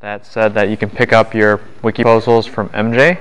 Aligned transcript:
that 0.00 0.24
said 0.24 0.54
that 0.54 0.70
you 0.70 0.76
can 0.76 0.88
pick 0.88 1.12
up 1.12 1.34
your 1.34 1.60
wiki 1.82 2.04
proposals 2.04 2.46
from 2.46 2.68
MJ. 2.68 3.18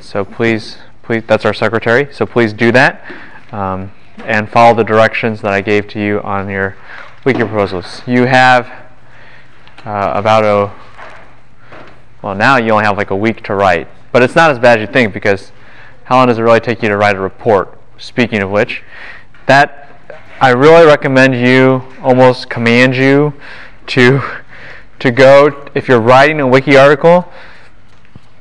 So 0.00 0.24
please, 0.24 0.78
please, 1.04 1.22
that's 1.28 1.44
our 1.44 1.54
secretary. 1.54 2.12
So 2.12 2.26
please 2.26 2.52
do 2.52 2.72
that 2.72 3.04
um, 3.52 3.92
and 4.24 4.50
follow 4.50 4.74
the 4.74 4.82
directions 4.82 5.42
that 5.42 5.52
I 5.52 5.60
gave 5.60 5.86
to 5.90 6.00
you 6.00 6.20
on 6.22 6.48
your 6.50 6.76
wiki 7.24 7.38
proposals. 7.38 8.02
You 8.04 8.24
have 8.24 8.66
uh, 9.84 10.12
about 10.16 10.42
a 10.42 10.74
well 12.20 12.34
now 12.34 12.56
you 12.56 12.72
only 12.72 12.84
have 12.84 12.96
like 12.96 13.10
a 13.10 13.16
week 13.16 13.44
to 13.44 13.54
write, 13.54 13.86
but 14.10 14.20
it's 14.20 14.34
not 14.34 14.50
as 14.50 14.58
bad 14.58 14.80
as 14.80 14.88
you 14.88 14.92
think 14.92 15.14
because 15.14 15.52
how 16.02 16.16
long 16.16 16.26
does 16.26 16.38
it 16.38 16.42
really 16.42 16.58
take 16.58 16.82
you 16.82 16.88
to 16.88 16.96
write 16.96 17.14
a 17.14 17.20
report? 17.20 17.78
Speaking 17.96 18.42
of 18.42 18.50
which, 18.50 18.82
that 19.46 20.00
I 20.40 20.50
really 20.50 20.84
recommend 20.84 21.36
you, 21.36 21.84
almost 22.02 22.50
command 22.50 22.96
you 22.96 23.34
to 23.86 24.20
to 24.98 25.10
go, 25.10 25.66
if 25.74 25.88
you're 25.88 26.00
writing 26.00 26.40
a 26.40 26.46
wiki 26.46 26.76
article, 26.76 27.32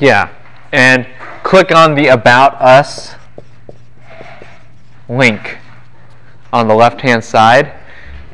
Yeah, 0.00 0.30
and 0.72 1.06
click 1.42 1.74
on 1.74 1.94
the 1.94 2.08
About 2.08 2.60
Us 2.60 3.14
link 5.08 5.56
on 6.52 6.68
the 6.68 6.74
left 6.74 7.00
hand 7.00 7.24
side 7.24 7.72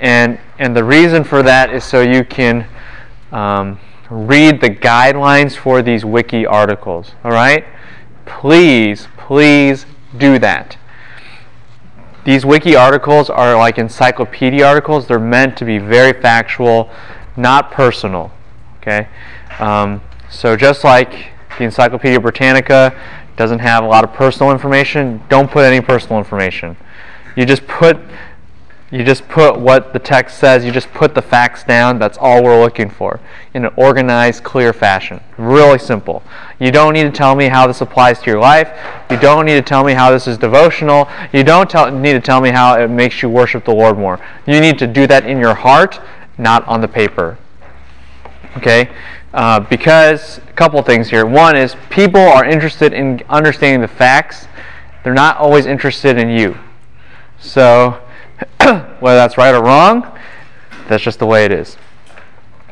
and, 0.01 0.39
and 0.59 0.77
the 0.77 0.85
reason 0.85 1.25
for 1.25 1.43
that 1.43 1.73
is 1.73 1.85
so 1.85 2.01
you 2.01 2.25
can 2.25 2.67
um, 3.33 3.79
read 4.11 4.61
the 4.61 4.71
guidelines 4.71 5.57
for 5.57 5.83
these 5.83 6.05
wiki 6.05 6.47
articles. 6.47 7.13
All 7.25 7.31
right? 7.31 7.65
Please, 8.27 9.09
please 9.17 9.87
do 10.17 10.39
that. 10.39 10.77
These 12.25 12.45
wiki 12.45 12.77
articles 12.77 13.31
are 13.31 13.57
like 13.57 13.79
encyclopedia 13.79 14.65
articles. 14.65 15.07
They're 15.07 15.19
meant 15.19 15.57
to 15.59 15.65
be 15.65 15.79
very 15.79 16.13
factual, 16.21 16.91
not 17.37 17.71
personal. 17.71 18.31
Okay? 18.81 19.09
Um, 19.59 20.03
so 20.31 20.57
just 20.57 20.85
like 20.85 21.33
the 21.59 21.65
Encyclopedia 21.65 22.21
Britannica 22.21 22.95
doesn't 23.37 23.61
have 23.61 23.85
a 23.85 23.87
lot 23.87 24.05
of 24.05 24.13
personal 24.13 24.53
information, 24.53 25.23
don't 25.29 25.51
put 25.51 25.65
any 25.65 25.81
personal 25.81 26.19
information. 26.19 26.77
You 27.37 27.47
just 27.47 27.67
put 27.67 27.99
you 28.91 29.05
just 29.05 29.29
put 29.29 29.59
what 29.59 29.93
the 29.93 29.99
text 29.99 30.39
says, 30.39 30.65
you 30.65 30.73
just 30.73 30.91
put 30.93 31.15
the 31.15 31.21
facts 31.21 31.63
down. 31.63 31.99
That's 31.99 32.17
all 32.17 32.43
we're 32.43 32.59
looking 32.59 32.89
for 32.89 33.21
in 33.53 33.67
an 33.67 33.73
organized, 33.77 34.45
clear 34.45 34.73
fashion. 34.73 35.21
Really 35.37 35.79
simple. 35.79 36.23
You 36.59 36.71
don't 36.71 36.95
need 36.95 37.03
to 37.03 37.11
tell 37.11 37.35
me 37.35 37.49
how 37.49 37.67
this 37.67 37.83
applies 37.83 38.19
to 38.21 38.31
your 38.31 38.41
life. 38.41 38.71
You 39.11 39.19
don't 39.19 39.45
need 39.45 39.55
to 39.57 39.63
tell 39.63 39.85
me 39.85 39.93
how 39.93 40.11
this 40.11 40.27
is 40.27 40.39
devotional. 40.39 41.07
You 41.35 41.45
don't 41.45 41.69
tell, 41.69 41.91
need 41.91 42.15
to 42.15 42.21
tell 42.21 42.41
me 42.41 42.49
how 42.49 42.81
it 42.81 42.89
makes 42.89 43.21
you 43.21 43.29
worship 43.29 43.67
the 43.67 43.75
Lord 43.75 43.99
more. 43.99 44.21
You 44.47 44.59
need 44.59 44.79
to 44.79 44.87
do 44.87 45.07
that 45.07 45.27
in 45.27 45.39
your 45.39 45.55
heart, 45.55 46.01
not 46.39 46.67
on 46.67 46.81
the 46.81 46.89
paper. 46.89 47.37
Okay? 48.57 48.89
Uh, 49.35 49.61
because 49.61 50.39
a 50.39 50.53
couple 50.53 50.81
things 50.83 51.11
here. 51.11 51.27
One 51.27 51.57
is 51.57 51.77
people 51.91 52.23
are 52.23 52.47
interested 52.47 52.95
in 52.95 53.23
understanding 53.29 53.83
the 53.83 53.89
facts, 53.89 54.49
they're 55.05 55.13
not 55.13 55.37
always 55.37 55.67
interested 55.67 56.17
in 56.17 56.31
you. 56.31 56.57
So, 57.39 58.01
whether 59.01 59.17
that's 59.17 59.37
right 59.37 59.55
or 59.55 59.63
wrong, 59.63 60.19
that's 60.89 61.03
just 61.03 61.19
the 61.19 61.27
way 61.27 61.45
it 61.45 61.53
is. 61.53 61.77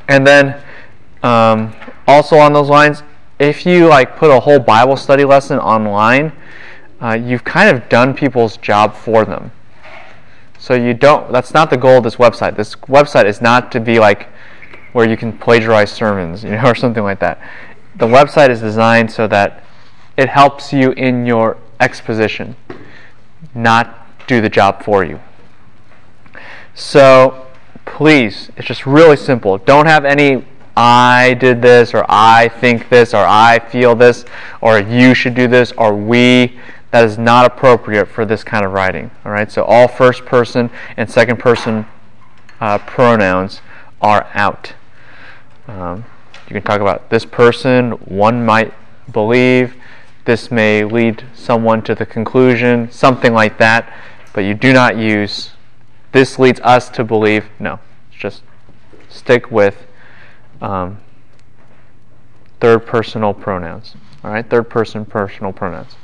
And 0.08 0.26
then, 0.26 0.62
um, 1.22 1.74
also 2.06 2.36
on 2.36 2.52
those 2.52 2.68
lines, 2.68 3.02
if 3.38 3.66
you 3.66 3.88
like 3.88 4.16
put 4.16 4.30
a 4.30 4.40
whole 4.40 4.58
Bible 4.58 4.96
study 4.96 5.24
lesson 5.24 5.58
online, 5.58 6.32
uh, 7.00 7.12
you've 7.12 7.44
kind 7.44 7.74
of 7.74 7.88
done 7.88 8.14
people's 8.14 8.56
job 8.56 8.94
for 8.94 9.24
them. 9.24 9.52
So 10.58 10.74
you 10.74 10.94
don't. 10.94 11.30
That's 11.30 11.52
not 11.52 11.70
the 11.70 11.76
goal 11.76 11.98
of 11.98 12.04
this 12.04 12.16
website. 12.16 12.56
This 12.56 12.74
website 12.74 13.26
is 13.26 13.40
not 13.40 13.70
to 13.72 13.80
be 13.80 13.98
like 13.98 14.28
where 14.92 15.08
you 15.08 15.16
can 15.16 15.36
plagiarize 15.36 15.92
sermons, 15.92 16.42
you 16.44 16.50
know, 16.50 16.64
or 16.64 16.74
something 16.74 17.02
like 17.02 17.20
that. 17.20 17.40
The 17.96 18.06
website 18.06 18.50
is 18.50 18.60
designed 18.60 19.10
so 19.10 19.26
that 19.28 19.64
it 20.16 20.28
helps 20.28 20.72
you 20.72 20.92
in 20.92 21.26
your 21.26 21.58
exposition, 21.80 22.56
not 23.54 24.26
do 24.26 24.40
the 24.40 24.48
job 24.48 24.82
for 24.82 25.04
you. 25.04 25.20
So 26.76 27.46
please, 27.86 28.50
it's 28.56 28.68
just 28.68 28.86
really 28.86 29.16
simple. 29.16 29.58
Don't 29.58 29.86
have 29.86 30.04
any 30.04 30.44
I 30.76 31.32
did 31.34 31.62
this, 31.62 31.94
or 31.94 32.04
I 32.06 32.48
think 32.48 32.90
this, 32.90 33.14
or 33.14 33.24
I 33.26 33.58
feel 33.58 33.94
this, 33.94 34.26
or 34.60 34.78
you 34.78 35.14
should 35.14 35.34
do 35.34 35.48
this, 35.48 35.72
or 35.72 35.96
we. 35.96 36.58
That 36.90 37.04
is 37.04 37.18
not 37.18 37.46
appropriate 37.46 38.06
for 38.06 38.24
this 38.24 38.44
kind 38.44 38.64
of 38.64 38.72
writing. 38.72 39.10
All 39.24 39.32
right. 39.32 39.50
So 39.50 39.64
all 39.64 39.88
first 39.88 40.24
person 40.24 40.70
and 40.96 41.10
second 41.10 41.38
person 41.38 41.86
uh, 42.60 42.78
pronouns 42.78 43.60
are 44.00 44.28
out. 44.34 44.74
Um, 45.66 46.04
you 46.46 46.54
can 46.54 46.62
talk 46.62 46.80
about 46.80 47.10
this 47.10 47.24
person. 47.24 47.92
One 47.92 48.44
might 48.44 48.72
believe. 49.12 49.74
This 50.26 50.50
may 50.50 50.84
lead 50.84 51.24
someone 51.34 51.82
to 51.82 51.94
the 51.94 52.06
conclusion. 52.06 52.90
Something 52.90 53.32
like 53.32 53.58
that. 53.58 53.92
But 54.32 54.42
you 54.42 54.54
do 54.54 54.72
not 54.72 54.96
use 54.96 55.50
this 56.16 56.38
leads 56.38 56.60
us 56.60 56.88
to 56.88 57.04
believe. 57.04 57.44
No, 57.60 57.78
just 58.10 58.42
stick 59.10 59.50
with 59.50 59.86
um, 60.62 60.98
third 62.58 62.86
personal 62.86 63.34
pronouns. 63.34 63.94
All 64.24 64.30
right, 64.30 64.48
third 64.48 64.70
person 64.70 65.04
personal 65.04 65.52
pronouns. 65.52 65.94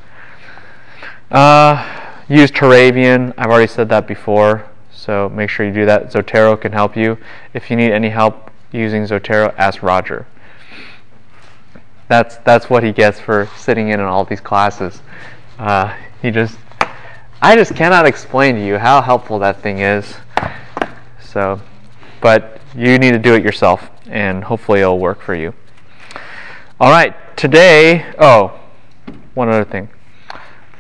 Uh, 1.30 2.12
use 2.28 2.50
Turabian. 2.50 3.32
I've 3.38 3.50
already 3.50 3.72
said 3.72 3.88
that 3.88 4.06
before, 4.06 4.68
so 4.92 5.30
make 5.30 5.48
sure 5.48 5.64
you 5.64 5.72
do 5.72 5.86
that. 5.86 6.12
Zotero 6.12 6.60
can 6.60 6.72
help 6.72 6.94
you. 6.94 7.16
If 7.54 7.70
you 7.70 7.76
need 7.76 7.90
any 7.90 8.10
help 8.10 8.50
using 8.70 9.04
Zotero, 9.04 9.54
ask 9.56 9.82
Roger. 9.82 10.26
That's 12.08 12.36
that's 12.38 12.68
what 12.68 12.82
he 12.82 12.92
gets 12.92 13.18
for 13.18 13.48
sitting 13.56 13.88
in 13.88 13.98
on 13.98 14.06
all 14.06 14.26
these 14.26 14.42
classes. 14.42 15.00
Uh, 15.58 15.96
he 16.20 16.30
just 16.30 16.58
I 17.44 17.56
just 17.56 17.74
cannot 17.74 18.06
explain 18.06 18.54
to 18.54 18.64
you 18.64 18.78
how 18.78 19.02
helpful 19.02 19.40
that 19.40 19.60
thing 19.60 19.80
is. 19.80 20.14
So, 21.20 21.60
but 22.20 22.60
you 22.72 23.00
need 23.00 23.10
to 23.10 23.18
do 23.18 23.34
it 23.34 23.42
yourself, 23.42 23.90
and 24.06 24.44
hopefully 24.44 24.78
it'll 24.78 25.00
work 25.00 25.20
for 25.20 25.34
you. 25.34 25.52
All 26.78 26.92
right, 26.92 27.16
today. 27.36 28.14
Oh, 28.16 28.60
one 29.34 29.48
other 29.48 29.64
thing. 29.64 29.88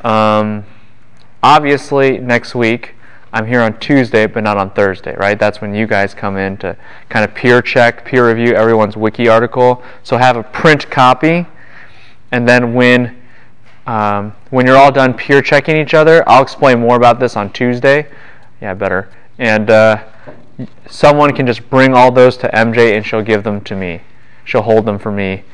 Um, 0.04 0.64
obviously, 1.42 2.18
next 2.18 2.54
week 2.54 2.94
I'm 3.32 3.48
here 3.48 3.60
on 3.60 3.80
Tuesday, 3.80 4.26
but 4.26 4.44
not 4.44 4.56
on 4.56 4.70
Thursday, 4.70 5.16
right? 5.16 5.40
That's 5.40 5.60
when 5.60 5.74
you 5.74 5.88
guys 5.88 6.14
come 6.14 6.36
in 6.36 6.58
to 6.58 6.76
kind 7.08 7.24
of 7.24 7.34
peer 7.34 7.60
check, 7.60 8.04
peer 8.04 8.28
review 8.28 8.54
everyone's 8.54 8.96
wiki 8.96 9.26
article. 9.26 9.82
So 10.04 10.16
have 10.16 10.36
a 10.36 10.44
print 10.44 10.88
copy, 10.92 11.44
and 12.30 12.48
then 12.48 12.72
when 12.72 13.20
um, 13.86 14.32
when 14.50 14.66
you're 14.66 14.76
all 14.76 14.92
done 14.92 15.14
peer 15.14 15.42
checking 15.42 15.76
each 15.76 15.94
other, 15.94 16.28
I'll 16.28 16.42
explain 16.42 16.80
more 16.80 16.96
about 16.96 17.18
this 17.18 17.36
on 17.36 17.52
Tuesday. 17.52 18.06
Yeah, 18.60 18.74
better. 18.74 19.08
And 19.38 19.70
uh, 19.70 20.04
someone 20.86 21.34
can 21.34 21.46
just 21.46 21.68
bring 21.68 21.94
all 21.94 22.12
those 22.12 22.36
to 22.38 22.48
MJ, 22.48 22.96
and 22.96 23.04
she'll 23.04 23.22
give 23.22 23.42
them 23.42 23.60
to 23.62 23.74
me. 23.74 24.02
She'll 24.44 24.62
hold 24.62 24.84
them 24.84 24.98
for 24.98 25.10
me, 25.10 25.44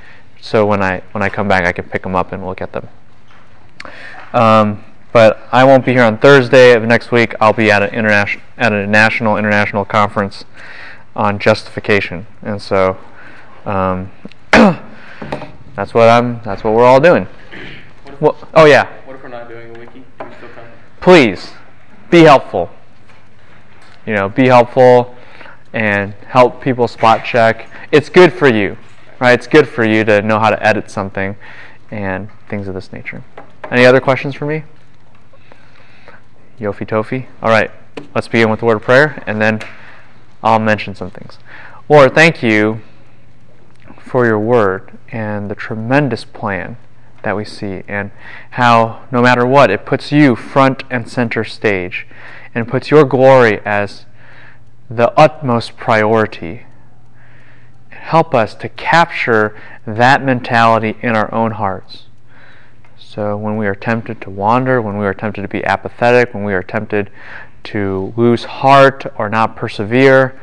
so 0.40 0.66
when 0.66 0.82
I 0.82 1.02
when 1.12 1.22
I 1.22 1.28
come 1.28 1.48
back, 1.48 1.64
I 1.64 1.72
can 1.72 1.84
pick 1.88 2.02
them 2.02 2.14
up 2.14 2.32
and 2.32 2.46
look 2.46 2.60
at 2.60 2.72
them. 2.72 2.88
Um, 4.32 4.84
but 5.12 5.40
I 5.52 5.64
won't 5.64 5.84
be 5.84 5.92
here 5.92 6.02
on 6.02 6.18
Thursday 6.18 6.72
of 6.72 6.82
next 6.82 7.10
week. 7.10 7.34
I'll 7.40 7.52
be 7.52 7.70
at 7.70 7.82
an 7.82 7.90
international 7.90 8.42
at 8.56 8.72
a 8.72 8.86
national 8.86 9.36
international 9.36 9.84
conference 9.84 10.44
on 11.16 11.38
justification, 11.38 12.26
and 12.42 12.60
so 12.60 12.98
um, 13.64 14.10
that's 14.52 15.94
what 15.94 16.08
I'm. 16.08 16.40
That's 16.44 16.64
what 16.64 16.74
we're 16.74 16.84
all 16.84 17.00
doing. 17.00 17.26
Well, 18.20 18.36
oh 18.54 18.64
yeah. 18.64 18.88
What 19.06 19.14
if 19.14 19.22
we're 19.22 19.28
not 19.28 19.48
doing 19.48 19.76
a 19.76 19.78
wiki? 19.78 20.04
Can 20.18 20.28
we 20.28 20.34
still 20.36 20.48
come? 20.48 20.66
Please 21.00 21.52
be 22.10 22.22
helpful. 22.22 22.68
You 24.06 24.14
know, 24.14 24.28
be 24.28 24.48
helpful 24.48 25.14
and 25.72 26.14
help 26.26 26.60
people 26.60 26.88
spot 26.88 27.24
check. 27.24 27.70
It's 27.92 28.08
good 28.08 28.32
for 28.32 28.48
you, 28.48 28.76
right? 29.20 29.34
It's 29.34 29.46
good 29.46 29.68
for 29.68 29.84
you 29.84 30.02
to 30.04 30.20
know 30.20 30.40
how 30.40 30.50
to 30.50 30.66
edit 30.66 30.90
something 30.90 31.36
and 31.92 32.28
things 32.48 32.66
of 32.66 32.74
this 32.74 32.92
nature. 32.92 33.22
Any 33.70 33.86
other 33.86 34.00
questions 34.00 34.34
for 34.34 34.46
me? 34.46 34.64
Yofi 36.58 36.88
Tofi. 36.88 37.26
All 37.40 37.50
right, 37.50 37.70
let's 38.16 38.26
begin 38.26 38.50
with 38.50 38.60
the 38.60 38.66
word 38.66 38.78
of 38.78 38.82
prayer 38.82 39.22
and 39.28 39.40
then 39.40 39.60
I'll 40.42 40.58
mention 40.58 40.96
some 40.96 41.10
things. 41.10 41.38
Lord, 41.88 42.14
thank 42.14 42.42
you 42.42 42.80
for 44.00 44.26
your 44.26 44.40
word 44.40 44.98
and 45.12 45.48
the 45.48 45.54
tremendous 45.54 46.24
plan 46.24 46.78
that 47.22 47.36
we 47.36 47.44
see, 47.44 47.82
and 47.88 48.10
how 48.50 49.06
no 49.10 49.20
matter 49.20 49.46
what, 49.46 49.70
it 49.70 49.84
puts 49.84 50.12
you 50.12 50.36
front 50.36 50.84
and 50.90 51.08
center 51.08 51.44
stage 51.44 52.06
and 52.54 52.68
puts 52.68 52.90
your 52.90 53.04
glory 53.04 53.60
as 53.64 54.06
the 54.88 55.12
utmost 55.18 55.76
priority. 55.76 56.64
Help 57.90 58.34
us 58.34 58.54
to 58.54 58.68
capture 58.68 59.60
that 59.86 60.22
mentality 60.22 60.96
in 61.02 61.14
our 61.14 61.32
own 61.34 61.52
hearts. 61.52 62.04
So 62.96 63.36
when 63.36 63.56
we 63.56 63.66
are 63.66 63.74
tempted 63.74 64.20
to 64.22 64.30
wander, 64.30 64.80
when 64.80 64.98
we 64.98 65.06
are 65.06 65.14
tempted 65.14 65.42
to 65.42 65.48
be 65.48 65.64
apathetic, 65.64 66.32
when 66.32 66.44
we 66.44 66.54
are 66.54 66.62
tempted 66.62 67.10
to 67.64 68.14
lose 68.16 68.44
heart 68.44 69.06
or 69.18 69.28
not 69.28 69.56
persevere, 69.56 70.40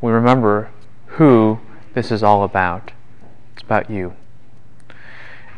we 0.00 0.12
remember 0.12 0.70
who 1.06 1.60
this 1.94 2.10
is 2.10 2.22
all 2.22 2.42
about. 2.42 2.92
It's 3.54 3.62
about 3.62 3.88
you. 3.88 4.14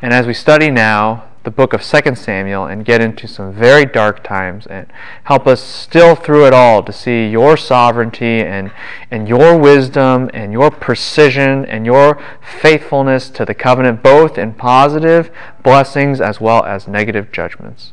And 0.00 0.12
as 0.12 0.26
we 0.26 0.34
study 0.34 0.70
now 0.70 1.24
the 1.42 1.50
book 1.50 1.72
of 1.72 1.82
2 1.82 2.14
Samuel 2.14 2.66
and 2.66 2.84
get 2.84 3.00
into 3.00 3.26
some 3.26 3.52
very 3.52 3.84
dark 3.84 4.22
times 4.22 4.66
and 4.66 4.86
help 5.24 5.46
us 5.46 5.62
still 5.62 6.14
through 6.14 6.46
it 6.46 6.52
all 6.52 6.82
to 6.82 6.92
see 6.92 7.26
your 7.28 7.56
sovereignty 7.56 8.40
and, 8.42 8.70
and 9.10 9.28
your 9.28 9.58
wisdom 9.58 10.30
and 10.34 10.52
your 10.52 10.70
precision 10.70 11.64
and 11.64 11.86
your 11.86 12.22
faithfulness 12.60 13.30
to 13.30 13.44
the 13.44 13.54
covenant, 13.54 14.02
both 14.02 14.36
in 14.36 14.52
positive 14.52 15.30
blessings 15.62 16.20
as 16.20 16.40
well 16.40 16.64
as 16.64 16.86
negative 16.86 17.32
judgments. 17.32 17.92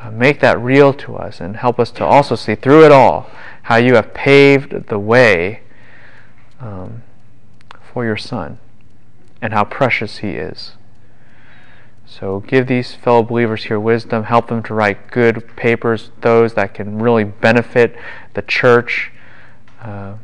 Uh, 0.00 0.10
make 0.10 0.40
that 0.40 0.58
real 0.60 0.94
to 0.94 1.16
us 1.16 1.40
and 1.40 1.56
help 1.56 1.80
us 1.80 1.90
to 1.90 2.04
also 2.04 2.34
see 2.34 2.54
through 2.54 2.84
it 2.84 2.92
all 2.92 3.28
how 3.62 3.76
you 3.76 3.94
have 3.94 4.14
paved 4.14 4.86
the 4.86 4.98
way 4.98 5.60
um, 6.60 7.02
for 7.92 8.04
your 8.04 8.16
Son 8.16 8.58
and 9.42 9.52
how 9.52 9.64
precious 9.64 10.18
He 10.18 10.30
is. 10.30 10.74
So 12.10 12.40
give 12.40 12.66
these 12.66 12.94
fellow 12.94 13.22
believers 13.22 13.64
here 13.64 13.78
wisdom, 13.78 14.24
help 14.24 14.48
them 14.48 14.62
to 14.64 14.74
write 14.74 15.10
good 15.10 15.46
papers, 15.56 16.10
those 16.22 16.54
that 16.54 16.72
can 16.72 16.98
really 16.98 17.24
benefit 17.24 17.94
the 18.32 18.40
church. 18.40 19.12
Uh, 19.82 20.14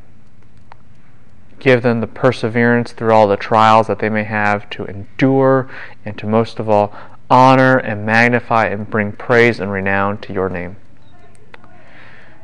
give 1.61 1.83
them 1.83 2.01
the 2.01 2.07
perseverance 2.07 2.93
through 2.93 3.13
all 3.13 3.29
the 3.29 3.37
trials 3.37 3.87
that 3.87 3.99
they 3.99 4.09
may 4.09 4.25
have 4.25 4.69
to 4.71 4.85
endure 4.87 5.71
and 6.05 6.17
to 6.19 6.27
most 6.27 6.59
of 6.59 6.69
all 6.69 6.93
honor 7.31 7.77
and 7.77 8.07
magnify 8.07 8.67
and 8.67 8.89
bring 8.89 9.13
praise 9.13 9.61
and 9.61 9.71
renown 9.71 10.19
to 10.19 10.33
your 10.33 10.49
name. 10.49 10.77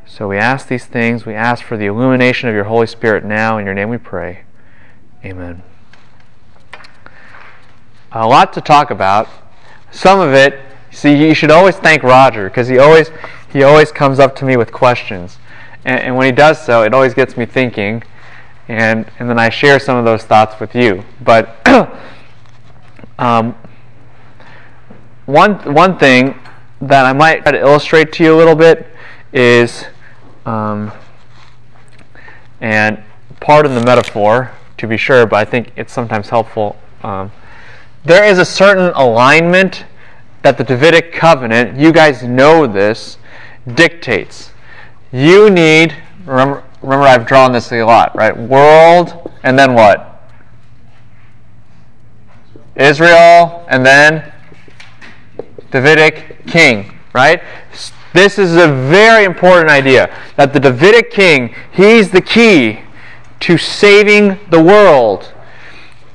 So 0.07 0.29
we 0.29 0.37
ask 0.37 0.69
these 0.69 0.87
things. 0.87 1.25
We 1.25 1.35
ask 1.35 1.65
for 1.65 1.77
the 1.77 1.87
illumination 1.87 2.49
of 2.49 2.55
your 2.55 2.65
Holy 2.65 2.87
Spirit 2.87 3.25
now. 3.25 3.57
In 3.57 3.65
your 3.65 3.75
name 3.75 3.89
we 3.89 3.99
pray. 3.99 4.45
Amen 5.25 5.63
a 8.13 8.27
lot 8.27 8.53
to 8.55 8.61
talk 8.61 8.91
about. 8.91 9.29
Some 9.91 10.21
of 10.21 10.33
it, 10.33 10.61
see, 10.91 11.15
you 11.15 11.35
should 11.35 11.51
always 11.51 11.77
thank 11.77 12.03
Roger 12.03 12.49
because 12.49 12.69
he 12.69 12.79
always 12.79 13.11
he 13.53 13.63
always 13.63 13.91
comes 13.91 14.21
up 14.21 14.37
to 14.37 14.45
me 14.45 14.57
with 14.57 14.71
questions, 14.73 15.39
and, 15.85 16.01
and, 16.01 16.17
when 16.17 16.27
he 16.27 16.33
does 16.33 16.65
so, 16.65 16.83
it 16.83 16.95
always 16.95 17.15
gets 17.15 17.37
me 17.37 17.47
thinking, 17.47 18.03
and 18.69 19.11
and 19.19 19.29
then 19.29 19.39
I 19.39 19.49
share 19.49 19.81
some 19.81 19.97
of 19.97 20.05
those 20.05 20.23
thoughts 20.23 20.61
with 20.61 20.75
you. 20.75 21.05
But 21.21 21.57
um, 23.19 23.57
one 25.27 25.75
one 25.75 25.99
thing 25.99 26.39
that 26.81 27.05
I 27.05 27.13
might 27.13 27.43
try 27.43 27.53
to 27.53 27.61
illustrate 27.61 28.13
to 28.15 28.25
you 28.25 28.35
a 28.35 28.39
little 28.39 28.55
bit 28.55 28.87
is, 29.33 29.85
um, 30.47 30.93
and 32.61 33.03
pardon 33.41 33.75
the 33.75 33.85
metaphor 33.85 34.53
to 34.79 34.87
be 34.87 34.97
sure, 34.97 35.27
but 35.27 35.37
I 35.37 35.45
think 35.45 35.73
it's 35.77 35.93
sometimes 35.93 36.29
helpful. 36.29 36.77
Um, 37.03 37.33
there 38.05 38.25
is 38.25 38.39
a 38.39 38.45
certain 38.45 38.93
alignment 38.95 39.85
that 40.43 40.57
the 40.57 40.65
Davidic 40.65 41.13
covenant, 41.13 41.79
you 41.79 41.93
guys 41.93 42.23
know 42.23 42.67
this, 42.67 43.19
dictates. 43.75 44.53
You 45.13 45.51
need, 45.51 45.95
remember, 46.25 46.65
remember 46.83 47.07
I've 47.07 47.27
drawn 47.27 47.53
this 47.53 47.73
a 47.73 47.83
lot, 47.83 48.17
right? 48.17 48.37
World, 48.37 49.31
and 49.43 49.59
then 49.59 49.75
what? 49.75 50.23
Israel, 52.75 53.67
and 53.69 53.85
then 53.85 54.33
Davidic 55.71 56.47
king, 56.47 56.99
right? 57.13 57.43
This 58.13 58.39
is 58.39 58.57
a 58.57 58.67
very 58.67 59.25
important 59.25 59.71
idea 59.71 60.17
that 60.37 60.53
the 60.53 60.61
Davidic 60.61 61.11
king, 61.11 61.55
he's 61.71 62.11
the 62.11 62.21
key 62.21 62.81
to 63.41 63.59
saving 63.59 64.39
the 64.51 64.63
world. 64.63 65.33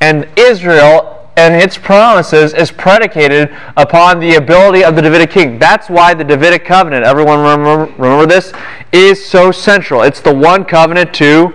And 0.02 0.28
Israel 0.36 1.15
and 1.38 1.54
its 1.54 1.78
promises 1.78 2.54
is 2.54 2.72
predicated 2.72 3.56
upon 3.76 4.20
the 4.20 4.36
ability 4.36 4.84
of 4.84 4.96
the 4.96 5.02
Davidic 5.02 5.32
king. 5.32 5.60
That's 5.60 5.90
why 5.90 6.14
the 6.14 6.24
Davidic 6.24 6.66
covenant, 6.66 7.06
everyone 7.06 7.40
remember, 7.40 7.92
remember 8.02 8.26
this, 8.26 8.54
is 8.92 9.26
so 9.26 9.52
central. 9.52 10.02
It's 10.02 10.22
the 10.22 10.34
one 10.34 10.64
covenant 10.64 11.14
to 11.16 11.54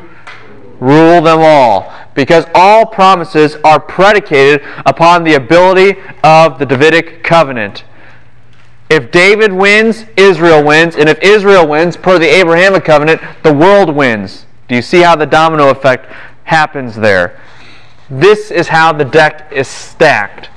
rule 0.81 1.23
them 1.23 1.41
all. 1.41 1.95
Because 2.15 2.45
all 2.55 2.85
promises 2.85 3.57
are 3.65 3.81
predicated 3.81 4.63
upon 4.85 5.25
the 5.25 5.35
ability 5.35 5.99
of 6.23 6.59
the 6.59 6.67
Davidic 6.67 7.23
covenant. 7.23 7.85
If 8.91 9.11
David 9.13 9.53
wins, 9.53 10.05
Israel 10.17 10.65
wins. 10.65 10.97
And 10.97 11.09
if 11.09 11.19
Israel 11.23 11.67
wins, 11.67 11.97
per 11.97 12.19
the 12.19 12.27
Abrahamic 12.27 12.85
covenant, 12.85 13.23
the 13.43 13.55
world 13.55 13.95
wins. 13.95 14.47
Do 14.69 14.75
you 14.75 14.83
see 14.83 15.01
how 15.01 15.17
the 15.17 15.27
domino 15.27 15.71
effect 15.71 16.07
happens 16.45 16.97
there? 16.97 17.41
This 18.11 18.51
is 18.51 18.69
how 18.69 18.93
the 18.93 19.05
deck 19.05 19.53
is 19.53 19.69
stacked. 19.69 20.51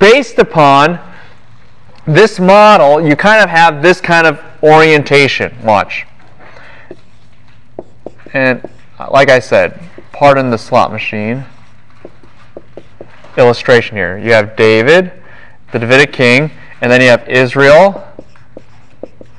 Based 0.00 0.38
upon 0.38 0.98
this 2.06 2.40
model, 2.40 3.00
you 3.00 3.14
kind 3.14 3.42
of 3.42 3.48
have 3.48 3.82
this 3.82 4.00
kind 4.00 4.26
of 4.26 4.40
orientation. 4.62 5.54
Watch. 5.62 6.06
And 8.32 8.68
uh, 8.98 9.08
like 9.10 9.30
I 9.30 9.38
said, 9.38 9.80
pardon 10.12 10.50
the 10.50 10.58
slot 10.58 10.90
machine 10.90 11.44
illustration 13.36 13.96
here. 13.96 14.18
You 14.18 14.32
have 14.32 14.56
David, 14.56 15.12
the 15.72 15.78
Davidic 15.78 16.12
king, 16.12 16.50
and 16.80 16.90
then 16.90 17.00
you 17.00 17.08
have 17.08 17.28
Israel 17.28 18.06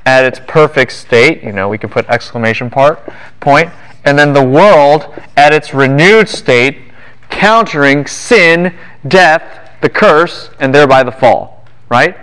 at 0.06 0.24
its 0.24 0.40
perfect 0.48 0.94
state. 0.94 1.44
You 1.44 1.52
know, 1.52 1.68
we 1.68 1.78
could 1.78 1.92
put 1.92 2.08
exclamation 2.08 2.70
part 2.70 3.02
point, 3.42 3.70
and 4.06 4.18
then 4.18 4.32
the 4.32 4.44
world 4.44 5.14
at 5.36 5.54
its 5.54 5.74
renewed 5.74 6.30
state 6.30 6.91
countering 7.32 8.06
sin, 8.06 8.76
death, 9.08 9.72
the 9.82 9.90
curse, 9.90 10.52
and 10.60 10.74
thereby 10.74 11.02
the 11.02 11.12
fall. 11.12 11.66
Right? 11.90 12.16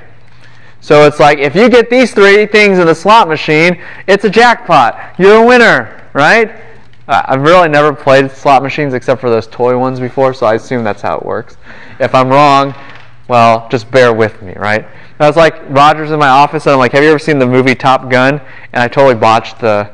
So 0.81 1.07
it's 1.07 1.19
like 1.19 1.39
if 1.39 1.55
you 1.55 1.69
get 1.69 1.91
these 1.91 2.15
three 2.15 2.47
things 2.47 2.79
in 2.79 2.87
the 2.87 2.95
slot 2.95 3.29
machine, 3.29 3.83
it's 4.07 4.25
a 4.25 4.31
jackpot. 4.31 5.19
You're 5.19 5.43
a 5.43 5.47
winner, 5.47 6.09
right? 6.13 6.63
I've 7.09 7.43
really 7.43 7.69
never 7.69 7.93
played 7.95 8.31
slot 8.31 8.63
machines 8.63 8.95
except 8.95 9.21
for 9.21 9.31
those 9.31 9.47
toy 9.47 9.79
ones 9.79 9.99
before, 9.99 10.35
so 10.35 10.47
I 10.47 10.55
assume 10.55 10.85
that's 10.85 11.03
how 11.03 11.17
it 11.17 11.25
works. 11.25 11.57
If 11.99 12.15
I'm 12.15 12.29
wrong, 12.29 12.75
well, 13.29 13.67
just 13.71 13.91
bear 13.91 14.13
with 14.13 14.41
me, 14.43 14.55
right? 14.55 14.87
I 15.19 15.27
was 15.27 15.37
like, 15.37 15.69
Roger's 15.71 16.11
in 16.11 16.19
my 16.19 16.29
office, 16.29 16.67
and 16.67 16.75
I'm 16.75 16.79
like, 16.79 16.93
have 16.93 17.03
you 17.03 17.09
ever 17.09 17.19
seen 17.19 17.39
the 17.39 17.47
movie 17.47 17.75
Top 17.75 18.09
Gun? 18.09 18.41
And 18.73 18.83
I 18.83 18.89
totally 18.89 19.15
botched 19.15 19.59
the 19.59 19.91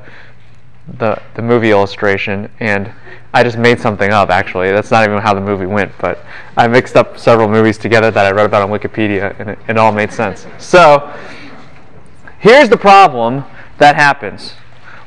the, 0.98 1.20
the 1.34 1.42
movie 1.42 1.70
illustration, 1.70 2.50
and 2.60 2.92
I 3.34 3.42
just 3.42 3.58
made 3.58 3.80
something 3.80 4.12
up, 4.12 4.30
actually. 4.30 4.70
That's 4.70 4.92
not 4.92 5.04
even 5.04 5.20
how 5.20 5.34
the 5.34 5.40
movie 5.40 5.66
went, 5.66 5.92
but 5.98 6.24
I 6.56 6.68
mixed 6.68 6.94
up 6.94 7.18
several 7.18 7.48
movies 7.48 7.76
together 7.76 8.12
that 8.12 8.24
I 8.24 8.30
read 8.30 8.46
about 8.46 8.62
on 8.62 8.70
Wikipedia, 8.70 9.38
and 9.40 9.50
it, 9.50 9.58
it 9.68 9.76
all 9.76 9.90
made 9.90 10.12
sense. 10.12 10.46
So, 10.58 11.12
here's 12.38 12.68
the 12.68 12.76
problem 12.76 13.44
that 13.78 13.96
happens 13.96 14.54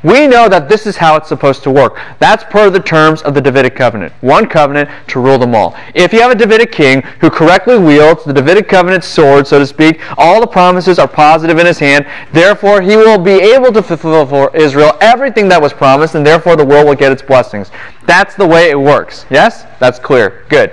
we 0.04 0.28
know 0.28 0.48
that 0.48 0.70
this 0.70 0.86
is 0.86 0.98
how 0.98 1.16
it's 1.16 1.28
supposed 1.28 1.64
to 1.64 1.72
work. 1.72 2.00
That's 2.20 2.44
per 2.44 2.70
the 2.70 2.80
terms 2.80 3.22
of 3.24 3.34
the 3.34 3.42
Davidic 3.42 3.76
covenant. 3.76 4.14
One 4.22 4.48
covenant 4.48 4.90
to 5.08 5.20
rule 5.20 5.38
them 5.38 5.56
all. 5.56 5.76
If 5.96 6.14
you 6.14 6.22
have 6.22 6.32
a 6.32 6.36
Davidic 6.36 6.72
king 6.72 7.02
who 7.20 7.30
correctly 7.30 7.78
wields 7.78 8.24
the 8.24 8.34
Davidic 8.34 8.70
covenant 8.70 9.04
sword, 9.04 9.48
so 9.48 9.58
to 9.60 9.66
speak, 9.66 10.00
all 10.18 10.40
the 10.40 10.48
promises 10.48 11.00
are 11.00 11.08
positive 11.08 11.58
in 11.58 11.66
his 11.66 11.80
hand. 11.80 12.06
Therefore, 12.32 12.82
he 12.82 12.96
will 12.96 13.18
be 13.18 13.32
able 13.32 13.72
to 13.74 13.82
fulfill 13.82 14.26
for 14.26 14.56
Israel 14.56 14.98
everything 15.02 15.50
that 15.50 15.62
was 15.62 15.74
promised, 15.74 16.16
and 16.16 16.26
therefore 16.26 16.56
the 16.56 16.66
world 16.66 16.88
will 16.88 16.96
get 16.96 17.12
its 17.12 17.22
blessings. 17.22 17.72
That's 18.06 18.36
the 18.36 18.48
way 18.48 18.70
it 18.70 18.80
works. 18.80 19.26
Yes? 19.30 19.66
That's 19.80 20.00
clear. 20.00 20.46
Good. 20.50 20.72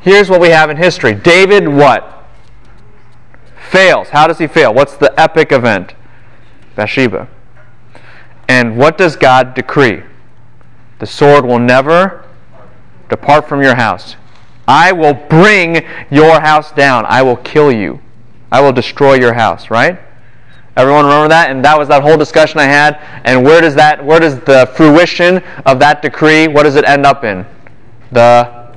Here's 0.00 0.28
what 0.28 0.40
we 0.40 0.50
have 0.50 0.68
in 0.68 0.76
history. 0.76 1.14
David, 1.14 1.66
what? 1.66 2.26
Fails. 3.70 4.10
How 4.10 4.26
does 4.26 4.38
he 4.38 4.46
fail? 4.46 4.74
What's 4.74 4.96
the 4.96 5.18
epic 5.18 5.50
event? 5.50 5.94
Bathsheba. 6.76 7.28
And 8.48 8.76
what 8.76 8.98
does 8.98 9.16
God 9.16 9.54
decree? 9.54 10.02
The 10.98 11.06
sword 11.06 11.44
will 11.44 11.58
never 11.58 12.24
depart 13.08 13.48
from 13.48 13.62
your 13.62 13.74
house. 13.74 14.16
I 14.66 14.92
will 14.92 15.14
bring 15.14 15.84
your 16.10 16.40
house 16.40 16.72
down. 16.72 17.04
I 17.06 17.22
will 17.22 17.36
kill 17.36 17.70
you. 17.70 18.00
I 18.50 18.60
will 18.60 18.72
destroy 18.72 19.14
your 19.14 19.34
house, 19.34 19.70
right? 19.70 19.98
Everyone 20.76 21.04
remember 21.04 21.28
that? 21.28 21.50
And 21.50 21.64
that 21.64 21.78
was 21.78 21.88
that 21.88 22.02
whole 22.02 22.16
discussion 22.16 22.58
I 22.58 22.64
had. 22.64 22.98
And 23.24 23.44
where 23.44 23.60
does 23.60 23.74
that 23.74 24.04
where 24.04 24.18
does 24.18 24.40
the 24.40 24.70
fruition 24.74 25.38
of 25.66 25.78
that 25.80 26.02
decree, 26.02 26.48
what 26.48 26.64
does 26.64 26.76
it 26.76 26.84
end 26.84 27.06
up 27.06 27.24
in? 27.24 27.46
The 28.12 28.72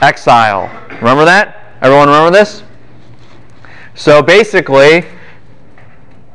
exile. 0.00 0.70
Remember 0.90 1.24
that? 1.24 1.76
Everyone 1.82 2.08
remember 2.08 2.30
this? 2.30 2.62
So 3.94 4.22
basically, 4.22 5.04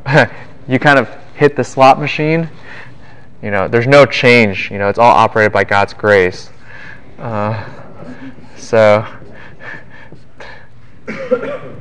you 0.68 0.80
kind 0.80 1.00
of 1.00 1.10
hit 1.40 1.56
the 1.56 1.64
slot 1.64 1.98
machine 1.98 2.50
You 3.42 3.50
know, 3.50 3.70
there's 3.70 3.88
no 3.88 4.06
change. 4.06 4.70
You 4.70 4.78
know, 4.78 4.90
it's 4.90 5.00
all 5.00 5.16
operated 5.16 5.54
by 5.54 5.64
God's 5.64 5.94
grace. 5.94 6.50
Uh, 7.18 7.66
so. 8.58 9.06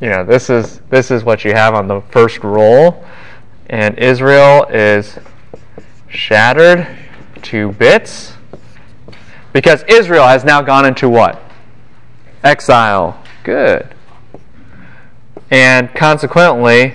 You 0.00 0.10
know, 0.10 0.24
this 0.24 0.48
is 0.48 0.78
this 0.90 1.10
is 1.10 1.24
what 1.24 1.44
you 1.44 1.54
have 1.54 1.74
on 1.74 1.88
the 1.88 2.00
first 2.12 2.44
roll, 2.44 3.04
and 3.68 3.98
Israel 3.98 4.64
is 4.66 5.18
shattered 6.08 6.86
to 7.42 7.72
bits 7.72 8.34
because 9.52 9.82
Israel 9.88 10.28
has 10.28 10.44
now 10.44 10.62
gone 10.62 10.86
into 10.86 11.08
what? 11.08 11.42
Exile. 12.44 13.20
Good. 13.42 13.92
And 15.50 15.94
consequently, 15.94 16.94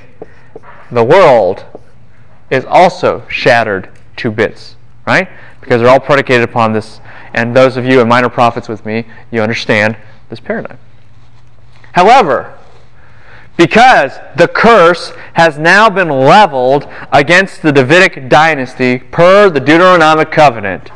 the 0.92 1.04
world 1.04 1.66
is 2.50 2.66
also 2.66 3.28
shattered 3.28 3.90
to 4.18 4.30
bits, 4.32 4.76
right? 5.08 5.28
Because 5.60 5.82
they're 5.82 5.90
all 5.90 6.00
predicated 6.00 6.48
upon 6.48 6.74
this. 6.74 7.02
And 7.34 7.56
those 7.56 7.78
of 7.78 7.86
you 7.86 8.00
in 8.00 8.08
minor 8.08 8.30
prophets 8.30 8.70
with 8.70 8.86
me, 8.86 9.06
you 9.32 9.42
understand 9.42 9.98
this 10.30 10.40
paradigm. 10.40 10.78
However, 11.94 12.58
because 13.58 14.20
the 14.36 14.48
curse 14.48 15.14
has 15.34 15.58
now 15.58 15.90
been 15.90 16.10
leveled 16.10 16.88
against 17.12 17.62
the 17.62 17.72
Davidic 17.72 18.30
dynasty 18.30 19.00
per 19.00 19.50
the 19.50 19.60
Deuteronomic 19.60 20.32
covenant, 20.32 20.92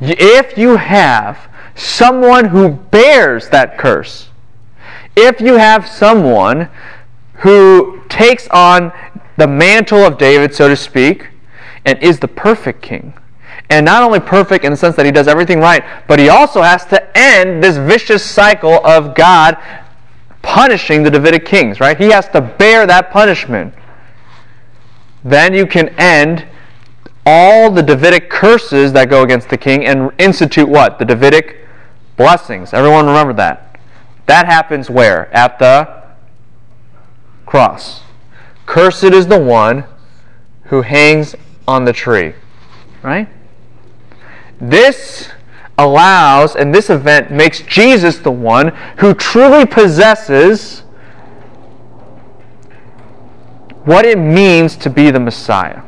if 0.00 0.58
you 0.58 0.76
have 0.76 1.48
someone 1.74 2.46
who 2.46 2.70
bears 2.70 3.50
that 3.50 3.78
curse, 3.78 4.28
if 5.16 5.40
you 5.40 5.54
have 5.54 5.86
someone 5.88 6.68
who 7.36 8.02
takes 8.08 8.48
on 8.48 8.92
the 9.36 9.46
mantle 9.46 9.98
of 9.98 10.18
David, 10.18 10.54
so 10.54 10.68
to 10.68 10.76
speak, 10.76 11.28
and 11.84 11.98
is 12.02 12.20
the 12.20 12.28
perfect 12.28 12.82
king, 12.82 13.14
and 13.68 13.84
not 13.84 14.02
only 14.02 14.20
perfect 14.20 14.64
in 14.64 14.70
the 14.70 14.76
sense 14.76 14.96
that 14.96 15.06
he 15.06 15.12
does 15.12 15.26
everything 15.28 15.58
right, 15.58 15.84
but 16.06 16.18
he 16.18 16.28
also 16.28 16.62
has 16.62 16.84
to 16.86 17.18
end 17.18 17.62
this 17.62 17.76
vicious 17.76 18.24
cycle 18.24 18.84
of 18.86 19.14
God 19.14 19.56
punishing 20.42 21.02
the 21.02 21.10
Davidic 21.10 21.46
kings, 21.46 21.80
right? 21.80 21.96
He 21.96 22.10
has 22.10 22.28
to 22.30 22.40
bear 22.40 22.86
that 22.86 23.10
punishment. 23.10 23.74
Then 25.24 25.54
you 25.54 25.66
can 25.66 25.88
end 25.90 26.46
all 27.24 27.70
the 27.70 27.82
Davidic 27.82 28.28
curses 28.28 28.92
that 28.92 29.08
go 29.08 29.22
against 29.22 29.48
the 29.48 29.56
king 29.56 29.86
and 29.86 30.10
institute 30.18 30.68
what? 30.68 30.98
The 30.98 31.04
Davidic 31.04 31.56
blessings. 32.16 32.74
Everyone 32.74 33.06
remember 33.06 33.32
that. 33.34 33.71
That 34.26 34.46
happens 34.46 34.88
where? 34.88 35.32
At 35.34 35.58
the 35.58 36.02
cross. 37.46 38.02
Cursed 38.66 39.04
is 39.04 39.26
the 39.26 39.40
one 39.40 39.84
who 40.64 40.82
hangs 40.82 41.34
on 41.66 41.84
the 41.84 41.92
tree. 41.92 42.34
Right? 43.02 43.28
This 44.60 45.30
allows, 45.76 46.54
and 46.54 46.74
this 46.74 46.88
event 46.88 47.30
makes 47.30 47.60
Jesus 47.62 48.18
the 48.18 48.30
one 48.30 48.68
who 48.98 49.12
truly 49.12 49.66
possesses 49.66 50.80
what 53.84 54.04
it 54.04 54.16
means 54.16 54.76
to 54.76 54.88
be 54.88 55.10
the 55.10 55.20
Messiah. 55.20 55.82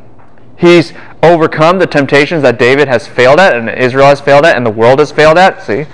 He's 0.59 0.93
overcome 1.23 1.79
the 1.79 1.87
temptations 1.87 2.43
that 2.43 2.59
David 2.59 2.89
has 2.89 3.07
failed 3.07 3.39
at, 3.39 3.57
and 3.57 3.71
Israel 3.71 4.07
has 4.07 4.21
failed 4.21 4.45
at, 4.45 4.57
and 4.57 4.67
the 4.67 4.71
world 4.71 4.99
has 4.99 5.13
failed 5.13 5.39
at. 5.39 5.63
See? 5.63 5.87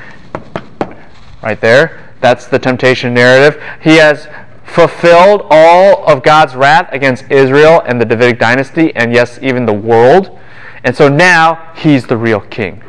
Right 1.42 1.60
there. 1.60 2.09
That's 2.20 2.46
the 2.46 2.58
temptation 2.58 3.14
narrative. 3.14 3.62
He 3.82 3.96
has 3.96 4.28
fulfilled 4.64 5.46
all 5.50 6.04
of 6.06 6.22
God's 6.22 6.54
wrath 6.54 6.88
against 6.92 7.30
Israel 7.30 7.82
and 7.86 8.00
the 8.00 8.04
Davidic 8.04 8.38
dynasty, 8.38 8.94
and 8.94 9.12
yes, 9.12 9.38
even 9.42 9.66
the 9.66 9.72
world. 9.72 10.38
And 10.84 10.96
so 10.96 11.08
now 11.08 11.72
he's 11.74 12.06
the 12.06 12.16
real 12.16 12.40
king. 12.40 12.82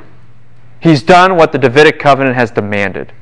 He's 0.79 1.03
done 1.03 1.38
what 1.38 1.51
the 1.51 1.57
Davidic 1.57 2.00
covenant 2.00 2.35
has 2.35 2.51
demanded. 2.51 3.13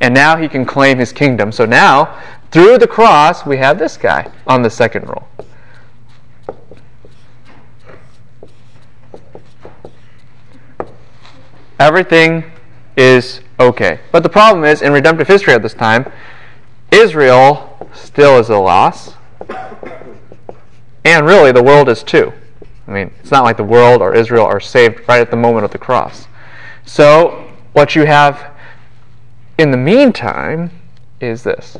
And 0.00 0.14
now 0.14 0.36
he 0.36 0.48
can 0.48 0.64
claim 0.64 0.98
his 0.98 1.12
kingdom. 1.12 1.52
So 1.52 1.64
now, 1.64 2.20
through 2.50 2.78
the 2.78 2.86
cross, 2.86 3.46
we 3.46 3.58
have 3.58 3.78
this 3.78 3.96
guy 3.96 4.30
on 4.46 4.62
the 4.62 4.70
second 4.70 5.08
roll. 5.08 5.28
Everything 11.78 12.44
is 12.96 13.40
okay. 13.58 14.00
But 14.10 14.22
the 14.22 14.28
problem 14.28 14.64
is, 14.64 14.82
in 14.82 14.92
redemptive 14.92 15.28
history 15.28 15.54
at 15.54 15.62
this 15.62 15.74
time, 15.74 16.10
Israel 16.90 17.88
still 17.94 18.38
is 18.38 18.50
a 18.50 18.58
loss. 18.58 19.14
And 21.04 21.26
really, 21.26 21.52
the 21.52 21.62
world 21.62 21.88
is 21.88 22.02
too. 22.02 22.32
I 22.86 22.90
mean, 22.90 23.12
it's 23.20 23.30
not 23.30 23.44
like 23.44 23.56
the 23.56 23.64
world 23.64 24.02
or 24.02 24.14
Israel 24.14 24.44
are 24.44 24.60
saved 24.60 25.00
right 25.08 25.20
at 25.20 25.30
the 25.30 25.36
moment 25.36 25.64
of 25.64 25.70
the 25.70 25.78
cross. 25.78 26.26
So, 26.84 27.50
what 27.72 27.94
you 27.94 28.04
have 28.04 28.52
in 29.58 29.70
the 29.70 29.76
meantime 29.76 30.70
is 31.20 31.42
this. 31.42 31.78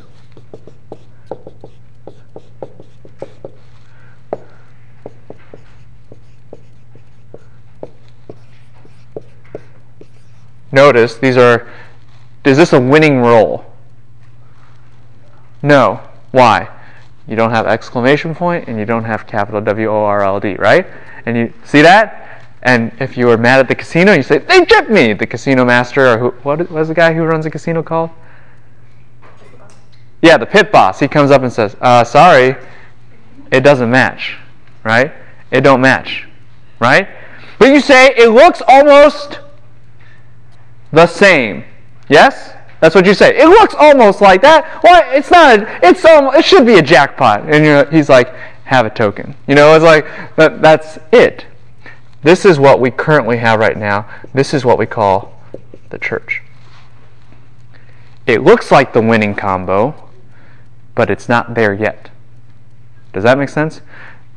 Notice 10.73 11.17
these 11.17 11.37
are, 11.37 11.69
is 12.43 12.57
this 12.57 12.73
a 12.73 12.81
winning 12.81 13.19
roll? 13.21 13.63
No. 15.61 16.01
Why? 16.31 16.67
You 17.27 17.35
don't 17.35 17.51
have 17.51 17.67
exclamation 17.67 18.33
point 18.33 18.67
and 18.67 18.79
you 18.79 18.85
don't 18.85 19.03
have 19.03 19.27
capital 19.27 19.61
W 19.61 19.87
O 19.87 20.03
R 20.03 20.23
L 20.23 20.39
D, 20.39 20.55
right? 20.55 20.87
And 21.27 21.37
you 21.37 21.53
see 21.63 21.83
that? 21.83 22.41
And 22.63 22.91
if 22.99 23.15
you 23.15 23.27
were 23.27 23.37
mad 23.37 23.59
at 23.59 23.67
the 23.67 23.75
casino, 23.75 24.13
you 24.13 24.23
say, 24.23 24.39
they 24.39 24.65
tripped 24.65 24.89
me! 24.89 25.13
The 25.13 25.27
casino 25.27 25.63
master, 25.63 26.07
or 26.07 26.17
who, 26.17 26.29
what 26.41 26.71
was 26.71 26.87
the 26.87 26.93
guy 26.95 27.13
who 27.13 27.23
runs 27.23 27.45
the 27.45 27.51
casino 27.51 27.83
called? 27.83 28.09
Yeah, 30.23 30.37
the 30.37 30.45
pit 30.45 30.71
boss. 30.71 30.99
He 30.99 31.07
comes 31.07 31.29
up 31.29 31.43
and 31.43 31.53
says, 31.53 31.75
uh, 31.81 32.03
sorry, 32.03 32.55
it 33.51 33.61
doesn't 33.61 33.91
match, 33.91 34.37
right? 34.83 35.13
It 35.51 35.61
don't 35.61 35.81
match, 35.81 36.25
right? 36.79 37.07
But 37.59 37.69
you 37.69 37.79
say, 37.79 38.15
it 38.15 38.29
looks 38.29 38.61
almost 38.67 39.39
the 40.93 41.07
same. 41.07 41.65
Yes? 42.07 42.53
That's 42.79 42.95
what 42.95 43.05
you 43.05 43.13
say. 43.13 43.37
It 43.37 43.47
looks 43.47 43.75
almost 43.77 44.21
like 44.21 44.41
that. 44.41 44.81
Well, 44.83 45.01
it's 45.13 45.31
not. 45.31 45.59
A, 45.59 45.79
it's 45.87 46.05
um, 46.05 46.33
It 46.35 46.45
should 46.45 46.65
be 46.65 46.75
a 46.75 46.81
jackpot. 46.81 47.49
And 47.49 47.91
he's 47.93 48.09
like, 48.09 48.33
have 48.65 48.85
a 48.85 48.89
token. 48.89 49.35
You 49.47 49.55
know, 49.55 49.73
it's 49.75 49.83
like 49.83 50.05
that. 50.35 50.61
That's 50.61 50.99
it. 51.11 51.45
This 52.21 52.45
is 52.45 52.59
what 52.59 52.79
we 52.79 52.91
currently 52.91 53.37
have 53.37 53.59
right 53.59 53.77
now. 53.77 54.09
This 54.33 54.53
is 54.53 54.63
what 54.63 54.77
we 54.77 54.85
call 54.85 55.39
the 55.89 55.97
church. 55.97 56.41
It 58.25 58.41
looks 58.41 58.71
like 58.71 58.93
the 58.93 59.01
winning 59.01 59.35
combo, 59.35 60.09
but 60.95 61.09
it's 61.09 61.27
not 61.27 61.55
there 61.55 61.73
yet. 61.73 62.09
Does 63.11 63.23
that 63.23 63.37
make 63.37 63.49
sense? 63.49 63.81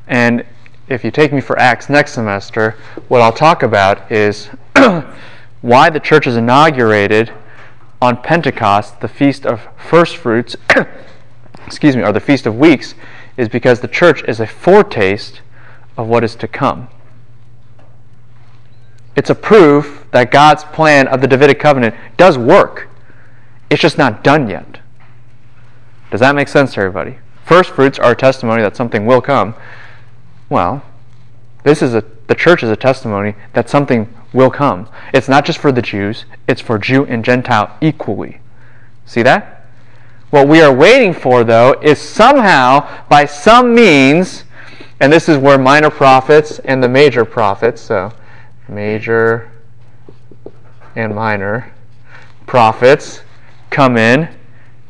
And 0.08 0.44
if 0.88 1.04
you 1.04 1.10
take 1.10 1.32
me 1.32 1.40
for 1.40 1.58
Acts 1.58 1.88
next 1.88 2.12
semester, 2.12 2.76
what 3.08 3.20
I'll 3.20 3.32
talk 3.32 3.62
about 3.62 4.10
is 4.10 4.50
why 5.60 5.90
the 5.90 6.00
church 6.00 6.26
is 6.26 6.36
inaugurated 6.36 7.32
on 8.00 8.22
Pentecost, 8.22 9.00
the 9.00 9.08
feast 9.08 9.46
of 9.46 9.60
first 9.76 10.16
fruits, 10.16 10.56
excuse 11.66 11.96
me, 11.96 12.02
or 12.02 12.12
the 12.12 12.20
feast 12.20 12.46
of 12.46 12.56
weeks, 12.56 12.94
is 13.36 13.48
because 13.48 13.80
the 13.80 13.88
church 13.88 14.22
is 14.24 14.40
a 14.40 14.46
foretaste 14.46 15.40
of 15.96 16.06
what 16.06 16.24
is 16.24 16.34
to 16.36 16.48
come. 16.48 16.88
It's 19.14 19.30
a 19.30 19.34
proof 19.34 20.06
that 20.12 20.30
God's 20.30 20.64
plan 20.64 21.08
of 21.08 21.20
the 21.20 21.26
Davidic 21.26 21.58
covenant 21.58 21.94
does 22.16 22.36
work. 22.36 22.88
It's 23.70 23.80
just 23.80 23.98
not 23.98 24.22
done 24.22 24.48
yet. 24.48 24.80
Does 26.10 26.20
that 26.20 26.34
make 26.34 26.48
sense 26.48 26.74
to 26.74 26.80
everybody? 26.80 27.18
First 27.44 27.70
fruits 27.70 27.98
are 27.98 28.12
a 28.12 28.16
testimony 28.16 28.62
that 28.62 28.76
something 28.76 29.06
will 29.06 29.22
come. 29.22 29.54
Well, 30.48 30.82
this 31.64 31.82
is 31.82 31.94
a 31.94 32.04
the 32.26 32.34
church 32.34 32.62
is 32.62 32.70
a 32.70 32.76
testimony 32.76 33.34
that 33.52 33.70
something 33.70 34.12
will 34.32 34.50
come. 34.50 34.88
It's 35.12 35.28
not 35.28 35.44
just 35.44 35.58
for 35.58 35.72
the 35.72 35.82
Jews, 35.82 36.24
it's 36.46 36.60
for 36.60 36.78
Jew 36.78 37.04
and 37.06 37.24
Gentile 37.24 37.76
equally. 37.80 38.40
See 39.04 39.22
that? 39.22 39.64
What 40.30 40.48
we 40.48 40.60
are 40.60 40.72
waiting 40.72 41.12
for, 41.12 41.44
though, 41.44 41.80
is 41.80 41.98
somehow, 41.98 43.06
by 43.08 43.26
some 43.26 43.74
means, 43.74 44.44
and 45.00 45.12
this 45.12 45.28
is 45.28 45.38
where 45.38 45.58
minor 45.58 45.90
prophets 45.90 46.58
and 46.60 46.82
the 46.82 46.88
major 46.88 47.24
prophets, 47.24 47.80
so 47.80 48.12
major 48.68 49.50
and 50.96 51.14
minor 51.14 51.72
prophets 52.46 53.20
come 53.70 53.96
in, 53.96 54.28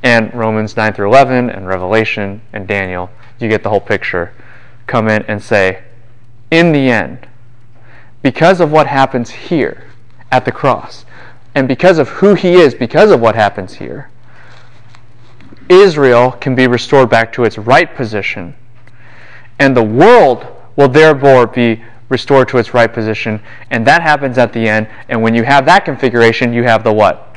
and 0.03 0.33
Romans 0.33 0.77
9 0.77 0.95
through 0.95 1.09
11, 1.09 1.51
and 1.51 1.67
Revelation, 1.67 2.41
and 2.53 2.67
Daniel, 2.67 3.11
you 3.39 3.49
get 3.49 3.63
the 3.63 3.69
whole 3.69 3.81
picture, 3.81 4.33
come 4.87 5.09
in 5.09 5.23
and 5.25 5.43
say, 5.43 5.83
in 6.51 6.73
the 6.73 6.91
end, 6.91 7.27
because 8.27 8.61
of 8.61 8.73
what 8.73 8.89
happens 8.89 9.31
here 9.31 9.85
at 10.33 10.45
the 10.45 10.51
cross, 10.51 11.05
and 11.55 11.69
because 11.69 11.97
of 11.97 12.09
who 12.09 12.35
he 12.35 12.55
is, 12.55 12.75
because 12.75 13.13
of 13.13 13.21
what 13.21 13.37
happens 13.37 13.75
here, 13.75 14.11
Israel 15.69 16.33
can 16.33 16.57
be 16.57 16.67
restored 16.67 17.09
back 17.09 17.33
to 17.35 17.45
its 17.45 17.57
right 17.57 17.95
position 17.95 18.57
And 19.61 19.77
the 19.77 19.83
world 19.85 20.45
will 20.75 20.89
therefore 20.89 21.47
be 21.47 21.85
restored 22.09 22.49
to 22.49 22.59
its 22.59 22.75
right 22.75 22.93
position. 22.93 23.41
And 23.71 23.87
that 23.87 24.03
happens 24.03 24.39
at 24.39 24.53
the 24.53 24.69
end. 24.69 24.89
And 25.09 25.23
when 25.23 25.37
you 25.37 25.45
have 25.45 25.65
that 25.67 25.85
configuration, 25.85 26.53
you 26.53 26.65
have 26.65 26.83
the 26.83 26.93
what? 26.93 27.37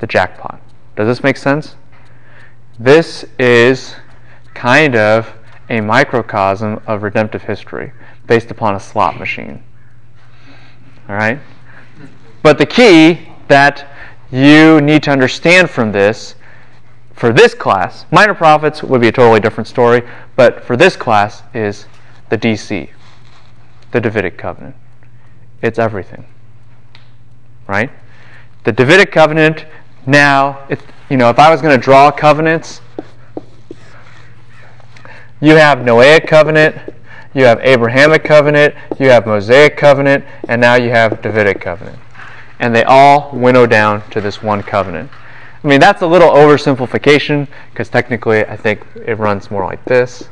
The 0.00 0.08
jackpot. 0.08 0.60
Does 0.96 1.06
this 1.06 1.22
make 1.22 1.36
sense? 1.36 1.76
This 2.76 3.24
is 3.38 3.94
kind 4.52 4.96
of 4.96 5.32
a 5.70 5.80
microcosm 5.80 6.82
of 6.88 7.04
redemptive 7.04 7.44
history 7.44 7.92
based 8.26 8.50
upon 8.50 8.74
a 8.74 8.80
slot 8.80 9.16
machine. 9.16 9.62
All 11.08 11.16
right? 11.16 11.38
But 12.42 12.58
the 12.58 12.66
key 12.66 13.28
that 13.48 13.88
you 14.30 14.80
need 14.80 15.02
to 15.04 15.10
understand 15.10 15.70
from 15.70 15.92
this, 15.92 16.34
for 17.14 17.32
this 17.32 17.54
class, 17.54 18.04
minor 18.10 18.34
prophets 18.34 18.82
would 18.82 19.00
be 19.00 19.08
a 19.08 19.12
totally 19.12 19.40
different 19.40 19.66
story, 19.66 20.02
but 20.36 20.64
for 20.64 20.76
this 20.76 20.96
class 20.96 21.42
is 21.54 21.86
the 22.28 22.38
DC, 22.38 22.90
the 23.90 24.00
Davidic 24.00 24.36
covenant. 24.36 24.76
It's 25.62 25.78
everything. 25.78 26.26
Right? 27.66 27.90
The 28.64 28.72
Davidic 28.72 29.10
covenant 29.10 29.66
now, 30.06 30.66
it, 30.68 30.80
you 31.10 31.16
know, 31.16 31.30
if 31.30 31.38
I 31.38 31.50
was 31.50 31.60
going 31.60 31.76
to 31.78 31.82
draw 31.82 32.10
covenants, 32.10 32.80
you 35.40 35.54
have 35.54 35.78
Noahic 35.78 36.26
covenant, 36.26 36.76
you 37.34 37.44
have 37.44 37.60
Abrahamic 37.60 38.24
covenant, 38.24 38.74
you 38.98 39.08
have 39.10 39.26
Mosaic 39.26 39.76
covenant, 39.76 40.24
and 40.48 40.60
now 40.60 40.74
you 40.74 40.90
have 40.90 41.22
Davidic 41.22 41.60
covenant. 41.60 41.98
And 42.60 42.74
they 42.74 42.84
all 42.84 43.30
winnow 43.32 43.66
down 43.66 44.08
to 44.10 44.20
this 44.20 44.42
one 44.42 44.62
covenant. 44.62 45.10
I 45.62 45.66
mean, 45.66 45.80
that's 45.80 46.02
a 46.02 46.06
little 46.06 46.30
oversimplification 46.30 47.48
because 47.70 47.88
technically 47.88 48.44
I 48.44 48.56
think 48.56 48.84
it 48.94 49.18
runs 49.18 49.50
more 49.50 49.64
like 49.64 49.84
this. 49.84 50.28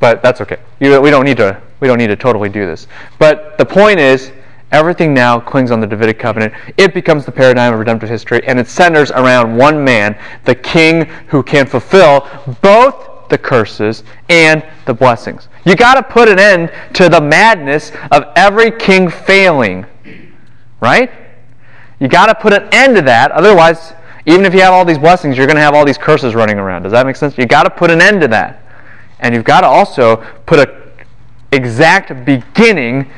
But 0.00 0.22
that's 0.22 0.40
okay. 0.40 0.58
You, 0.80 1.00
we 1.00 1.10
don't 1.10 1.24
need 1.24 1.36
to 1.36 1.60
we 1.80 1.88
don't 1.88 1.98
need 1.98 2.08
to 2.08 2.16
totally 2.16 2.48
do 2.48 2.66
this. 2.66 2.86
But 3.18 3.58
the 3.58 3.64
point 3.64 3.98
is 3.98 4.32
everything 4.72 5.14
now 5.14 5.38
clings 5.38 5.70
on 5.70 5.80
the 5.80 5.86
Davidic 5.86 6.18
covenant. 6.18 6.54
It 6.76 6.94
becomes 6.94 7.24
the 7.24 7.32
paradigm 7.32 7.72
of 7.72 7.78
redemptive 7.78 8.08
history 8.08 8.44
and 8.46 8.58
it 8.58 8.68
centers 8.68 9.10
around 9.10 9.56
one 9.56 9.82
man, 9.84 10.18
the 10.44 10.54
king 10.54 11.06
who 11.28 11.42
can 11.42 11.66
fulfill 11.66 12.28
both 12.60 13.28
the 13.28 13.38
curses 13.38 14.02
and 14.28 14.64
the 14.86 14.94
blessings. 14.94 15.48
You 15.64 15.76
got 15.76 15.94
to 15.94 16.02
put 16.02 16.28
an 16.28 16.38
end 16.38 16.72
to 16.94 17.08
the 17.08 17.20
madness 17.20 17.92
of 18.10 18.24
every 18.36 18.70
king 18.70 19.08
failing. 19.08 19.86
Right? 20.80 21.10
You 22.00 22.08
got 22.08 22.26
to 22.26 22.34
put 22.34 22.52
an 22.52 22.68
end 22.72 22.96
to 22.96 23.02
that. 23.02 23.30
Otherwise, 23.30 23.94
even 24.26 24.44
if 24.44 24.54
you 24.54 24.60
have 24.60 24.72
all 24.72 24.84
these 24.84 24.98
blessings, 24.98 25.36
you're 25.36 25.46
going 25.46 25.56
to 25.56 25.62
have 25.62 25.74
all 25.74 25.84
these 25.84 25.98
curses 25.98 26.34
running 26.34 26.58
around. 26.58 26.82
Does 26.82 26.92
that 26.92 27.06
make 27.06 27.16
sense? 27.16 27.38
You 27.38 27.46
got 27.46 27.62
to 27.62 27.70
put 27.70 27.90
an 27.90 28.00
end 28.00 28.20
to 28.22 28.28
that. 28.28 28.60
And 29.20 29.34
you've 29.34 29.44
got 29.44 29.60
to 29.60 29.68
also 29.68 30.16
put 30.46 30.68
an 30.68 30.74
exact 31.52 32.24
beginning 32.24 33.10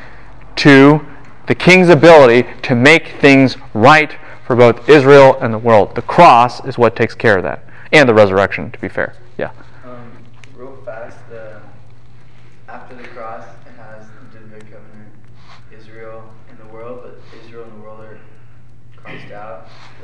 to 0.56 1.04
the 1.46 1.54
king's 1.54 1.88
ability 1.88 2.48
to 2.62 2.74
make 2.74 3.08
things 3.20 3.56
right 3.72 4.16
for 4.46 4.56
both 4.56 4.88
Israel 4.88 5.38
and 5.40 5.52
the 5.52 5.58
world. 5.58 5.94
The 5.94 6.02
cross 6.02 6.64
is 6.64 6.76
what 6.76 6.96
takes 6.96 7.14
care 7.14 7.36
of 7.36 7.42
that. 7.44 7.64
And 7.92 8.08
the 8.08 8.14
resurrection, 8.14 8.70
to 8.70 8.78
be 8.78 8.88
fair. 8.88 9.14
Yeah. 9.38 9.50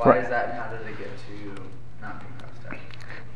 Why 0.03 0.13
right. 0.13 0.23
is 0.23 0.31
that, 0.31 0.49
and 0.49 0.59
how 0.59 0.71
did 0.71 0.81
it 0.87 0.99
get 0.99 1.09
to 1.09 1.63
not 2.01 2.21
being 2.21 2.33
crossed 2.39 2.73
out? 2.73 2.79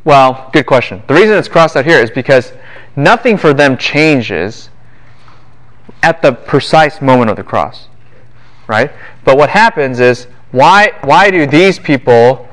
Well, 0.04 0.50
good 0.54 0.64
question. 0.64 1.02
The 1.06 1.14
reason 1.14 1.36
it's 1.36 1.48
crossed 1.48 1.76
out 1.76 1.84
here 1.84 1.98
is 1.98 2.10
because 2.10 2.52
nothing 2.96 3.36
for 3.36 3.52
them 3.52 3.76
changes 3.76 4.70
at 6.02 6.22
the 6.22 6.32
precise 6.32 7.02
moment 7.02 7.28
of 7.28 7.36
the 7.36 7.42
cross, 7.42 7.88
right? 8.66 8.90
But 9.24 9.36
what 9.36 9.50
happens 9.50 10.00
is 10.00 10.26
why 10.52 10.92
why 11.02 11.30
do 11.30 11.46
these 11.46 11.78
people? 11.78 12.48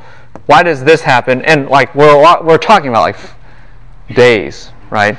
Why 0.46 0.62
does 0.62 0.84
this 0.84 1.02
happen? 1.02 1.42
And 1.44 1.70
like 1.70 1.96
we're 1.96 2.44
we're 2.44 2.58
talking 2.58 2.90
about 2.90 3.02
like 3.02 3.18
days, 4.14 4.72
right? 4.90 5.18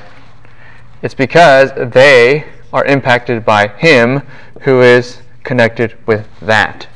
It's 1.00 1.14
because 1.14 1.72
they 1.92 2.44
are 2.74 2.84
impacted 2.84 3.44
by 3.44 3.68
him 3.68 4.20
who 4.62 4.82
is 4.82 5.22
connected 5.44 5.96
with 6.06 6.28
that. 6.40 6.88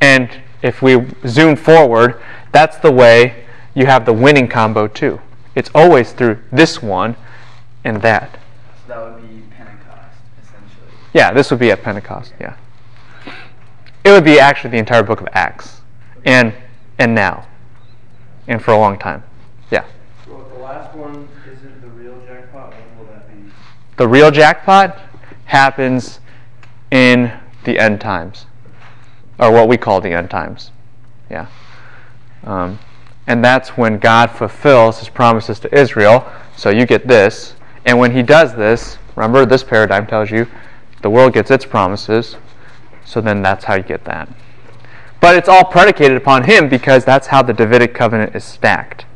And 0.00 0.30
if 0.62 0.82
we 0.82 1.06
zoom 1.26 1.56
forward, 1.56 2.20
that's 2.52 2.78
the 2.78 2.92
way 2.92 3.44
you 3.74 3.86
have 3.86 4.04
the 4.04 4.12
winning 4.12 4.48
combo 4.48 4.88
too. 4.88 5.20
It's 5.54 5.70
always 5.74 6.12
through 6.12 6.38
this 6.50 6.82
one 6.82 7.16
and 7.84 8.02
that. 8.02 8.38
So 8.86 8.88
that 8.88 9.02
would 9.04 9.22
be 9.22 9.42
Pentecost, 9.54 10.16
essentially. 10.42 10.90
Yeah, 11.12 11.32
this 11.32 11.50
would 11.50 11.60
be 11.60 11.70
at 11.70 11.82
Pentecost, 11.82 12.32
yeah. 12.40 12.56
It 14.04 14.10
would 14.10 14.24
be 14.24 14.38
actually 14.38 14.70
the 14.70 14.78
entire 14.78 15.02
book 15.02 15.20
of 15.20 15.28
Acts. 15.32 15.80
And 16.24 16.52
and 16.98 17.14
now. 17.14 17.46
And 18.48 18.62
for 18.62 18.72
a 18.72 18.78
long 18.78 18.98
time. 18.98 19.22
Yeah. 19.70 19.84
So 20.24 20.40
if 20.40 20.56
the 20.56 20.62
last 20.62 20.94
one 20.94 21.28
isn't 21.52 21.80
the 21.80 21.88
real 21.88 22.18
jackpot, 22.26 22.72
when 22.72 22.98
will 22.98 23.12
that 23.12 23.28
be? 23.28 23.50
The 23.96 24.08
real 24.08 24.30
jackpot 24.30 24.98
happens 25.46 26.20
in 26.90 27.32
the 27.64 27.78
end 27.78 28.00
times 28.00 28.46
or 29.38 29.50
what 29.52 29.68
we 29.68 29.76
call 29.76 30.00
the 30.00 30.10
end 30.10 30.30
times. 30.30 30.70
Yeah. 31.30 31.46
Um, 32.44 32.78
and 33.26 33.44
that's 33.44 33.70
when 33.70 33.98
God 33.98 34.30
fulfills 34.30 35.00
his 35.00 35.08
promises 35.08 35.58
to 35.60 35.78
Israel. 35.78 36.30
So 36.56 36.70
you 36.70 36.86
get 36.86 37.08
this. 37.08 37.54
And 37.84 37.98
when 37.98 38.12
he 38.12 38.22
does 38.22 38.54
this, 38.54 38.98
remember 39.14 39.44
this 39.44 39.64
paradigm 39.64 40.06
tells 40.06 40.30
you 40.30 40.46
the 41.02 41.10
world 41.10 41.32
gets 41.32 41.50
its 41.50 41.64
promises. 41.64 42.36
So 43.04 43.20
then 43.20 43.42
that's 43.42 43.64
how 43.64 43.74
you 43.74 43.82
get 43.82 44.04
that. 44.04 44.28
But 45.20 45.36
it's 45.36 45.48
all 45.48 45.64
predicated 45.64 46.16
upon 46.16 46.44
him 46.44 46.68
because 46.68 47.04
that's 47.04 47.28
how 47.28 47.42
the 47.42 47.52
Davidic 47.52 47.94
covenant 47.94 48.34
is 48.34 48.44
stacked. 48.44 49.06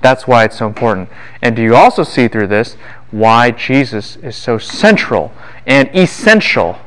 That's 0.00 0.26
why 0.26 0.44
it's 0.44 0.58
so 0.58 0.66
important. 0.66 1.08
And 1.40 1.56
do 1.56 1.62
you 1.62 1.74
also 1.74 2.02
see 2.02 2.28
through 2.28 2.48
this 2.48 2.76
why 3.10 3.50
Jesus 3.50 4.16
is 4.16 4.36
so 4.36 4.58
central 4.58 5.32
and 5.66 5.88
essential 5.94 6.78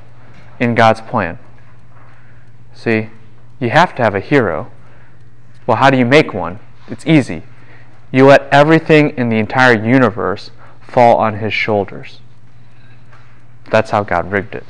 in 0.59 0.75
God's 0.75 1.01
plan? 1.01 1.39
See, 2.77 3.09
you 3.59 3.71
have 3.71 3.95
to 3.95 4.03
have 4.03 4.13
a 4.13 4.19
hero. 4.19 4.71
Well, 5.65 5.77
how 5.77 5.89
do 5.89 5.97
you 5.97 6.05
make 6.05 6.31
one? 6.31 6.59
It's 6.87 7.07
easy. 7.07 7.41
You 8.11 8.27
let 8.27 8.47
everything 8.51 9.17
in 9.17 9.29
the 9.29 9.37
entire 9.37 9.73
universe 9.73 10.51
fall 10.79 11.17
on 11.17 11.39
his 11.39 11.53
shoulders. 11.53 12.19
That's 13.71 13.89
how 13.89 14.03
God 14.03 14.31
rigged 14.31 14.53
it. 14.53 14.63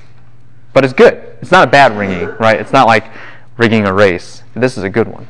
But 0.74 0.86
it's 0.86 0.94
good. 0.94 1.16
It's 1.42 1.52
not 1.52 1.68
a 1.68 1.70
bad 1.70 1.98
rigging, 1.98 2.30
right? 2.40 2.60
It's 2.60 2.72
not 2.72 2.88
like 2.88 3.12
rigging 3.58 3.86
a 3.86 3.94
race. 3.94 4.42
This 4.56 4.78
is 4.78 4.84
a 4.86 4.90
good 4.90 5.10
one. 5.10 5.28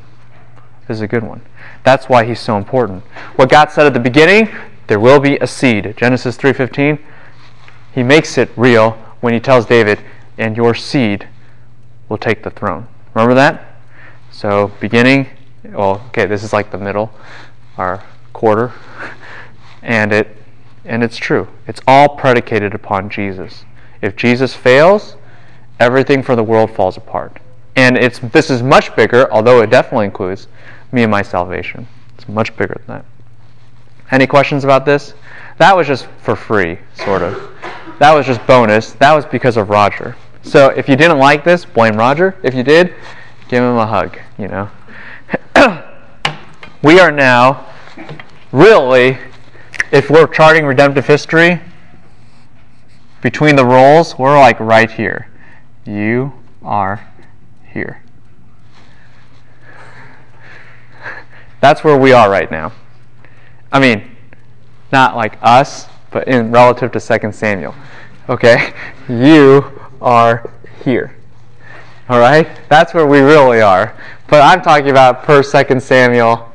This 0.88 0.98
is 0.98 1.02
a 1.02 1.08
good 1.08 1.24
one. 1.24 1.42
That's 1.84 2.08
why 2.08 2.26
he's 2.26 2.40
so 2.40 2.58
important. 2.58 3.04
What 3.38 3.50
God 3.50 3.72
said 3.72 3.88
at 3.88 3.94
the 3.96 4.00
beginning, 4.00 4.50
there 4.86 5.00
will 5.00 5.20
be 5.20 5.38
a 5.38 5.48
seed. 5.48 5.96
Genesis 5.98 6.38
3:15. 6.38 7.00
He 7.92 8.04
makes 8.04 8.38
it 8.38 8.52
real 8.56 8.92
when 9.20 9.34
he 9.34 9.40
tells 9.40 9.66
David, 9.66 10.00
"And 10.38 10.56
your 10.56 10.76
seed 10.76 11.28
will 12.10 12.17
take 12.17 12.43
the 12.43 12.50
throne. 12.50 12.88
Remember 13.13 13.36
that? 13.36 13.80
So 14.32 14.72
beginning, 14.80 15.28
well, 15.63 16.04
okay, 16.08 16.26
this 16.26 16.43
is 16.43 16.54
like 16.54 16.72
the 16.72 16.78
middle, 16.78 17.12
our 17.78 18.04
quarter, 18.34 18.72
and 19.82 20.13
it 20.13 20.36
and 20.86 21.04
it's 21.04 21.17
true. 21.17 21.48
It's 21.67 21.82
all 21.86 22.10
predicated 22.10 22.74
upon 22.74 23.10
Jesus. 23.10 23.65
If 24.02 24.15
Jesus 24.15 24.54
fails, 24.54 25.17
everything 25.80 26.24
for 26.24 26.36
the 26.36 26.43
world 26.43 26.72
falls 26.72 26.96
apart. 26.96 27.39
And 27.76 27.98
it's 27.98 28.20
this 28.20 28.50
is 28.50 28.63
much 28.63 28.96
bigger, 28.96 29.32
although 29.32 29.62
it 29.62 29.70
definitely 29.70 30.06
includes 30.06 30.48
me 30.91 31.04
and 31.04 31.12
my 31.12 31.22
salvation. 31.22 31.88
It's 32.15 32.28
much 32.28 32.56
bigger 32.56 32.82
than 32.86 32.98
that. 32.98 33.06
Any 34.12 34.26
questions 34.26 34.63
about 34.63 34.86
this? 34.86 35.13
That 35.58 35.76
was 35.76 35.88
just 35.88 36.08
for 36.22 36.36
free, 36.36 36.78
sort 36.96 37.22
of. 37.22 37.52
That 38.00 38.13
was 38.13 38.26
just 38.26 38.46
bonus. 38.48 38.93
That 38.93 39.13
was 39.13 39.26
because 39.26 39.58
of 39.58 39.70
Roger. 39.70 40.15
So 40.48 40.70
if 40.70 40.88
you 40.88 40.96
didn't 40.96 41.20
like 41.20 41.44
this, 41.44 41.66
blame 41.66 41.98
Roger. 41.98 42.36
If 42.42 42.54
you 42.54 42.64
did, 42.64 42.94
give 43.50 43.62
him 43.62 43.76
a 43.76 43.86
hug, 43.86 44.18
you 44.38 44.48
know. 44.48 44.70
we 46.82 47.00
are 47.02 47.12
now 47.12 47.66
really 48.54 49.18
if 49.92 50.10
we're 50.10 50.26
charting 50.28 50.66
redemptive 50.66 51.06
history 51.06 51.60
between 53.22 53.58
the 53.58 53.66
rolls, 53.66 54.18
we're 54.18 54.40
like 54.40 54.58
right 54.62 54.90
here. 54.90 55.30
You 55.86 56.32
are 56.64 57.06
here. 57.74 58.02
That's 61.60 61.84
where 61.84 61.98
we 61.98 62.14
are 62.14 62.30
right 62.30 62.50
now. 62.50 62.72
I 63.70 63.80
mean, 63.80 64.16
not 64.94 65.18
like 65.18 65.38
us, 65.42 65.88
but 66.10 66.28
in 66.30 66.52
relative 66.52 66.94
to 66.94 67.20
2 67.20 67.32
Samuel. 67.34 67.76
Okay? 68.30 68.74
You 69.10 69.87
are 70.02 70.52
here. 70.84 71.16
All 72.10 72.20
right? 72.20 72.48
That's 72.70 72.94
where 72.94 73.06
we 73.06 73.20
really 73.20 73.62
are. 73.62 73.96
But 74.28 74.42
I'm 74.42 74.62
talking 74.62 74.90
about 74.90 75.24
per 75.24 75.44
2 75.44 75.80
Samuel 75.80 76.52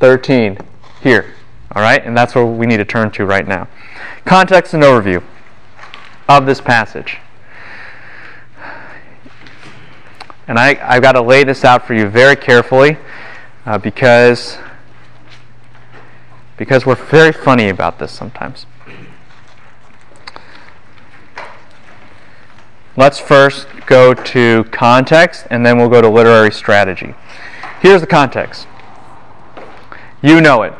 13 0.00 0.58
here. 1.00 1.34
All 1.72 1.82
right? 1.82 2.04
And 2.04 2.16
that's 2.16 2.34
where 2.34 2.44
we 2.44 2.66
need 2.66 2.78
to 2.78 2.84
turn 2.84 3.10
to 3.12 3.24
right 3.24 3.46
now. 3.46 3.68
Context 4.24 4.74
and 4.74 4.82
overview 4.82 5.22
of 6.28 6.46
this 6.46 6.60
passage. 6.60 7.18
And 10.46 10.58
I, 10.58 10.78
I've 10.82 11.02
got 11.02 11.12
to 11.12 11.22
lay 11.22 11.44
this 11.44 11.64
out 11.64 11.86
for 11.86 11.94
you 11.94 12.06
very 12.06 12.36
carefully 12.36 12.98
uh, 13.64 13.78
because, 13.78 14.58
because 16.56 16.84
we're 16.84 16.96
very 16.96 17.32
funny 17.32 17.68
about 17.68 17.98
this 17.98 18.12
sometimes. 18.12 18.66
Let's 22.96 23.18
first 23.18 23.66
go 23.86 24.14
to 24.14 24.64
context 24.70 25.46
and 25.50 25.66
then 25.66 25.78
we'll 25.78 25.88
go 25.88 26.00
to 26.00 26.08
literary 26.08 26.52
strategy. 26.52 27.14
Here's 27.80 28.00
the 28.00 28.06
context. 28.06 28.66
You 30.22 30.40
know 30.40 30.62
it. 30.62 30.72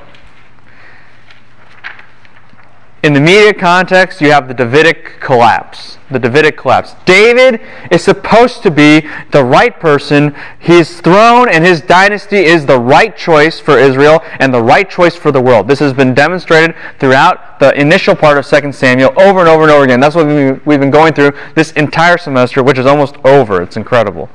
In 3.05 3.13
the 3.13 3.21
media 3.21 3.53
context, 3.53 4.23
you 4.23 4.31
have 4.31 4.49
the 4.49 4.55
Davidic 4.55 5.21
collapse. 5.21 5.99
The 6.11 6.19
Davidic 6.19 6.57
collapse. 6.57 6.95
David 7.05 7.61
is 7.91 8.03
supposed 8.03 8.63
to 8.63 8.71
be 8.71 9.07
the 9.31 9.45
right 9.45 9.79
person. 9.79 10.35
His 10.59 11.03
throne 11.03 11.51
and 11.51 11.63
his 11.67 11.83
dynasty 11.83 12.39
is 12.39 12.65
the 12.65 12.81
right 12.81 13.15
choice 13.15 13.61
for 13.61 13.77
Israel 13.77 14.23
and 14.41 14.55
the 14.55 14.63
right 14.63 14.89
choice 14.89 15.15
for 15.15 15.31
the 15.31 15.41
world. 15.43 15.69
This 15.69 15.81
has 15.81 15.93
been 15.93 16.15
demonstrated 16.15 16.75
throughout 16.99 17.61
the 17.61 17.79
initial 17.79 18.17
part 18.17 18.39
of 18.39 18.47
2 18.47 18.73
Samuel 18.73 19.13
over 19.21 19.41
and 19.41 19.51
over 19.51 19.65
and 19.65 19.71
over 19.71 19.85
again. 19.85 20.01
That's 20.01 20.15
what 20.15 20.27
we've 20.27 20.81
been 20.81 20.91
going 20.91 21.13
through 21.13 21.33
this 21.55 21.73
entire 21.73 22.17
semester, 22.17 22.63
which 22.63 22.79
is 22.79 22.87
almost 22.87 23.17
over. 23.23 23.61
It's 23.61 23.77
incredible. 23.77 24.31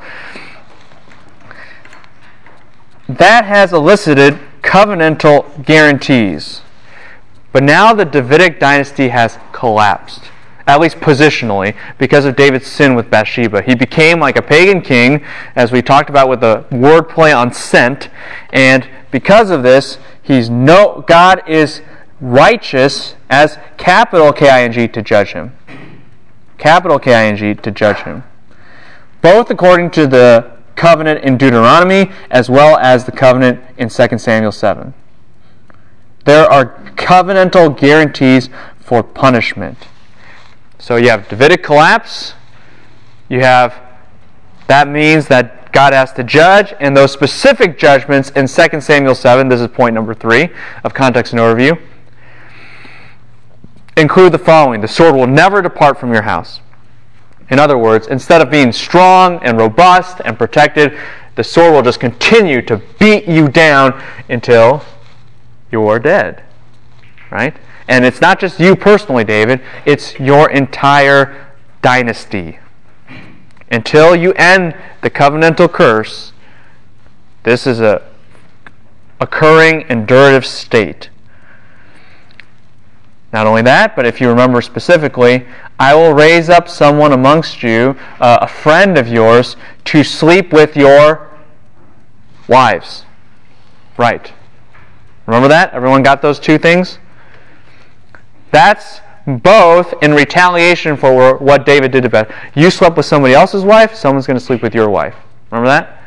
That 3.07 3.45
has 3.45 3.73
elicited 3.73 4.37
covenantal 4.61 5.65
guarantees. 5.65 6.61
But 7.51 7.63
now 7.63 7.93
the 7.93 8.05
Davidic 8.05 8.59
dynasty 8.59 9.09
has 9.09 9.39
collapsed, 9.51 10.31
at 10.67 10.79
least 10.79 10.97
positionally, 10.97 11.75
because 11.97 12.25
of 12.25 12.35
David's 12.35 12.67
sin 12.67 12.95
with 12.95 13.09
Bathsheba. 13.09 13.63
He 13.63 13.73
became 13.75 14.19
like 14.19 14.37
a 14.37 14.41
pagan 14.41 14.81
king, 14.81 15.25
as 15.55 15.71
we 15.71 15.81
talked 15.81 16.09
about 16.09 16.29
with 16.29 16.41
the 16.41 16.65
wordplay 16.69 17.35
on 17.35 17.51
sent, 17.51 18.09
and 18.53 18.87
because 19.11 19.49
of 19.49 19.63
this, 19.63 19.97
he's 20.21 20.49
no 20.49 21.03
God 21.07 21.41
is 21.47 21.81
righteous 22.21 23.15
as 23.29 23.57
capital 23.77 24.31
K 24.31 24.49
I 24.49 24.63
N 24.63 24.71
G 24.71 24.87
to 24.87 25.01
judge 25.01 25.33
him. 25.33 25.55
Capital 26.57 26.99
K 26.99 27.13
I 27.13 27.25
N 27.25 27.37
G 27.37 27.55
to 27.55 27.71
judge 27.71 27.99
him. 28.03 28.23
Both 29.21 29.49
according 29.49 29.91
to 29.91 30.05
the 30.05 30.57
covenant 30.75 31.23
in 31.23 31.37
Deuteronomy 31.37 32.11
as 32.29 32.49
well 32.49 32.77
as 32.77 33.05
the 33.05 33.11
covenant 33.11 33.61
in 33.77 33.89
2 33.89 34.17
Samuel 34.17 34.51
7. 34.51 34.93
There 36.29 36.45
are 36.45 36.79
covenantal 36.95 37.75
guarantees 37.75 38.51
for 38.79 39.01
punishment. 39.01 39.87
So 40.77 40.95
you 40.95 41.09
have 41.09 41.27
Davidic 41.27 41.63
collapse. 41.63 42.35
You 43.29 43.39
have 43.39 43.73
that 44.67 44.87
means 44.87 45.27
that 45.29 45.71
God 45.71 45.91
has 45.93 46.13
to 46.13 46.23
judge, 46.23 46.71
and 46.79 46.95
those 46.95 47.11
specific 47.11 47.79
judgments 47.79 48.29
in 48.29 48.45
2 48.45 48.79
Samuel 48.79 49.15
7, 49.15 49.49
this 49.49 49.59
is 49.59 49.69
point 49.69 49.95
number 49.95 50.13
three 50.13 50.49
of 50.83 50.93
context 50.93 51.33
and 51.33 51.39
overview, 51.39 51.81
include 53.97 54.31
the 54.31 54.37
following 54.37 54.81
The 54.81 54.87
sword 54.87 55.15
will 55.15 55.25
never 55.25 55.63
depart 55.63 55.99
from 55.99 56.13
your 56.13 56.21
house. 56.21 56.61
In 57.49 57.57
other 57.57 57.75
words, 57.75 58.05
instead 58.05 58.39
of 58.39 58.51
being 58.51 58.71
strong 58.71 59.39
and 59.41 59.57
robust 59.57 60.21
and 60.23 60.37
protected, 60.37 60.95
the 61.33 61.43
sword 61.43 61.73
will 61.73 61.81
just 61.81 61.99
continue 61.99 62.61
to 62.67 62.77
beat 62.99 63.27
you 63.27 63.47
down 63.47 63.99
until 64.29 64.85
you're 65.71 65.99
dead. 65.99 66.43
Right? 67.31 67.55
And 67.87 68.05
it's 68.05 68.21
not 68.21 68.39
just 68.39 68.59
you 68.59 68.75
personally, 68.75 69.23
David, 69.23 69.61
it's 69.85 70.19
your 70.19 70.49
entire 70.49 71.47
dynasty. 71.81 72.59
Until 73.71 74.15
you 74.15 74.33
end 74.33 74.75
the 75.01 75.09
covenantal 75.09 75.71
curse, 75.71 76.33
this 77.43 77.65
is 77.67 77.79
a 77.79 78.01
occurring 79.19 79.83
endurative 79.83 80.45
state. 80.45 81.09
Not 83.31 83.45
only 83.45 83.61
that, 83.61 83.95
but 83.95 84.07
if 84.07 84.19
you 84.19 84.27
remember 84.27 84.61
specifically, 84.61 85.45
I 85.77 85.93
will 85.93 86.13
raise 86.13 86.49
up 86.49 86.67
someone 86.67 87.11
amongst 87.11 87.61
you, 87.61 87.95
uh, 88.19 88.39
a 88.41 88.47
friend 88.47 88.97
of 88.97 89.07
yours, 89.07 89.55
to 89.85 90.03
sleep 90.03 90.51
with 90.51 90.75
your 90.75 91.29
wives. 92.47 93.05
Right. 93.97 94.33
Remember 95.29 95.47
that? 95.47 95.75
Everyone 95.75 96.01
got 96.01 96.23
those 96.23 96.39
two 96.39 96.57
things? 96.57 96.97
That's 98.49 99.01
both 99.27 99.93
in 100.01 100.15
retaliation 100.15 100.97
for 100.97 101.37
what 101.37 101.67
David 101.67 101.91
did 101.91 102.01
to 102.01 102.09
Beth. 102.09 102.33
You 102.55 102.71
slept 102.71 102.97
with 102.97 103.05
somebody 103.05 103.35
else's 103.35 103.63
wife, 103.63 103.93
someone's 103.93 104.25
going 104.25 104.39
to 104.39 104.43
sleep 104.43 104.63
with 104.63 104.73
your 104.73 104.89
wife. 104.89 105.15
Remember 105.51 105.69
that? 105.69 106.01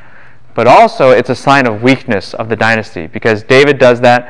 But 0.56 0.66
also, 0.66 1.10
it's 1.10 1.30
a 1.30 1.36
sign 1.36 1.68
of 1.68 1.84
weakness 1.84 2.34
of 2.34 2.48
the 2.48 2.56
dynasty 2.56 3.06
because 3.06 3.44
David 3.44 3.78
does 3.78 4.00
that. 4.00 4.28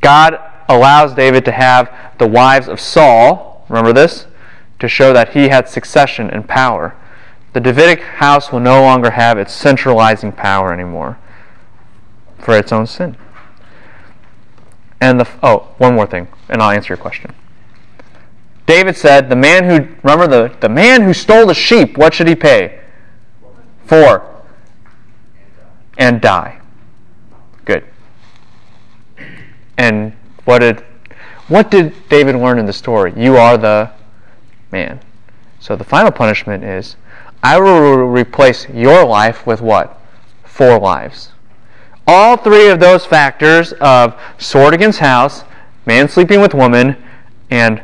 God 0.00 0.40
allows 0.68 1.14
David 1.14 1.44
to 1.44 1.52
have 1.52 1.88
the 2.18 2.26
wives 2.26 2.66
of 2.66 2.80
Saul, 2.80 3.64
remember 3.68 3.92
this, 3.92 4.26
to 4.80 4.88
show 4.88 5.12
that 5.12 5.34
he 5.34 5.46
had 5.46 5.68
succession 5.68 6.28
and 6.28 6.48
power. 6.48 6.96
The 7.52 7.60
Davidic 7.60 8.00
house 8.00 8.50
will 8.50 8.58
no 8.58 8.82
longer 8.82 9.12
have 9.12 9.38
its 9.38 9.52
centralizing 9.52 10.32
power 10.32 10.72
anymore 10.72 11.20
for 12.40 12.58
its 12.58 12.72
own 12.72 12.88
sin. 12.88 13.16
And 15.00 15.20
the 15.20 15.28
oh, 15.42 15.68
one 15.78 15.94
more 15.94 16.06
thing, 16.06 16.28
and 16.48 16.60
I'll 16.60 16.70
answer 16.70 16.92
your 16.92 16.98
question. 16.98 17.34
David 18.66 18.96
said, 18.96 19.28
"The 19.28 19.36
man 19.36 19.64
who 19.64 19.94
remember 20.02 20.26
the 20.26 20.54
the 20.60 20.68
man 20.68 21.02
who 21.02 21.14
stole 21.14 21.46
the 21.46 21.54
sheep, 21.54 21.96
what 21.96 22.14
should 22.14 22.28
he 22.28 22.34
pay? 22.34 22.80
For 23.86 24.38
and 25.98 26.20
die. 26.20 26.60
Good. 27.64 27.84
And 29.76 30.14
what 30.44 30.60
did 30.60 30.84
what 31.48 31.70
did 31.70 32.08
David 32.08 32.36
learn 32.36 32.58
in 32.58 32.66
the 32.66 32.72
story? 32.72 33.12
You 33.16 33.36
are 33.36 33.58
the 33.58 33.90
man. 34.70 35.00
So 35.60 35.76
the 35.76 35.84
final 35.84 36.12
punishment 36.12 36.62
is 36.62 36.96
I 37.42 37.58
will 37.58 38.06
replace 38.06 38.68
your 38.68 39.04
life 39.04 39.46
with 39.46 39.60
what? 39.60 40.00
Four 40.44 40.78
lives. 40.78 41.32
All 42.10 42.38
three 42.38 42.68
of 42.68 42.80
those 42.80 43.04
factors 43.04 43.74
of 43.74 44.18
sword 44.38 44.72
against 44.72 44.98
house, 44.98 45.44
man 45.84 46.08
sleeping 46.08 46.40
with 46.40 46.54
woman, 46.54 46.96
and 47.50 47.82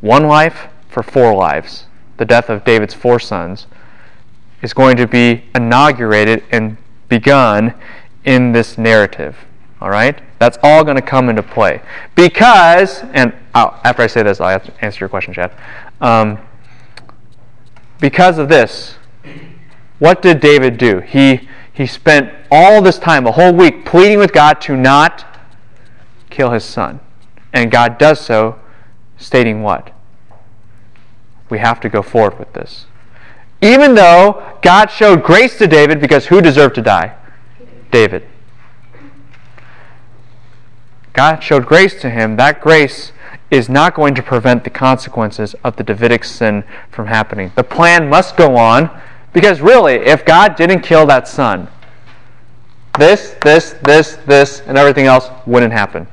one 0.00 0.26
life 0.26 0.68
for 0.88 1.02
four 1.02 1.34
lives, 1.34 1.84
the 2.16 2.24
death 2.24 2.48
of 2.48 2.64
David's 2.64 2.94
four 2.94 3.20
sons, 3.20 3.66
is 4.62 4.72
going 4.72 4.96
to 4.96 5.06
be 5.06 5.44
inaugurated 5.54 6.42
and 6.50 6.78
begun 7.10 7.74
in 8.24 8.52
this 8.52 8.78
narrative. 8.78 9.36
All 9.82 9.90
right? 9.90 10.18
That's 10.38 10.56
all 10.62 10.82
going 10.82 10.96
to 10.96 11.02
come 11.02 11.28
into 11.28 11.42
play. 11.42 11.82
Because, 12.14 13.02
and 13.12 13.34
oh, 13.54 13.78
after 13.84 14.00
I 14.00 14.06
say 14.06 14.22
this, 14.22 14.40
I'll 14.40 14.62
answer 14.80 15.00
your 15.00 15.10
question, 15.10 15.34
Chad. 15.34 15.52
Um, 16.00 16.38
because 18.00 18.38
of 18.38 18.48
this, 18.48 18.94
what 19.98 20.22
did 20.22 20.40
David 20.40 20.78
do? 20.78 21.00
He 21.00 21.50
he 21.72 21.86
spent 21.86 22.32
all 22.50 22.82
this 22.82 22.98
time, 22.98 23.26
a 23.26 23.32
whole 23.32 23.52
week, 23.52 23.84
pleading 23.84 24.18
with 24.18 24.32
God 24.32 24.60
to 24.62 24.76
not 24.76 25.24
kill 26.28 26.50
his 26.50 26.64
son. 26.64 27.00
And 27.52 27.70
God 27.70 27.98
does 27.98 28.20
so, 28.20 28.58
stating 29.16 29.62
what? 29.62 29.90
We 31.48 31.58
have 31.58 31.80
to 31.80 31.88
go 31.88 32.02
forward 32.02 32.38
with 32.38 32.52
this. 32.52 32.86
Even 33.60 33.94
though 33.94 34.58
God 34.62 34.90
showed 34.90 35.22
grace 35.22 35.56
to 35.58 35.66
David, 35.66 36.00
because 36.00 36.26
who 36.26 36.40
deserved 36.40 36.74
to 36.74 36.82
die? 36.82 37.14
David. 37.90 38.26
God 41.12 41.42
showed 41.42 41.66
grace 41.66 42.00
to 42.00 42.10
him. 42.10 42.36
That 42.36 42.60
grace 42.60 43.12
is 43.50 43.68
not 43.68 43.94
going 43.94 44.14
to 44.14 44.22
prevent 44.22 44.64
the 44.64 44.70
consequences 44.70 45.54
of 45.62 45.76
the 45.76 45.84
Davidic 45.84 46.24
sin 46.24 46.64
from 46.90 47.06
happening. 47.06 47.52
The 47.54 47.64
plan 47.64 48.08
must 48.08 48.36
go 48.36 48.56
on 48.56 48.90
because 49.32 49.60
really, 49.60 49.94
if 49.94 50.24
God 50.24 50.56
didn't 50.56 50.80
kill 50.80 51.06
that 51.06 51.26
son, 51.26 51.68
this, 52.98 53.36
this, 53.42 53.74
this, 53.82 54.16
this, 54.26 54.60
and 54.66 54.76
everything 54.76 55.06
else 55.06 55.30
wouldn't 55.46 55.72
happen. 55.72 56.06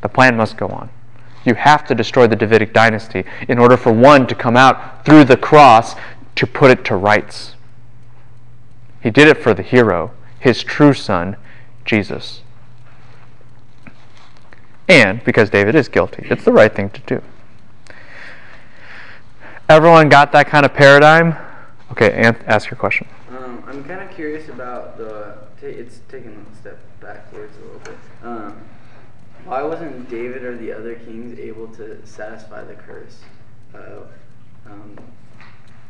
The 0.00 0.08
plan 0.08 0.36
must 0.36 0.56
go 0.56 0.68
on. 0.68 0.88
You 1.44 1.54
have 1.54 1.86
to 1.86 1.94
destroy 1.94 2.26
the 2.26 2.36
Davidic 2.36 2.72
dynasty 2.72 3.24
in 3.48 3.58
order 3.58 3.76
for 3.76 3.92
one 3.92 4.26
to 4.28 4.34
come 4.34 4.56
out 4.56 5.04
through 5.04 5.24
the 5.24 5.36
cross 5.36 5.94
to 6.36 6.46
put 6.46 6.70
it 6.70 6.84
to 6.86 6.96
rights. 6.96 7.54
He 9.02 9.10
did 9.10 9.28
it 9.28 9.36
for 9.36 9.52
the 9.52 9.62
hero, 9.62 10.12
his 10.40 10.62
true 10.62 10.94
son, 10.94 11.36
Jesus. 11.84 12.40
And 14.88 15.22
because 15.24 15.50
David 15.50 15.74
is 15.74 15.88
guilty, 15.88 16.26
it's 16.30 16.44
the 16.44 16.52
right 16.52 16.74
thing 16.74 16.88
to 16.90 17.00
do. 17.02 17.22
Everyone 19.68 20.08
got 20.08 20.32
that 20.32 20.46
kind 20.46 20.64
of 20.64 20.74
paradigm? 20.74 21.36
Okay, 21.90 22.12
ask 22.46 22.70
your 22.70 22.78
question. 22.78 23.06
Um, 23.30 23.62
I'm 23.66 23.84
kind 23.84 24.00
of 24.00 24.10
curious 24.14 24.48
about 24.48 24.96
the. 24.96 25.36
It's 25.62 26.00
taking 26.08 26.46
a 26.52 26.56
step 26.56 26.78
backwards 27.00 27.56
a 27.56 27.64
little 27.64 27.78
bit. 27.80 27.96
Um, 28.22 28.60
Why 29.44 29.62
wasn't 29.62 30.10
David 30.10 30.42
or 30.42 30.56
the 30.56 30.72
other 30.72 30.94
kings 30.94 31.38
able 31.38 31.68
to 31.76 32.04
satisfy 32.06 32.64
the 32.64 32.74
curse 32.74 33.20
of 33.72 34.08
um, 34.66 34.98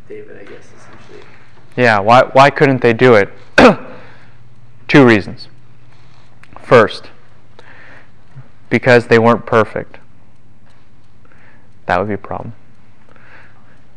David, 0.08 0.36
I 0.36 0.44
guess, 0.44 0.66
essentially? 0.76 1.24
Yeah, 1.76 1.98
why, 2.00 2.22
why 2.32 2.50
couldn't 2.50 2.82
they 2.82 2.92
do 2.92 3.14
it? 3.14 3.30
Two 4.88 5.04
reasons. 5.06 5.48
First, 6.62 7.10
because 8.70 9.08
they 9.08 9.18
weren't 9.18 9.44
perfect. 9.46 9.98
That 11.86 11.98
would 11.98 12.08
be 12.08 12.14
a 12.14 12.18
problem. 12.18 12.54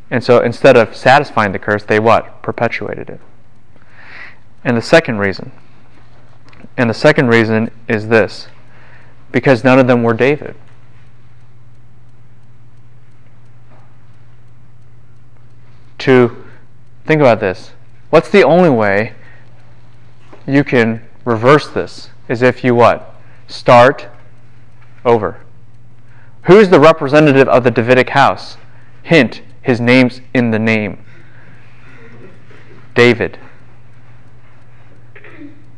And 0.10 0.24
so 0.24 0.41
instead 0.41 0.78
of 0.78 0.96
satisfying 0.96 1.52
the 1.52 1.60
curse, 1.60 1.84
they 1.84 2.00
what? 2.00 2.41
Perpetuated 2.41 3.10
it. 3.10 3.22
And 4.63 4.78
the 4.78 4.82
second 4.82 5.20
reason, 5.20 5.52
and 6.78 6.89
the 6.89 6.93
second 6.93 7.28
reason 7.28 7.72
is 7.88 8.08
this 8.08 8.48
because 9.32 9.63
none 9.63 9.80
of 9.80 9.88
them 9.88 10.04
were 10.04 10.13
David. 10.13 10.56
To 16.00 16.43
think 17.06 17.20
about 17.22 17.39
this, 17.39 17.72
what's 18.10 18.30
the 18.30 18.43
only 18.43 18.70
way 18.70 19.13
you 20.46 20.63
can 20.63 21.02
reverse 21.26 21.67
this? 21.67 22.10
Is 22.30 22.41
if 22.41 22.63
you 22.63 22.76
what? 22.76 23.15
Start 23.48 24.08
over. 25.04 25.41
Who's 26.43 26.70
the 26.70 26.80
representative 26.80 27.48
of 27.50 27.63
the 27.63 27.72
Davidic 27.72 28.10
house? 28.10 28.58
Hint, 29.04 29.41
his 29.67 29.82
name's 29.82 30.21
in 30.34 30.51
the 30.51 30.60
name. 30.60 31.03
David. 32.95 33.38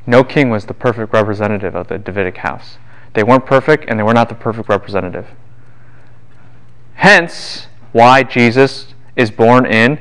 No 0.06 0.24
king 0.24 0.52
was 0.52 0.68
the 0.68 0.76
perfect 0.76 1.12
representative 1.12 1.74
of 1.74 1.88
the 1.88 1.98
Davidic 1.98 2.38
house. 2.38 2.78
They 3.16 3.24
weren't 3.24 3.48
perfect, 3.48 3.86
and 3.88 3.98
they 3.98 4.04
were 4.04 4.14
not 4.14 4.30
the 4.30 4.36
perfect 4.36 4.70
representative. 4.70 5.30
Hence, 6.94 7.66
why 7.92 8.22
Jesus 8.22 8.94
is 9.16 9.32
born 9.32 9.66
in 9.66 10.00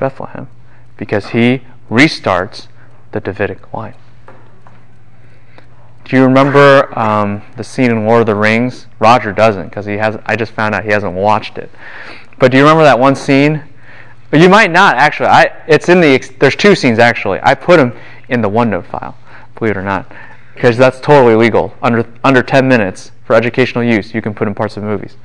Bethlehem, 0.00 0.48
because 0.96 1.28
he 1.28 1.62
restarts 1.88 2.66
the 3.12 3.20
Davidic 3.20 3.72
line. 3.72 3.94
Do 6.08 6.16
you 6.16 6.24
remember 6.24 6.96
um, 6.98 7.42
the 7.56 7.64
scene 7.64 7.90
in 7.90 8.06
Lord 8.06 8.20
of 8.20 8.26
the 8.26 8.34
Rings? 8.34 8.86
Roger 8.98 9.32
doesn't, 9.32 9.68
because 9.68 9.86
he 9.86 9.94
has. 9.94 10.18
I 10.26 10.36
just 10.36 10.52
found 10.52 10.74
out 10.74 10.84
he 10.84 10.90
hasn't 10.90 11.14
watched 11.14 11.58
it. 11.58 11.70
But 12.38 12.52
do 12.52 12.58
you 12.58 12.62
remember 12.62 12.84
that 12.84 12.98
one 12.98 13.16
scene? 13.16 13.62
You 14.32 14.48
might 14.48 14.70
not 14.70 14.96
actually. 14.96 15.28
I, 15.28 15.64
it's 15.66 15.88
in 15.88 16.00
the. 16.00 16.18
There's 16.38 16.56
two 16.56 16.74
scenes 16.74 16.98
actually. 16.98 17.40
I 17.42 17.54
put 17.54 17.78
them 17.78 17.92
in 18.28 18.40
the 18.40 18.50
OneNote 18.50 18.86
file, 18.86 19.16
believe 19.54 19.72
it 19.72 19.76
or 19.76 19.82
not 19.82 20.12
because 20.56 20.78
that's 20.78 20.98
totally 21.00 21.34
legal. 21.34 21.74
Under 21.82 22.10
under 22.24 22.42
10 22.42 22.66
minutes 22.66 23.12
for 23.24 23.36
educational 23.36 23.84
use, 23.84 24.14
you 24.14 24.22
can 24.22 24.34
put 24.34 24.48
in 24.48 24.54
parts 24.54 24.76
of 24.76 24.82
movies. 24.82 25.16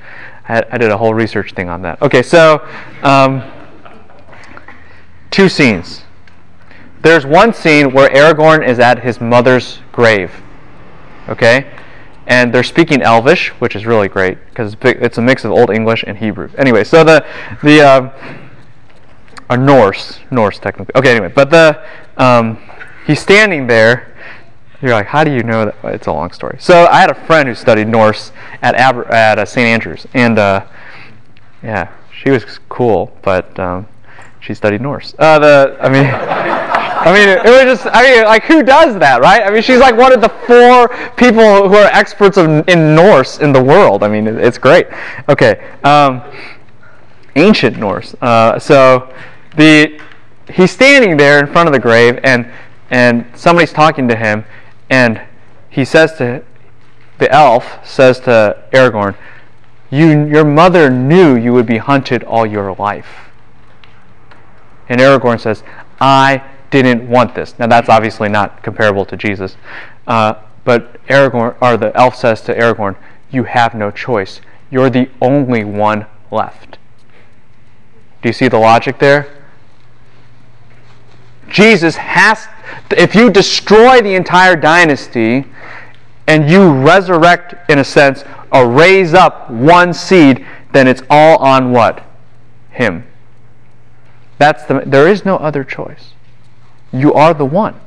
I, 0.47 0.63
I 0.69 0.77
did 0.77 0.91
a 0.91 0.97
whole 0.97 1.13
research 1.13 1.53
thing 1.53 1.69
on 1.69 1.81
that. 1.83 2.01
Okay, 2.01 2.21
so 2.21 2.67
um, 3.01 3.41
two 5.31 5.49
scenes. 5.49 6.03
There's 7.01 7.25
one 7.25 7.53
scene 7.53 7.93
where 7.93 8.09
Aragorn 8.09 8.67
is 8.67 8.77
at 8.77 9.03
his 9.03 9.19
mother's 9.19 9.79
grave. 9.91 10.31
Okay, 11.31 11.71
and 12.27 12.53
they're 12.53 12.63
speaking 12.63 13.01
Elvish, 13.01 13.49
which 13.59 13.75
is 13.75 13.85
really 13.85 14.07
great 14.07 14.37
because 14.49 14.75
it's, 14.81 15.17
a 15.17 15.21
mix 15.21 15.45
of 15.45 15.51
Old 15.51 15.69
English 15.69 16.03
and 16.05 16.17
Hebrew. 16.17 16.49
Anyway, 16.57 16.83
so 16.83 17.03
the 17.03 17.25
the 17.63 17.81
uh, 17.81 18.37
or 19.49 19.57
Norse, 19.57 20.19
Norse 20.29 20.59
technically. 20.59 20.93
Okay, 20.95 21.11
anyway, 21.11 21.31
but 21.33 21.49
the 21.49 21.81
um, 22.17 22.59
he's 23.07 23.19
standing 23.19 23.67
there 23.67 24.11
you're 24.81 24.91
like, 24.91 25.07
how 25.07 25.23
do 25.23 25.31
you 25.31 25.43
know 25.43 25.65
that? 25.65 25.75
It's 25.83 26.07
a 26.07 26.11
long 26.11 26.31
story. 26.31 26.57
So 26.59 26.87
I 26.87 26.99
had 27.01 27.11
a 27.11 27.25
friend 27.25 27.47
who 27.47 27.53
studied 27.53 27.87
Norse 27.87 28.31
at 28.61 28.75
Aber- 28.75 29.09
at 29.11 29.37
uh, 29.37 29.45
St. 29.45 29.65
Andrews, 29.65 30.07
and 30.13 30.39
uh, 30.39 30.65
yeah, 31.61 31.91
she 32.11 32.31
was 32.31 32.59
cool, 32.67 33.15
but 33.21 33.57
um, 33.59 33.87
she 34.39 34.53
studied 34.53 34.81
Norse. 34.81 35.13
Uh, 35.17 35.39
the 35.39 35.77
I 35.79 35.89
mean. 35.89 36.47
I 37.03 37.13
mean, 37.13 37.29
it 37.29 37.43
was 37.43 37.79
just, 37.79 37.87
I 37.91 38.03
mean, 38.03 38.25
like, 38.25 38.43
who 38.43 38.63
does 38.63 38.97
that, 38.99 39.21
right? 39.21 39.43
I 39.43 39.49
mean, 39.49 39.61
she's 39.61 39.79
like 39.79 39.97
one 39.97 40.13
of 40.13 40.21
the 40.21 40.29
four 40.29 40.87
people 41.15 41.67
who 41.67 41.75
are 41.75 41.87
experts 41.87 42.37
of, 42.37 42.67
in 42.69 42.95
Norse 42.95 43.39
in 43.39 43.51
the 43.51 43.63
world. 43.63 44.03
I 44.03 44.07
mean, 44.07 44.27
it's 44.27 44.57
great. 44.57 44.87
Okay. 45.27 45.67
Um, 45.83 46.21
ancient 47.35 47.77
Norse. 47.77 48.13
Uh, 48.21 48.59
so 48.59 49.13
the 49.55 49.99
he's 50.53 50.71
standing 50.71 51.17
there 51.17 51.39
in 51.39 51.51
front 51.51 51.67
of 51.67 51.73
the 51.73 51.79
grave, 51.79 52.19
and 52.23 52.51
and 52.89 53.25
somebody's 53.35 53.73
talking 53.73 54.07
to 54.07 54.15
him, 54.15 54.45
and 54.89 55.21
he 55.69 55.85
says 55.85 56.13
to 56.17 56.43
the 57.17 57.31
elf 57.31 57.79
says 57.87 58.19
to 58.21 58.63
Aragorn, 58.73 59.15
you, 59.91 60.25
your 60.25 60.43
mother 60.43 60.89
knew 60.89 61.35
you 61.35 61.53
would 61.53 61.67
be 61.67 61.77
hunted 61.77 62.23
all 62.23 62.45
your 62.45 62.73
life. 62.75 63.29
And 64.89 64.99
Aragorn 64.99 65.39
says, 65.39 65.63
I 65.99 66.43
didn't 66.71 67.07
want 67.07 67.35
this. 67.35 67.57
Now 67.59 67.67
that's 67.67 67.89
obviously 67.89 68.29
not 68.29 68.63
comparable 68.63 69.05
to 69.05 69.17
Jesus. 69.17 69.55
Uh, 70.07 70.35
but 70.63 71.05
Aragorn, 71.07 71.55
or 71.61 71.77
the 71.77 71.95
elf 71.95 72.15
says 72.15 72.41
to 72.41 72.55
Aragorn, 72.55 72.95
you 73.29 73.43
have 73.43 73.75
no 73.75 73.91
choice. 73.91 74.41
You're 74.69 74.89
the 74.89 75.09
only 75.21 75.63
one 75.63 76.05
left. 76.31 76.77
Do 78.21 78.29
you 78.29 78.33
see 78.33 78.47
the 78.47 78.59
logic 78.59 78.99
there? 78.99 79.27
Jesus 81.49 81.95
has, 81.95 82.47
if 82.91 83.13
you 83.13 83.29
destroy 83.29 84.01
the 84.01 84.15
entire 84.15 84.55
dynasty 84.55 85.45
and 86.27 86.49
you 86.49 86.71
resurrect, 86.71 87.55
in 87.69 87.79
a 87.79 87.83
sense, 87.83 88.23
or 88.51 88.69
raise 88.69 89.13
up 89.13 89.49
one 89.49 89.93
seed, 89.93 90.45
then 90.71 90.87
it's 90.87 91.01
all 91.09 91.37
on 91.39 91.71
what? 91.71 92.05
Him. 92.69 93.05
That's 94.37 94.63
the, 94.65 94.83
there 94.85 95.07
is 95.07 95.25
no 95.25 95.37
other 95.37 95.63
choice. 95.63 96.13
You 96.91 97.13
are 97.13 97.33
the 97.33 97.45
one. 97.45 97.79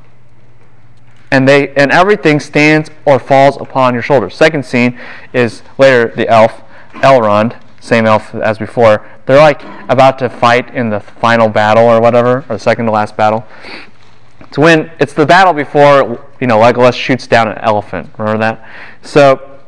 And 1.31 1.47
they 1.47 1.69
and 1.75 1.91
everything 1.91 2.39
stands 2.39 2.89
or 3.03 3.19
falls 3.19 3.57
upon 3.57 3.93
your 3.93 4.03
shoulders. 4.03 4.35
Second 4.35 4.65
scene 4.65 4.99
is 5.33 5.63
later 5.77 6.13
the 6.15 6.27
elf, 6.27 6.61
Elrond, 6.93 7.59
same 7.79 8.05
elf 8.05 8.33
as 8.35 8.57
before. 8.57 9.05
They're 9.25 9.39
like 9.39 9.63
about 9.89 10.19
to 10.19 10.29
fight 10.29 10.73
in 10.73 10.89
the 10.89 10.99
final 10.99 11.49
battle 11.49 11.83
or 11.83 11.99
whatever, 11.99 12.45
or 12.49 12.55
the 12.55 12.59
second 12.59 12.85
to 12.85 12.91
last 12.91 13.17
battle. 13.17 13.45
It's 14.41 14.57
when 14.57 14.91
it's 14.99 15.13
the 15.13 15.25
battle 15.25 15.53
before 15.53 16.25
you 16.39 16.47
know 16.47 16.59
Legolas 16.59 16.93
shoots 16.93 17.27
down 17.27 17.47
an 17.47 17.57
elephant. 17.57 18.09
Remember 18.17 18.39
that? 18.39 18.69
So 19.01 19.59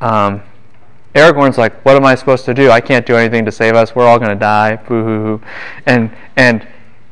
um, 0.00 0.42
Aragorn's 1.14 1.58
like, 1.58 1.84
"What 1.84 1.96
am 1.96 2.04
I 2.04 2.14
supposed 2.14 2.44
to 2.44 2.54
do? 2.54 2.70
I 2.70 2.80
can't 2.80 3.06
do 3.06 3.16
anything 3.16 3.44
to 3.44 3.52
save 3.52 3.74
us. 3.74 3.94
We're 3.94 4.06
all 4.06 4.18
going 4.18 4.30
to 4.30 4.36
die." 4.36 4.76
Boo 4.76 5.02
hoo 5.02 5.22
hoo. 5.22 5.42
And 5.86 6.10
and 6.36 6.66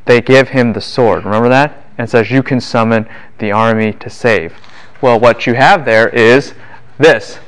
they 0.09 0.21
give 0.21 0.49
him 0.49 0.73
the 0.73 0.81
sword. 0.81 1.25
Remember 1.25 1.49
that? 1.49 1.85
And 1.97 2.11
says, 2.11 2.31
"You 2.31 2.43
can 2.43 2.61
summon 2.61 3.07
the 3.39 3.53
army 3.53 3.93
to 3.93 4.11
save." 4.11 4.55
Well, 5.01 5.21
what 5.21 5.47
you 5.47 5.55
have 5.55 5.85
there 5.85 6.09
is 6.09 6.55
this: 6.99 7.39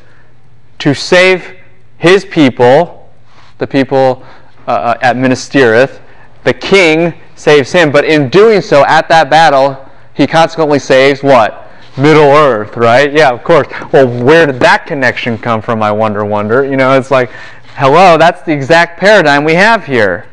to 0.78 0.94
save 0.94 1.56
his 1.98 2.24
people, 2.24 3.10
the 3.58 3.66
people 3.66 4.24
uh, 4.68 4.70
uh, 4.70 4.98
at 5.02 5.16
Minas 5.16 5.48
Tirith, 5.48 6.00
the 6.44 6.54
king 6.54 7.14
saves 7.34 7.72
him, 7.72 7.90
but 7.90 8.04
in 8.04 8.28
doing 8.28 8.60
so, 8.60 8.84
at 8.86 9.08
that 9.08 9.30
battle, 9.30 9.88
he 10.14 10.26
consequently 10.26 10.78
saves 10.78 11.22
what? 11.22 11.68
Middle 11.96 12.30
Earth, 12.30 12.76
right? 12.76 13.12
Yeah, 13.12 13.30
of 13.30 13.42
course. 13.42 13.66
Well, 13.92 14.06
where 14.22 14.46
did 14.46 14.60
that 14.60 14.86
connection 14.86 15.38
come 15.38 15.60
from? 15.60 15.82
I 15.82 15.92
wonder, 15.92 16.24
wonder. 16.24 16.64
You 16.64 16.76
know, 16.76 16.96
it's 16.96 17.10
like, 17.10 17.30
hello, 17.76 18.16
that's 18.16 18.42
the 18.42 18.52
exact 18.52 19.00
paradigm 19.00 19.44
we 19.44 19.54
have 19.54 19.84
here. 19.84 20.26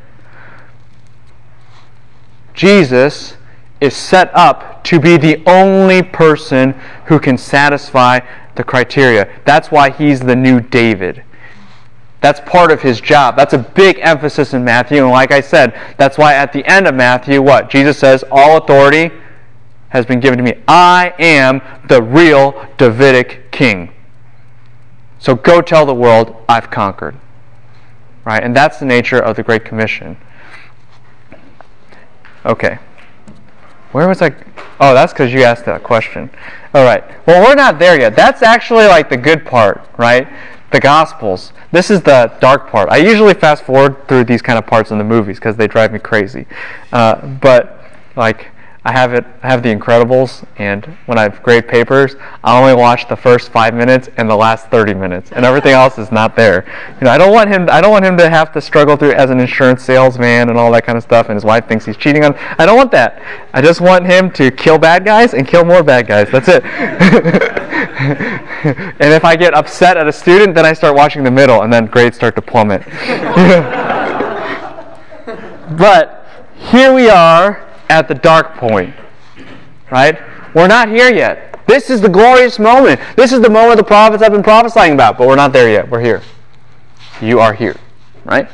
Jesus 2.58 3.38
is 3.80 3.96
set 3.96 4.32
up 4.34 4.84
to 4.86 5.00
be 5.00 5.16
the 5.16 5.44
only 5.46 6.02
person 6.02 6.74
who 7.06 7.20
can 7.20 7.38
satisfy 7.38 8.20
the 8.56 8.64
criteria. 8.64 9.30
That's 9.46 9.70
why 9.70 9.92
he's 9.92 10.20
the 10.20 10.36
new 10.36 10.60
David. 10.60 11.24
That's 12.20 12.40
part 12.42 12.72
of 12.72 12.82
his 12.82 13.00
job. 13.00 13.38
That's 13.38 13.54
a 13.54 13.60
big 13.60 14.00
emphasis 14.02 14.56
in 14.56 14.64
Matthew. 14.64 15.04
And 15.04 15.12
like 15.12 15.32
I 15.32 15.40
said, 15.40 15.80
that's 15.98 16.18
why 16.18 16.34
at 16.34 16.52
the 16.52 16.66
end 16.66 16.88
of 16.88 16.96
Matthew, 16.96 17.44
what? 17.44 17.70
Jesus 17.70 18.00
says, 18.00 18.24
All 18.32 18.58
authority 18.58 19.12
has 19.90 20.08
been 20.08 20.20
given 20.20 20.38
to 20.38 20.44
me. 20.44 20.56
I 20.68 21.14
am 21.20 21.62
the 21.88 22.02
real 22.02 22.68
Davidic 22.78 23.52
king. 23.52 23.94
So 25.20 25.36
go 25.36 25.62
tell 25.62 25.86
the 25.86 25.94
world, 25.94 26.36
I've 26.50 26.72
conquered. 26.72 27.16
Right? 28.26 28.44
And 28.44 28.56
that's 28.56 28.80
the 28.80 28.86
nature 28.86 29.20
of 29.20 29.36
the 29.36 29.44
Great 29.44 29.64
Commission. 29.64 30.18
Okay. 32.48 32.80
Where 33.92 34.08
was 34.08 34.22
I? 34.22 34.34
Oh, 34.80 34.94
that's 34.94 35.14
because 35.14 35.32
you 35.32 35.44
asked 35.44 35.66
that 35.66 35.84
question. 35.84 36.30
All 36.74 36.84
right. 36.84 37.04
Well, 37.28 37.44
we're 37.44 37.56
not 37.56 37.78
there 37.78 38.00
yet. 38.00 38.16
That's 38.16 38.42
actually 38.42 38.86
like 38.86 39.10
the 39.10 39.18
good 39.18 39.46
part, 39.46 39.88
right? 39.98 40.28
the 40.72 40.80
Gospels. 40.80 41.54
This 41.72 41.90
is 41.90 42.02
the 42.02 42.34
dark 42.40 42.70
part. 42.70 42.90
I 42.90 42.98
usually 42.98 43.34
fast 43.34 43.64
forward 43.64 44.08
through 44.08 44.26
these 44.26 44.42
kind 44.42 44.60
of 44.60 44.66
parts 44.66 44.92
in 44.92 44.98
the 44.98 45.04
movies 45.04 45.38
because 45.38 45.56
they 45.56 45.68
drive 45.68 45.94
me 45.94 46.00
crazy. 46.00 46.46
Uh, 46.92 47.26
but 47.26 47.80
like, 48.16 48.48
I 48.88 48.92
have 48.92 49.14
it. 49.14 49.26
I 49.44 49.50
have 49.50 49.64
The 49.64 49.76
Incredibles, 49.76 50.46
and 50.56 50.86
when 51.08 51.18
I 51.18 51.24
have 51.24 51.44
grade 51.44 51.68
papers, 51.68 52.16
I 52.42 52.58
only 52.58 52.74
watch 52.74 53.10
the 53.10 53.18
first 53.18 53.50
five 53.50 53.74
minutes 53.74 54.08
and 54.16 54.30
the 54.30 54.36
last 54.38 54.68
thirty 54.68 54.94
minutes, 54.94 55.30
and 55.34 55.44
everything 55.44 55.72
else 55.74 55.98
is 55.98 56.10
not 56.10 56.38
there. 56.38 56.66
You 57.02 57.04
know, 57.04 57.12
I 57.12 57.18
don't 57.18 57.34
want 57.34 57.50
him. 57.50 57.68
I 57.70 57.82
don't 57.82 57.92
want 57.92 58.06
him 58.06 58.16
to 58.16 58.30
have 58.30 58.54
to 58.54 58.62
struggle 58.62 58.96
through 58.96 59.12
as 59.12 59.30
an 59.30 59.42
insurance 59.42 59.84
salesman 59.84 60.48
and 60.48 60.58
all 60.58 60.72
that 60.72 60.86
kind 60.86 60.98
of 60.98 61.04
stuff, 61.04 61.28
and 61.28 61.36
his 61.36 61.44
wife 61.44 61.68
thinks 61.68 61.84
he's 61.84 61.98
cheating 61.98 62.24
on. 62.24 62.34
I 62.58 62.66
don't 62.66 62.78
want 62.78 62.92
that. 62.92 63.22
I 63.54 63.62
just 63.62 63.82
want 63.82 64.06
him 64.06 64.32
to 64.32 64.52
kill 64.52 64.78
bad 64.78 65.04
guys 65.04 65.34
and 65.34 65.46
kill 65.46 65.66
more 65.66 65.84
bad 65.84 66.08
guys. 66.08 66.30
That's 66.32 66.48
it. 66.48 66.64
and 69.04 69.14
if 69.14 69.26
I 69.26 69.36
get 69.36 69.54
upset 69.54 69.98
at 69.98 70.08
a 70.08 70.14
student, 70.14 70.56
then 70.56 70.66
I 70.66 70.72
start 70.72 70.96
watching 70.96 71.26
the 71.26 71.32
middle, 71.32 71.64
and 71.64 71.74
then 71.74 71.88
grades 71.88 72.16
start 72.16 72.38
to 72.38 72.42
plummet. 72.42 72.86
but 75.78 76.26
here 76.56 76.94
we 76.94 77.10
are 77.10 77.68
at 77.90 78.08
the 78.08 78.16
dark 78.16 78.56
point, 78.56 78.94
right? 79.92 80.20
We're 80.54 80.68
not 80.68 80.90
here 80.90 81.14
yet. 81.14 81.60
This 81.68 81.90
is 81.90 82.02
the 82.02 82.10
glorious 82.10 82.60
moment. 82.60 83.00
This 83.16 83.34
is 83.34 83.42
the 83.42 83.50
moment 83.50 83.78
the 83.78 83.84
prophets 83.84 84.24
have 84.24 84.32
been 84.32 84.44
prophesying 84.44 84.94
about, 84.94 85.18
but 85.18 85.28
we're 85.28 85.36
not 85.36 85.54
there 85.54 85.70
yet. 85.70 85.90
We're 85.90 86.02
here. 86.02 86.22
You 87.22 87.40
are 87.40 87.54
here, 87.54 87.76
right? 88.24 88.50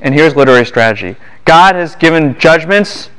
And 0.00 0.14
here's 0.14 0.36
literary 0.36 0.66
strategy 0.66 1.16
God 1.44 1.74
has 1.74 1.96
given 1.96 2.38
judgments. 2.38 3.10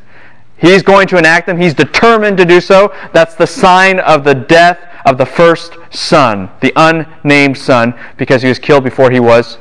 He's 0.57 0.83
going 0.83 1.07
to 1.09 1.17
enact 1.17 1.47
them. 1.47 1.59
He's 1.59 1.73
determined 1.73 2.37
to 2.37 2.45
do 2.45 2.61
so. 2.61 2.93
That's 3.13 3.35
the 3.35 3.47
sign 3.47 3.99
of 3.99 4.23
the 4.23 4.33
death 4.33 4.79
of 5.05 5.17
the 5.17 5.25
first 5.25 5.73
son, 5.91 6.49
the 6.61 6.71
unnamed 6.75 7.57
son, 7.57 7.93
because 8.17 8.41
he 8.41 8.47
was 8.47 8.57
killed 8.57 8.83
before 8.83 9.11
he 9.11 9.19
was 9.19 9.57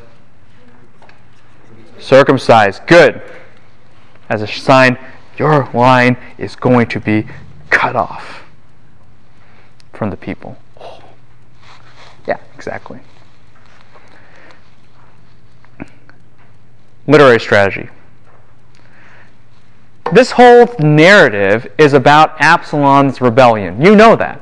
circumcised. 1.98 2.86
Good 2.86 3.22
as 4.28 4.42
a 4.42 4.46
sign 4.46 4.98
your 5.36 5.68
line 5.74 6.16
is 6.38 6.56
going 6.56 6.86
to 6.88 7.00
be 7.00 7.26
cut 7.70 7.96
off 7.96 8.44
from 9.92 10.10
the 10.10 10.16
people. 10.16 10.56
Yeah, 12.26 12.38
exactly. 12.54 13.00
Literary 17.06 17.40
strategy. 17.40 17.88
This 20.12 20.32
whole 20.32 20.68
narrative 20.78 21.66
is 21.78 21.92
about 21.92 22.40
Absalom's 22.40 23.20
rebellion. 23.20 23.80
You 23.82 23.96
know 23.96 24.16
that. 24.16 24.40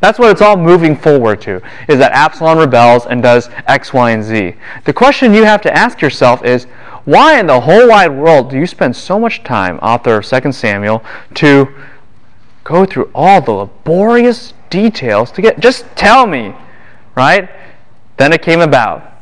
That's 0.00 0.18
what 0.18 0.30
it's 0.30 0.42
all 0.42 0.56
moving 0.56 0.96
forward 0.96 1.40
to, 1.42 1.62
is 1.88 1.98
that 1.98 2.12
Absalom 2.12 2.58
rebels 2.58 3.06
and 3.06 3.22
does 3.22 3.48
X, 3.66 3.92
Y, 3.92 4.10
and 4.10 4.22
Z. 4.22 4.54
The 4.84 4.92
question 4.92 5.32
you 5.32 5.44
have 5.44 5.62
to 5.62 5.74
ask 5.74 6.02
yourself 6.02 6.44
is 6.44 6.66
why 7.04 7.38
in 7.38 7.46
the 7.46 7.60
whole 7.60 7.88
wide 7.88 8.12
world 8.12 8.50
do 8.50 8.58
you 8.58 8.66
spend 8.66 8.96
so 8.96 9.18
much 9.18 9.44
time, 9.44 9.78
author 9.78 10.16
of 10.16 10.26
2 10.26 10.52
Samuel, 10.52 11.04
to 11.34 11.68
go 12.64 12.86
through 12.86 13.10
all 13.14 13.40
the 13.40 13.52
laborious 13.52 14.54
details 14.70 15.30
to 15.32 15.42
get 15.42 15.60
just 15.60 15.84
tell 15.96 16.26
me, 16.26 16.54
right? 17.14 17.48
Then 18.16 18.32
it 18.32 18.42
came 18.42 18.60
about 18.60 19.12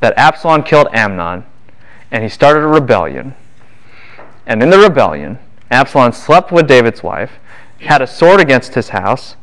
that 0.00 0.14
Absalom 0.16 0.64
killed 0.64 0.88
Amnon 0.92 1.44
and 2.10 2.22
he 2.22 2.28
started 2.28 2.60
a 2.60 2.66
rebellion. 2.66 3.34
And 4.46 4.62
in 4.62 4.70
the 4.70 4.78
rebellion, 4.78 5.38
Absalom 5.70 6.12
slept 6.12 6.50
with 6.50 6.66
David's 6.66 7.02
wife, 7.02 7.32
had 7.78 8.02
a 8.02 8.06
sword 8.06 8.40
against 8.40 8.74
his 8.74 8.88
house, 8.88 9.36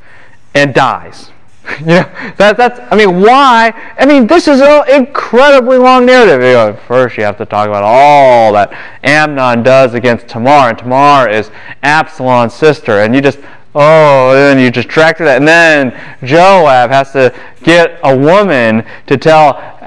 and 0.54 0.74
dies. 0.74 1.32
you 1.80 1.86
know, 1.86 2.34
that, 2.38 2.56
that's, 2.58 2.80
I 2.92 2.96
mean, 2.96 3.22
why? 3.22 3.74
I 3.98 4.06
mean, 4.06 4.28
this 4.28 4.48
is 4.48 4.62
an 4.62 4.90
incredibly 4.90 5.78
long 5.78 6.06
narrative. 6.06 6.42
You 6.42 6.54
know, 6.54 6.80
first, 6.88 7.18
you 7.18 7.24
have 7.24 7.38
to 7.38 7.46
talk 7.46 7.68
about 7.68 7.84
all 7.84 8.54
that 8.54 8.72
Amnon 9.04 9.64
does 9.64 9.94
against 9.94 10.28
Tamar, 10.28 10.70
and 10.70 10.78
Tamar 10.78 11.30
is 11.30 11.52
Absalom's 11.84 12.54
sister, 12.54 13.00
and 13.00 13.14
you 13.14 13.22
just, 13.22 13.40
oh, 13.76 14.36
and 14.36 14.60
you 14.60 14.72
just 14.72 14.88
track 14.88 15.18
through 15.18 15.28
that. 15.28 15.38
And 15.38 15.48
then 15.48 15.92
Joab 16.24 16.90
has 16.90 17.12
to 17.14 17.34
get 17.64 18.00
a 18.04 18.16
woman 18.16 18.86
to 19.08 19.18
tell 19.18 19.78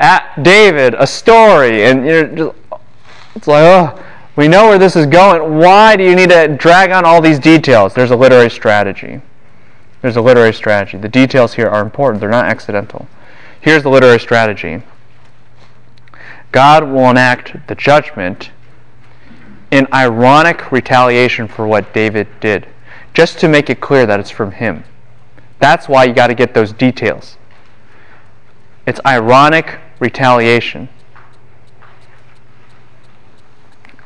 David 0.43 0.95
a 0.99 1.07
story, 1.07 1.85
and 1.85 2.05
you 2.05 2.13
know, 2.13 2.35
just, 2.37 2.57
it's 3.37 3.47
like, 3.47 3.63
oh, 3.63 4.05
we 4.37 4.49
know 4.49 4.69
where 4.69 4.79
this 4.79 4.97
is 4.97 5.07
going. 5.07 5.59
Why 5.59 5.97
do 5.97 6.05
you 6.05 6.15
need 6.15 6.31
to 6.31 6.49
drag 6.49 6.91
on 6.91 7.05
all 7.05 7.21
these 7.21 7.39
details? 7.39 7.95
There's 7.95 8.11
a 8.11 8.17
literary 8.17 8.51
strategy. 8.51 9.21
There's 10.03 10.17
a 10.17 10.23
literary 10.23 10.55
strategy. 10.55 10.99
The 10.99 11.09
details 11.09 11.55
here 11.55 11.69
are 11.69 11.83
important, 11.83 12.21
they're 12.21 12.31
not 12.31 12.47
accidental. 12.47 13.07
Here's 13.61 13.83
the 13.83 13.91
literary 13.91 14.21
strategy 14.21 14.83
God 16.53 16.85
will 16.85 17.11
enact 17.11 17.69
the 17.69 17.75
judgment 17.75 18.51
in 19.71 19.87
ironic 19.93 20.73
retaliation 20.73 21.47
for 21.47 21.67
what 21.67 21.93
David 21.95 22.27
did, 22.41 22.67
just 23.15 23.39
to 23.41 23.49
make 23.49 23.71
it 23.71 23.81
clear 23.81 24.07
that 24.07 24.19
it's 24.19 24.31
from 24.31 24.53
him. 24.53 24.85
That's 25.59 25.89
why 25.89 26.05
you 26.05 26.15
got 26.15 26.29
to 26.29 26.35
get 26.35 26.55
those 26.55 26.73
details. 26.73 27.37
It's 28.87 29.01
ironic 29.07 29.79
retaliation. 30.01 30.89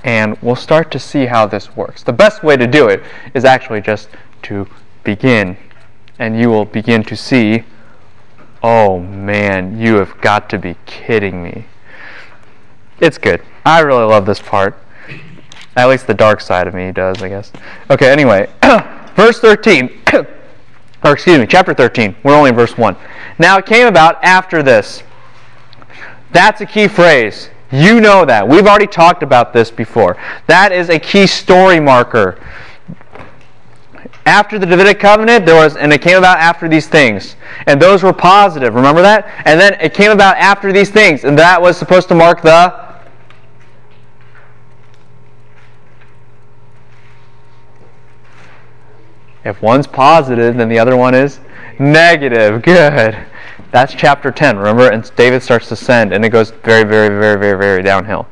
And 0.02 0.36
we'll 0.42 0.56
start 0.56 0.90
to 0.90 0.98
see 0.98 1.26
how 1.26 1.46
this 1.46 1.74
works. 1.74 2.02
The 2.02 2.12
best 2.12 2.42
way 2.42 2.58
to 2.58 2.66
do 2.66 2.88
it 2.88 3.02
is 3.32 3.46
actually 3.46 3.80
just 3.80 4.10
to 4.42 4.68
begin 5.02 5.56
and 6.18 6.38
you 6.38 6.48
will 6.48 6.64
begin 6.64 7.02
to 7.04 7.16
see, 7.16 7.64
oh 8.62 8.98
man, 8.98 9.78
you 9.78 9.96
have 9.96 10.20
got 10.20 10.48
to 10.50 10.58
be 10.58 10.76
kidding 10.86 11.42
me. 11.42 11.66
It's 13.00 13.18
good. 13.18 13.42
I 13.64 13.80
really 13.80 14.04
love 14.04 14.26
this 14.26 14.40
part. 14.40 14.78
At 15.76 15.88
least 15.88 16.06
the 16.06 16.14
dark 16.14 16.40
side 16.40 16.68
of 16.68 16.74
me 16.74 16.92
does, 16.92 17.20
I 17.22 17.28
guess. 17.28 17.50
Okay, 17.90 18.10
anyway, 18.10 18.48
verse 19.16 19.40
13, 19.40 19.90
or 21.04 21.12
excuse 21.12 21.38
me, 21.38 21.46
chapter 21.46 21.74
13. 21.74 22.14
We're 22.22 22.36
only 22.36 22.50
in 22.50 22.56
verse 22.56 22.78
1. 22.78 22.96
Now 23.38 23.58
it 23.58 23.66
came 23.66 23.86
about 23.88 24.22
after 24.22 24.62
this. 24.62 25.02
That's 26.30 26.60
a 26.60 26.66
key 26.66 26.86
phrase. 26.86 27.50
You 27.72 28.00
know 28.00 28.24
that. 28.24 28.48
We've 28.48 28.66
already 28.66 28.86
talked 28.86 29.24
about 29.24 29.52
this 29.52 29.70
before. 29.70 30.16
That 30.46 30.70
is 30.70 30.90
a 30.90 30.98
key 30.98 31.26
story 31.26 31.80
marker 31.80 32.38
after 34.26 34.58
the 34.58 34.64
Davidic 34.64 35.00
covenant, 35.00 35.44
there 35.44 35.54
was, 35.54 35.76
and 35.76 35.92
it 35.92 36.00
came 36.00 36.16
about 36.16 36.38
after 36.38 36.66
these 36.66 36.86
things. 36.86 37.36
And 37.66 37.80
those 37.80 38.02
were 38.02 38.12
positive. 38.12 38.74
Remember 38.74 39.02
that? 39.02 39.26
And 39.44 39.60
then 39.60 39.74
it 39.80 39.92
came 39.92 40.10
about 40.10 40.36
after 40.38 40.72
these 40.72 40.90
things, 40.90 41.24
and 41.24 41.38
that 41.38 41.60
was 41.60 41.76
supposed 41.76 42.08
to 42.08 42.14
mark 42.14 42.40
the. 42.40 42.82
If 49.44 49.60
one's 49.60 49.86
positive, 49.86 50.56
then 50.56 50.70
the 50.70 50.78
other 50.78 50.96
one 50.96 51.14
is 51.14 51.38
negative. 51.78 52.62
Good. 52.62 53.14
That's 53.72 53.92
chapter 53.92 54.30
10. 54.30 54.56
Remember? 54.56 54.90
And 54.90 55.10
David 55.16 55.42
starts 55.42 55.68
to 55.68 55.74
ascend, 55.74 56.14
and 56.14 56.24
it 56.24 56.30
goes 56.30 56.50
very, 56.50 56.84
very, 56.84 57.08
very, 57.08 57.38
very, 57.38 57.58
very 57.58 57.82
downhill. 57.82 58.26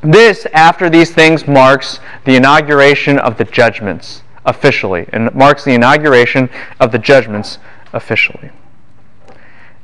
This, 0.00 0.46
after 0.54 0.88
these 0.88 1.10
things, 1.10 1.46
marks 1.46 2.00
the 2.24 2.36
inauguration 2.36 3.18
of 3.18 3.36
the 3.36 3.44
judgments 3.44 4.22
officially 4.48 5.06
and 5.12 5.32
marks 5.34 5.62
the 5.62 5.74
inauguration 5.74 6.48
of 6.80 6.90
the 6.90 6.98
judgments 6.98 7.58
officially. 7.92 8.50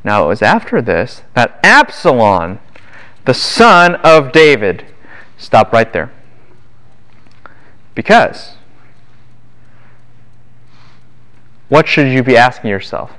Now, 0.02 0.24
it 0.24 0.28
was 0.28 0.42
after 0.42 0.82
this 0.82 1.22
that 1.34 1.60
Absalom, 1.62 2.58
the 3.24 3.34
son 3.34 3.96
of 3.96 4.32
David, 4.32 4.86
stopped 5.36 5.72
right 5.72 5.92
there. 5.92 6.10
Because, 7.94 8.54
what 11.68 11.86
should 11.86 12.08
you 12.08 12.22
be 12.22 12.36
asking 12.36 12.70
yourself 12.70 13.12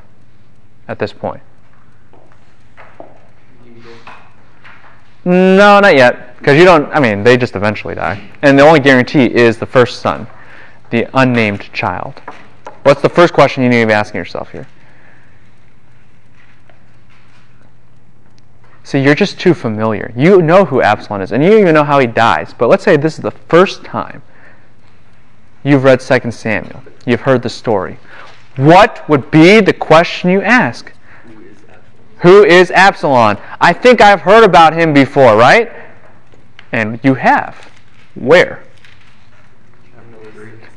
at 0.87 0.99
this 0.99 1.13
point? 1.13 1.41
No, 5.23 5.79
not 5.79 5.95
yet. 5.95 6.37
Because 6.37 6.57
you 6.59 6.65
don't, 6.65 6.85
I 6.91 6.99
mean, 6.99 7.23
they 7.23 7.35
just 7.35 7.55
eventually 7.55 7.95
die. 7.95 8.29
And 8.43 8.59
the 8.59 8.63
only 8.63 8.79
guarantee 8.79 9.25
is 9.25 9.57
the 9.57 9.65
first 9.65 10.01
son 10.01 10.27
the 10.95 11.09
unnamed 11.13 11.71
child? 11.73 12.21
What's 12.83 13.01
the 13.01 13.09
first 13.09 13.33
question 13.33 13.63
you 13.63 13.69
need 13.69 13.81
to 13.81 13.87
be 13.87 13.93
asking 13.93 14.19
yourself 14.19 14.51
here? 14.51 14.67
See, 18.83 19.01
you're 19.01 19.15
just 19.15 19.39
too 19.39 19.53
familiar. 19.53 20.13
You 20.15 20.41
know 20.41 20.63
who 20.63 20.81
Absalom 20.81 21.21
is, 21.21 21.31
and 21.31 21.43
you 21.43 21.57
even 21.57 21.73
know 21.73 21.83
how 21.83 21.99
he 21.99 22.07
dies. 22.07 22.53
But 22.53 22.69
let's 22.69 22.83
say 22.83 22.97
this 22.97 23.15
is 23.15 23.23
the 23.23 23.31
first 23.31 23.83
time 23.83 24.21
you've 25.63 25.83
read 25.83 25.99
2 25.99 26.31
Samuel. 26.31 26.83
You've 27.05 27.21
heard 27.21 27.41
the 27.41 27.49
story. 27.49 27.97
What 28.55 29.07
would 29.09 29.31
be 29.31 29.59
the 29.59 29.73
question 29.73 30.29
you 30.29 30.41
ask? 30.41 30.93
Who 31.23 31.41
is 31.41 31.57
Absalom? 31.63 31.81
Who 32.19 32.43
is 32.45 32.71
Absalom? 32.71 33.37
I 33.59 33.73
think 33.73 34.01
I've 34.01 34.21
heard 34.21 34.43
about 34.43 34.73
him 34.73 34.93
before, 34.93 35.35
right? 35.35 35.71
And 36.71 36.99
you 37.03 37.15
have. 37.15 37.71
Where? 38.13 38.63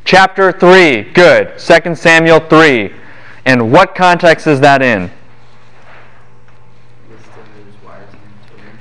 Chapter 0.09 0.53
3. 0.53 1.03
Good. 1.13 1.59
2 1.59 1.95
Samuel 1.95 2.41
3. 2.41 2.95
And 3.45 3.71
what 3.71 3.95
context 3.95 4.47
is 4.47 4.59
that 4.61 4.81
in? 4.81 5.11
Listing 7.11 7.85
wives 7.85 8.15
and 8.15 8.49
children. 8.49 8.79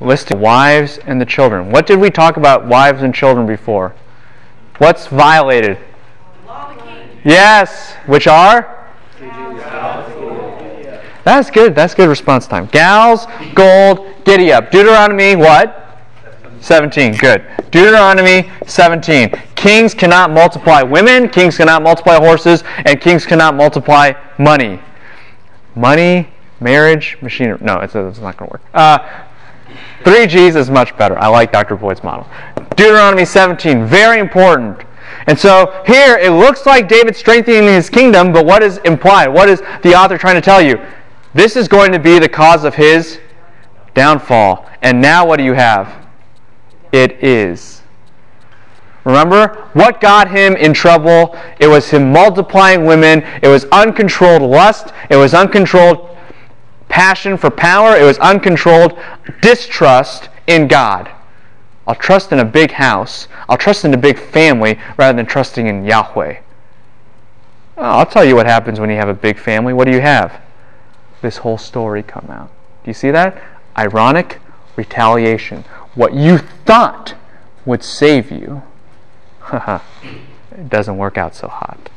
Listed. 0.00 0.40
Wives 0.40 0.98
and 1.06 1.20
the 1.20 1.24
children. 1.24 1.70
What 1.70 1.86
did 1.86 2.00
we 2.00 2.10
talk 2.10 2.36
about 2.36 2.66
wives 2.66 3.02
and 3.02 3.14
children 3.14 3.46
before? 3.46 3.94
What's 4.78 5.06
violated? 5.06 5.78
Yes, 7.22 7.94
which 8.06 8.26
are? 8.26 8.90
That's 11.22 11.50
good. 11.52 11.76
That's 11.76 11.94
good 11.94 12.08
response 12.08 12.48
time. 12.48 12.66
Gals, 12.66 13.28
gold, 13.54 14.08
giddy 14.24 14.52
up. 14.52 14.72
Deuteronomy 14.72 15.36
what? 15.36 16.00
17. 16.58 17.14
Good. 17.14 17.46
Deuteronomy 17.70 18.50
17. 18.66 19.30
Kings 19.64 19.94
cannot 19.94 20.30
multiply 20.30 20.82
women, 20.82 21.26
kings 21.26 21.56
cannot 21.56 21.82
multiply 21.82 22.16
horses, 22.16 22.62
and 22.84 23.00
kings 23.00 23.24
cannot 23.24 23.54
multiply 23.54 24.12
money. 24.36 24.78
Money, 25.74 26.28
marriage, 26.60 27.16
machinery. 27.22 27.56
No, 27.62 27.76
it's, 27.76 27.94
it's 27.94 28.18
not 28.18 28.36
going 28.36 28.50
to 28.50 28.52
work. 28.52 28.62
Uh, 28.74 28.98
three 30.04 30.26
G's 30.26 30.54
is 30.54 30.68
much 30.68 30.94
better. 30.98 31.18
I 31.18 31.28
like 31.28 31.50
Dr. 31.50 31.76
Boyd's 31.76 32.04
model. 32.04 32.26
Deuteronomy 32.76 33.24
17. 33.24 33.86
Very 33.86 34.20
important. 34.20 34.82
And 35.28 35.38
so 35.38 35.82
here 35.86 36.18
it 36.18 36.32
looks 36.32 36.66
like 36.66 36.86
David's 36.86 37.16
strengthening 37.16 37.62
his 37.62 37.88
kingdom, 37.88 38.34
but 38.34 38.44
what 38.44 38.62
is 38.62 38.76
implied? 38.84 39.28
What 39.28 39.48
is 39.48 39.62
the 39.82 39.94
author 39.94 40.18
trying 40.18 40.34
to 40.34 40.42
tell 40.42 40.60
you? 40.60 40.78
This 41.32 41.56
is 41.56 41.68
going 41.68 41.90
to 41.92 41.98
be 41.98 42.18
the 42.18 42.28
cause 42.28 42.64
of 42.64 42.74
his 42.74 43.18
downfall. 43.94 44.68
And 44.82 45.00
now 45.00 45.26
what 45.26 45.38
do 45.38 45.44
you 45.44 45.54
have? 45.54 46.06
It 46.92 47.24
is. 47.24 47.73
Remember 49.04 49.68
what 49.74 50.00
got 50.00 50.30
him 50.30 50.56
in 50.56 50.72
trouble? 50.72 51.36
It 51.58 51.66
was 51.66 51.90
him 51.90 52.12
multiplying 52.12 52.86
women. 52.86 53.22
It 53.42 53.48
was 53.48 53.66
uncontrolled 53.66 54.42
lust. 54.42 54.92
It 55.10 55.16
was 55.16 55.34
uncontrolled 55.34 56.16
passion 56.88 57.36
for 57.36 57.50
power. 57.50 57.96
It 57.96 58.04
was 58.04 58.18
uncontrolled 58.18 58.98
distrust 59.42 60.30
in 60.46 60.68
God. 60.68 61.10
I'll 61.86 61.94
trust 61.94 62.32
in 62.32 62.38
a 62.38 62.44
big 62.44 62.72
house. 62.72 63.28
I'll 63.48 63.58
trust 63.58 63.84
in 63.84 63.92
a 63.92 63.98
big 63.98 64.18
family 64.18 64.78
rather 64.96 65.16
than 65.16 65.26
trusting 65.26 65.66
in 65.66 65.84
Yahweh. 65.84 66.38
Oh, 67.76 67.82
I'll 67.82 68.06
tell 68.06 68.24
you 68.24 68.36
what 68.36 68.46
happens 68.46 68.80
when 68.80 68.88
you 68.88 68.96
have 68.96 69.08
a 69.08 69.14
big 69.14 69.38
family. 69.38 69.72
What 69.74 69.86
do 69.86 69.92
you 69.92 70.00
have? 70.00 70.40
This 71.20 71.38
whole 71.38 71.58
story 71.58 72.02
come 72.02 72.30
out. 72.30 72.50
Do 72.84 72.90
you 72.90 72.94
see 72.94 73.10
that? 73.10 73.42
Ironic 73.76 74.40
retaliation. 74.76 75.64
What 75.94 76.14
you 76.14 76.38
thought 76.38 77.14
would 77.66 77.82
save 77.82 78.30
you, 78.30 78.62
it 80.52 80.68
doesn't 80.68 80.96
work 80.96 81.18
out 81.18 81.34
so 81.34 81.48
hot. 81.48 81.90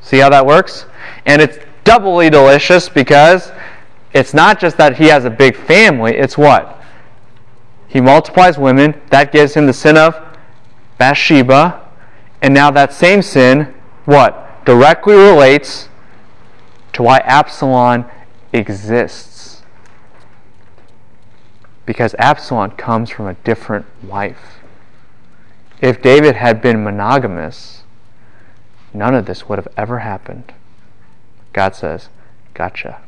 See 0.00 0.18
how 0.18 0.28
that 0.30 0.46
works? 0.46 0.86
And 1.26 1.40
it's 1.40 1.58
doubly 1.84 2.30
delicious 2.30 2.88
because 2.88 3.52
it's 4.12 4.34
not 4.34 4.60
just 4.60 4.76
that 4.76 4.98
he 4.98 5.06
has 5.06 5.24
a 5.24 5.30
big 5.30 5.56
family, 5.56 6.16
it's 6.16 6.36
what? 6.36 6.82
He 7.88 8.00
multiplies 8.00 8.58
women. 8.58 9.00
That 9.10 9.32
gives 9.32 9.54
him 9.54 9.66
the 9.66 9.72
sin 9.72 9.96
of 9.98 10.18
Bathsheba. 10.98 11.86
And 12.40 12.54
now 12.54 12.70
that 12.70 12.92
same 12.92 13.20
sin, 13.20 13.74
what? 14.06 14.64
Directly 14.64 15.14
relates 15.14 15.88
to 16.94 17.02
why 17.02 17.18
Absalom 17.18 18.06
exists. 18.52 19.62
Because 21.84 22.14
Absalom 22.18 22.70
comes 22.72 23.10
from 23.10 23.26
a 23.26 23.34
different 23.34 23.84
wife. 24.02 24.61
If 25.82 26.00
David 26.00 26.36
had 26.36 26.62
been 26.62 26.84
monogamous, 26.84 27.82
none 28.94 29.16
of 29.16 29.26
this 29.26 29.48
would 29.48 29.58
have 29.58 29.66
ever 29.76 29.98
happened. 29.98 30.52
God 31.52 31.74
says, 31.74 32.08
Gotcha. 32.54 33.00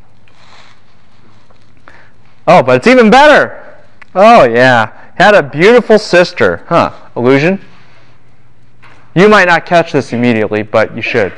Oh, 2.48 2.62
but 2.64 2.78
it's 2.78 2.88
even 2.88 3.10
better. 3.10 3.78
Oh, 4.12 4.44
yeah. 4.44 4.90
Had 5.14 5.34
a 5.36 5.42
beautiful 5.42 5.98
sister. 6.00 6.64
Huh. 6.66 6.92
Illusion? 7.16 7.60
You 9.14 9.28
might 9.28 9.46
not 9.46 9.64
catch 9.64 9.92
this 9.92 10.12
immediately, 10.12 10.62
but 10.62 10.96
you 10.96 11.00
should. 11.00 11.32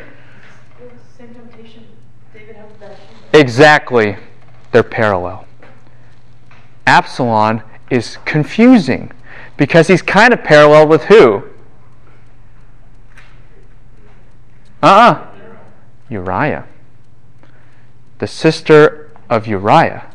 Exactly. 3.35 4.17
They're 4.73 4.83
parallel. 4.83 5.47
Absalom 6.87 7.63
is 7.91 8.17
confusing 8.25 9.13
because 9.57 9.89
he's 9.89 10.03
kind 10.03 10.33
of 10.33 10.43
parallel 10.45 10.89
with 10.89 11.05
who? 11.05 11.45
Uh 14.83 14.87
uh-uh. 14.87 15.13
uh 15.13 15.27
Uriah. 16.09 16.67
The 18.19 18.27
sister 18.27 19.11
of 19.29 19.47
Uriah 19.47 20.07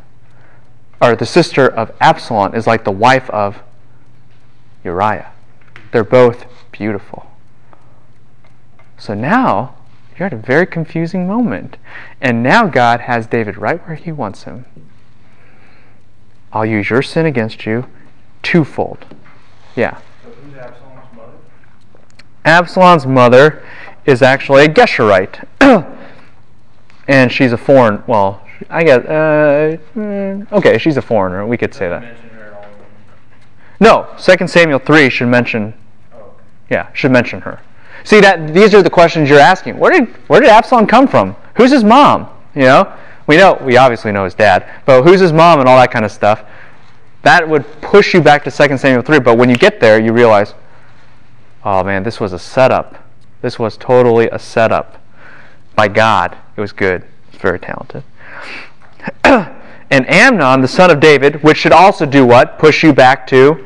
or 1.02 1.16
the 1.16 1.26
sister 1.26 1.68
of 1.68 1.92
Absalom 2.00 2.54
is 2.54 2.68
like 2.68 2.84
the 2.84 2.92
wife 2.92 3.30
of 3.32 3.62
Uriah. 4.84 5.32
They're 5.92 6.04
both 6.04 6.46
beautiful. 6.72 7.28
So 8.98 9.16
now 9.16 9.76
you're 10.18 10.28
at 10.28 10.34
a 10.34 10.38
very 10.38 10.68
confusing 10.68 11.26
moment. 11.26 11.78
And 12.22 12.44
now 12.44 12.68
God 12.68 13.02
has 13.02 13.26
David 13.26 13.58
right 13.58 13.86
where 13.88 13.96
he 13.96 14.12
wants 14.12 14.44
him. 14.44 14.66
I'll 16.54 16.66
use 16.66 16.90
your 16.92 17.02
sin 17.02 17.26
against 17.26 17.66
you 17.66 17.88
twofold. 18.44 19.06
Yeah. 19.76 19.98
So 20.24 20.30
who's 20.30 20.58
Absalom's 20.58 21.16
mother? 21.16 21.34
Absalom's 22.46 23.06
mother 23.06 23.64
is 24.06 24.22
actually 24.22 24.66
a 24.66 24.68
Geshurite. 24.68 25.46
and 27.08 27.32
she's 27.32 27.52
a 27.52 27.58
foreign, 27.58 28.04
well, 28.08 28.42
I 28.70 28.84
guess. 28.84 29.06
Uh, 29.06 29.78
mm, 29.96 30.52
okay, 30.52 30.78
she's 30.78 30.98
a 30.98 31.02
foreigner. 31.02 31.46
We 31.46 31.58
could 31.58 31.74
say 31.74 31.90
that. 31.90 32.02
Mention 32.02 32.30
her 32.30 32.44
at 32.44 32.54
all. 32.54 32.66
No, 33.80 34.08
Second 34.18 34.50
Samuel 34.50 34.80
three 34.80 35.10
should 35.10 35.28
mention. 35.28 35.74
Oh. 36.14 36.34
Yeah, 36.70 36.92
should 36.94 37.12
mention 37.12 37.42
her. 37.42 37.60
See 38.04 38.20
that 38.22 38.54
these 38.54 38.74
are 38.74 38.82
the 38.82 38.90
questions 38.90 39.30
you're 39.30 39.40
asking. 39.40 39.78
Where 39.78 39.92
did 39.92 40.08
where 40.28 40.40
did 40.40 40.50
Absalom 40.50 40.88
come 40.88 41.08
from? 41.08 41.36
Who's 41.56 41.72
his 41.72 41.84
mom? 41.84 42.28
You 42.56 42.64
know, 42.64 42.94
we 43.28 43.38
know 43.38 43.60
we 43.62 43.78
obviously 43.78 44.12
know 44.12 44.24
his 44.24 44.34
dad, 44.34 44.68
but 44.86 45.04
who's 45.04 45.20
his 45.20 45.34
mom 45.34 45.60
and 45.60 45.70
all 45.70 45.78
that 45.78 45.92
kind 45.92 46.06
of 46.06 46.12
stuff. 46.12 46.44
That 47.24 47.48
would 47.48 47.66
push 47.82 48.14
you 48.14 48.22
back 48.22 48.44
to 48.46 48.52
Second 48.52 48.80
Samuel 48.80 49.04
three. 49.04 49.20
But 49.20 49.38
when 49.38 49.50
you 49.50 49.56
get 49.56 49.80
there, 49.80 50.00
you 50.00 50.14
realize, 50.14 50.54
oh 51.64 51.84
man, 51.84 52.04
this 52.04 52.20
was 52.20 52.34
a 52.34 52.40
setup. 52.40 53.04
This 53.42 53.60
was 53.60 53.78
totally 53.78 54.30
a 54.32 54.40
setup 54.40 55.02
by 55.76 55.88
God. 55.88 56.38
It 56.56 56.62
was 56.62 56.72
good. 56.72 57.04
It's 57.32 57.42
very 57.42 57.60
talented. 57.60 58.04
and 59.24 60.10
Amnon, 60.10 60.62
the 60.62 60.68
son 60.68 60.92
of 60.92 61.00
David, 61.00 61.44
which 61.44 61.58
should 61.58 61.72
also 61.72 62.06
do 62.06 62.26
what? 62.26 62.60
Push 62.60 62.84
you 62.84 62.94
back 62.94 63.26
to 63.28 63.66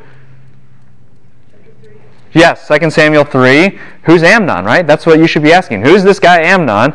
Yes, 2.36 2.68
2 2.68 2.90
Samuel 2.90 3.24
3. 3.24 3.80
Who's 4.04 4.22
Amnon, 4.22 4.66
right? 4.66 4.86
That's 4.86 5.06
what 5.06 5.20
you 5.20 5.26
should 5.26 5.42
be 5.42 5.54
asking. 5.54 5.84
Who's 5.84 6.04
this 6.04 6.20
guy 6.20 6.42
Amnon? 6.42 6.94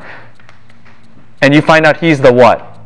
And 1.41 1.55
you 1.55 1.63
find 1.63 1.87
out 1.87 1.97
he's 1.97 2.21
the 2.21 2.31
what? 2.31 2.79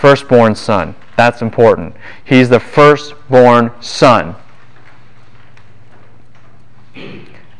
Firstborn 0.00 0.54
son. 0.54 0.94
That's 1.18 1.42
important. 1.42 1.96
He's 2.24 2.48
the 2.48 2.60
firstborn 2.60 3.72
son. 3.80 4.36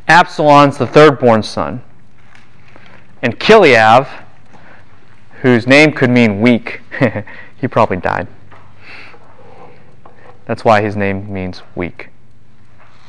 Absalom's 0.07 0.79
the 0.79 0.87
thirdborn 0.87 1.45
son. 1.45 1.83
And 3.21 3.41
Chileab, 3.41 4.07
whose 5.43 5.67
name 5.67 5.93
could 5.93 6.09
mean 6.09 6.41
weak, 6.41 6.83
he 7.61 7.67
probably 7.67 7.97
died. 7.97 8.29
That's 10.47 10.65
why 10.65 10.81
his 10.81 10.95
name 10.95 11.33
means 11.33 11.63
weak. 11.75 12.11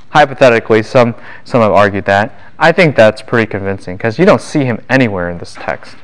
Hypothetically, 0.09 0.81
some, 0.81 1.13
some 1.43 1.61
have 1.61 1.73
argued 1.73 2.05
that. 2.05 2.33
I 2.57 2.71
think 2.71 2.95
that's 2.95 3.21
pretty 3.21 3.45
convincing 3.51 3.97
because 3.97 4.17
you 4.17 4.25
don't 4.25 4.41
see 4.41 4.65
him 4.65 4.83
anywhere 4.89 5.29
in 5.29 5.37
this 5.37 5.53
text. 5.53 5.95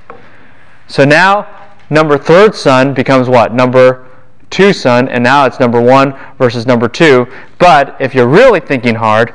So 0.87 1.03
now, 1.03 1.47
number 1.89 2.19
third 2.19 2.53
son 2.53 2.93
becomes 2.93 3.27
what? 3.27 3.51
Number 3.51 4.05
two 4.49 4.73
son, 4.73 5.07
and 5.09 5.23
now 5.23 5.45
it's 5.45 5.59
number 5.59 5.81
one 5.81 6.15
versus 6.37 6.65
number 6.65 6.87
two. 6.87 7.27
But 7.59 7.95
if 7.99 8.13
you're 8.15 8.27
really 8.27 8.59
thinking 8.59 8.95
hard, 8.95 9.33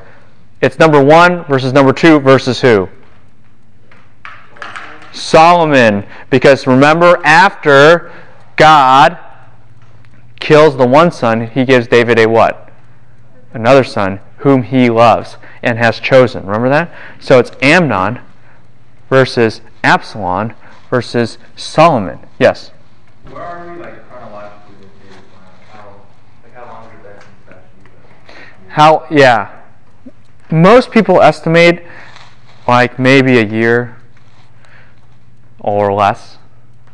it's 0.61 0.79
number 0.79 1.03
one 1.03 1.45
versus 1.45 1.73
number 1.73 1.93
two 1.93 2.21
versus 2.21 2.61
who? 2.61 2.89
Solomon. 5.13 6.07
Because 6.29 6.67
remember, 6.67 7.21
after 7.25 8.13
God 8.57 9.19
kills 10.39 10.77
the 10.77 10.87
one 10.87 11.11
son, 11.11 11.47
he 11.49 11.65
gives 11.65 11.87
David 11.87 12.19
a 12.19 12.27
what? 12.27 12.73
Another 13.53 13.85
son 13.85 14.21
whom 14.39 14.63
he 14.63 14.89
loves 14.91 15.37
and 15.63 15.79
has 15.79 16.01
chosen. 16.01 16.47
Remember 16.47 16.69
that? 16.69 16.93
So 17.19 17.39
it's 17.39 17.53
Amnon 17.61 18.21
versus 19.09 19.61
Absalom 19.85 20.55
versus 20.89 21.39
Solomon. 21.57 22.19
Yes? 22.39 22.71
Where 23.29 23.43
are 23.43 23.73
we, 23.73 23.81
like, 23.83 24.09
chronologically 24.09 24.75
with 24.81 25.03
David's 25.03 25.19
life? 25.35 25.69
How, 25.73 25.95
like, 26.43 26.55
how 26.55 26.67
long 26.67 26.85
has 26.85 26.95
it 26.95 27.03
been 27.03 27.21
since 27.21 27.29
Bathsheba? 27.47 28.41
How, 28.71 29.07
yeah. 29.11 29.63
Most 30.51 30.91
people 30.91 31.21
estimate 31.21 31.83
like 32.69 32.99
maybe 32.99 33.39
a 33.39 33.45
year 33.45 33.97
or 35.59 35.93
less. 35.93 36.39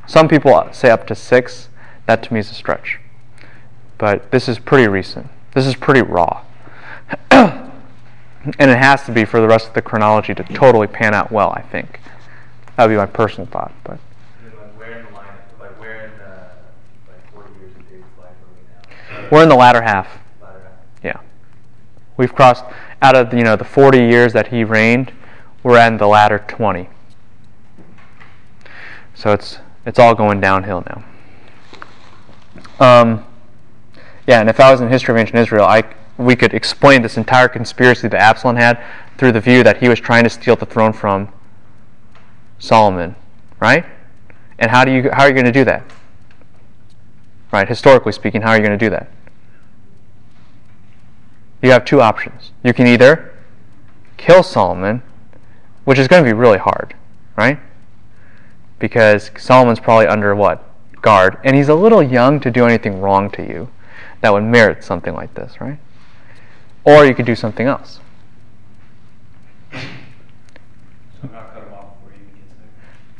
Some 0.07 0.27
people 0.27 0.69
say 0.73 0.91
up 0.91 1.07
to 1.09 1.15
six. 1.15 1.69
That 2.07 2.23
to 2.25 2.33
me 2.33 2.41
is 2.41 2.51
a 2.51 2.55
stretch. 2.55 2.99
But 3.99 4.31
this 4.31 4.49
is 4.49 4.59
pretty 4.59 4.89
recent. 4.89 5.27
This 5.53 5.67
is 5.67 5.75
pretty 5.75 6.03
raw. 6.03 6.43
And 8.61 8.71
it 8.71 8.79
has 8.79 9.03
to 9.07 9.13
be 9.13 9.25
for 9.25 9.41
the 9.41 9.49
rest 9.49 9.67
of 9.67 9.75
the 9.75 9.83
chronology 9.83 10.33
to 10.33 10.45
totally 10.45 10.87
pan 10.87 11.15
out 11.15 11.33
well, 11.33 11.51
I 11.57 11.63
think. 11.63 11.99
That 12.77 12.85
would 12.85 12.91
be 12.93 12.97
my 12.97 13.07
personal 13.07 13.49
thought. 13.49 13.73
But 13.83 13.99
And 14.39 14.53
then 14.53 14.59
like 14.61 14.79
where 14.79 14.99
in 15.01 15.07
the 15.07 15.11
line, 15.11 15.27
like 15.59 15.81
where 15.81 16.05
in 16.05 16.11
the 16.17 17.11
like 17.11 17.33
40 17.33 17.59
years 17.59 17.73
of 17.75 17.89
David's 17.89 18.07
life 18.17 18.29
are 18.31 19.17
we 19.17 19.23
now? 19.23 19.29
we're 19.33 19.43
in 19.43 19.49
the. 19.49 19.57
Latter 19.57 19.83
half. 19.83 20.07
We've 22.17 22.35
crossed 22.35 22.65
out 23.03 23.15
of 23.15 23.33
you 23.35 23.43
know 23.43 23.57
the 23.57 23.65
40 23.65 23.99
years 23.99 24.33
that 24.33 24.49
he 24.49 24.65
reigned, 24.65 25.13
we're 25.63 25.85
in 25.87 25.97
the 25.99 26.07
latter 26.07 26.39
20. 26.39 26.89
So 29.15 29.33
it's 29.33 29.59
it's 29.85 29.99
all 29.99 30.15
going 30.15 30.41
downhill 30.41 30.85
now. 30.87 31.05
Um, 32.79 33.27
yeah, 34.27 34.41
and 34.41 34.51
if 34.51 34.61
I 34.61 34.71
was 34.71 34.81
in 34.81 34.89
history 34.89 35.15
of 35.15 35.19
ancient 35.19 35.39
Israel, 35.39 35.65
I 35.65 35.83
we 36.19 36.35
could 36.35 36.55
explain 36.55 37.03
this 37.03 37.17
entire 37.17 37.49
conspiracy 37.49 38.09
that 38.09 38.21
Absalom 38.21 38.57
had 38.57 38.83
through 39.19 39.33
the 39.33 39.41
view 39.41 39.63
that 39.63 39.79
he 39.79 39.89
was 39.89 40.01
trying 40.01 40.25
to 40.25 40.31
steal 40.31 40.57
the 40.57 40.67
throne 40.67 40.93
from 40.93 41.33
Solomon, 42.59 43.17
right? 43.61 43.85
And 44.59 44.71
how 44.71 44.85
do 44.85 44.93
you 44.93 45.11
how 45.13 45.25
are 45.25 45.29
you 45.29 45.35
going 45.35 45.47
to 45.47 45.53
do 45.53 45.65
that? 45.65 45.85
Right, 47.53 47.69
historically 47.69 48.13
speaking, 48.13 48.43
how 48.43 48.51
are 48.51 48.57
you 48.57 48.65
going 48.67 48.79
to 48.79 48.85
do 48.85 48.91
that? 48.91 49.09
You 51.63 51.71
have 51.71 51.85
two 51.85 52.01
options. 52.01 52.53
You 52.63 52.73
can 52.73 52.87
either 52.87 53.35
kill 54.17 54.43
Solomon, 54.43 55.03
which 55.85 55.99
is 55.99 56.09
going 56.09 56.23
to 56.23 56.29
be 56.29 56.35
really 56.35 56.59
hard, 56.59 56.95
right? 57.37 57.59
Because 58.79 59.31
Solomon's 59.37 59.81
probably 59.81 60.07
under 60.07 60.35
what? 60.35 60.63
Guard. 61.01 61.39
And 61.45 61.57
he's 61.57 61.69
a 61.69 61.75
little 61.75 62.03
young 62.03 62.41
to 62.41 62.51
do 62.51 62.65
anything 62.65 63.01
wrong 63.01 63.31
to 63.31 63.43
you 63.43 63.69
that 64.21 64.33
would 64.33 64.43
merit 64.43 64.85
something 64.85 65.15
like 65.15 65.35
this, 65.35 65.61
right? 65.61 65.79
Or 66.85 67.05
you 67.05 67.15
could 67.15 67.27
do 67.27 67.35
something 67.35 67.67
else. 67.67 68.01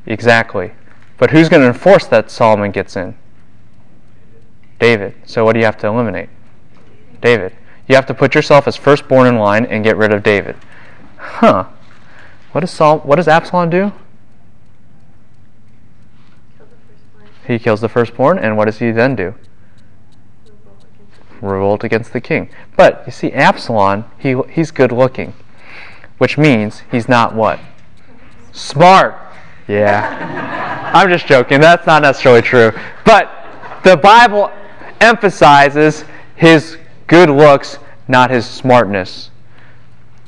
Exactly. 0.07 0.73
But 1.19 1.31
who's 1.31 1.49
going 1.49 1.63
to 1.63 1.69
enforce 1.69 2.07
that 2.07 2.31
Solomon 2.31 2.71
gets 2.71 2.97
in? 2.97 3.17
David. 4.79 5.15
So 5.25 5.45
what 5.45 5.55
do 5.55 5.59
you 5.59 5.65
have 5.65 5.79
to 5.79 5.87
eliminate? 5.87 6.29
David. 7.21 7.53
You 7.89 7.95
have 7.95 8.07
to 8.07 8.15
put 8.15 8.35
yourself 8.35 8.67
as 8.67 8.77
firstborn 8.77 9.27
in 9.27 9.37
line 9.37 9.65
and 9.65 9.85
get 9.85 9.97
rid 9.97 10.13
of 10.13 10.23
David. 10.23 10.57
Huh. 11.17 11.67
What 12.53 12.63
does 12.63 12.71
Saul 12.71 12.99
what 13.01 13.17
does 13.17 13.29
Absalom 13.29 13.71
do? 13.71 13.93
Kill. 16.57 16.67
He 17.47 17.59
kills 17.59 17.81
the 17.81 17.89
firstborn 17.89 18.39
and 18.39 18.57
what 18.57 18.65
does 18.65 18.79
he 18.79 18.91
then 18.91 19.15
do? 19.15 19.35
Revolt 20.47 20.85
against 20.85 21.41
the 21.41 21.47
revolt 21.47 21.85
against 21.85 22.13
the 22.13 22.21
king. 22.21 22.49
But 22.77 23.03
you 23.07 23.13
see, 23.13 23.33
Absalom, 23.33 24.05
he, 24.19 24.41
he's 24.51 24.71
good 24.71 24.91
looking, 24.91 25.35
which 26.19 26.39
means 26.39 26.83
he's 26.91 27.09
not 27.09 27.35
what? 27.35 27.61
Smart. 28.53 29.17
Yeah. 29.69 30.91
I'm 30.95 31.09
just 31.11 31.27
joking. 31.27 31.61
That's 31.61 31.87
not 31.87 32.03
necessarily 32.03 32.43
true. 32.43 32.73
But 33.05 33.31
the 33.85 33.97
Bible 33.97 34.51
emphasizes 35.01 36.05
his 36.37 36.79
good 37.07 37.31
looks, 37.31 37.79
not 38.09 38.31
his 38.31 38.47
smartness. 38.47 39.31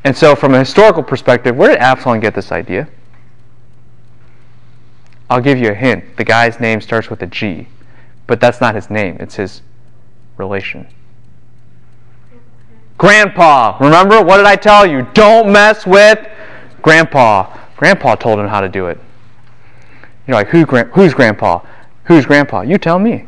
And 0.04 0.16
so, 0.16 0.34
from 0.34 0.54
a 0.54 0.60
historical 0.60 1.02
perspective, 1.02 1.56
where 1.56 1.68
did 1.70 1.78
Absalom 1.78 2.20
get 2.20 2.34
this 2.34 2.52
idea? 2.52 2.88
I'll 5.28 5.40
give 5.40 5.58
you 5.58 5.70
a 5.70 5.74
hint. 5.74 6.16
The 6.16 6.24
guy's 6.24 6.58
name 6.60 6.80
starts 6.80 7.10
with 7.10 7.22
a 7.22 7.26
G, 7.26 7.68
but 8.26 8.40
that's 8.40 8.60
not 8.60 8.74
his 8.74 8.88
name, 8.88 9.16
it's 9.20 9.34
his 9.36 9.62
relation. 10.36 10.86
Grandpa. 12.96 13.76
Remember? 13.80 14.22
What 14.22 14.38
did 14.38 14.46
I 14.46 14.56
tell 14.56 14.84
you? 14.84 15.06
Don't 15.14 15.52
mess 15.52 15.86
with 15.86 16.18
Grandpa. 16.82 17.56
Grandpa 17.76 18.16
told 18.16 18.40
him 18.40 18.48
how 18.48 18.60
to 18.60 18.68
do 18.68 18.86
it. 18.86 18.98
You're 20.26 20.34
like, 20.34 20.48
Who, 20.48 20.66
gran- 20.66 20.90
who's 20.90 21.14
Grandpa? 21.14 21.60
Who's 22.04 22.26
Grandpa? 22.26 22.62
You 22.62 22.78
tell 22.78 22.98
me. 22.98 23.26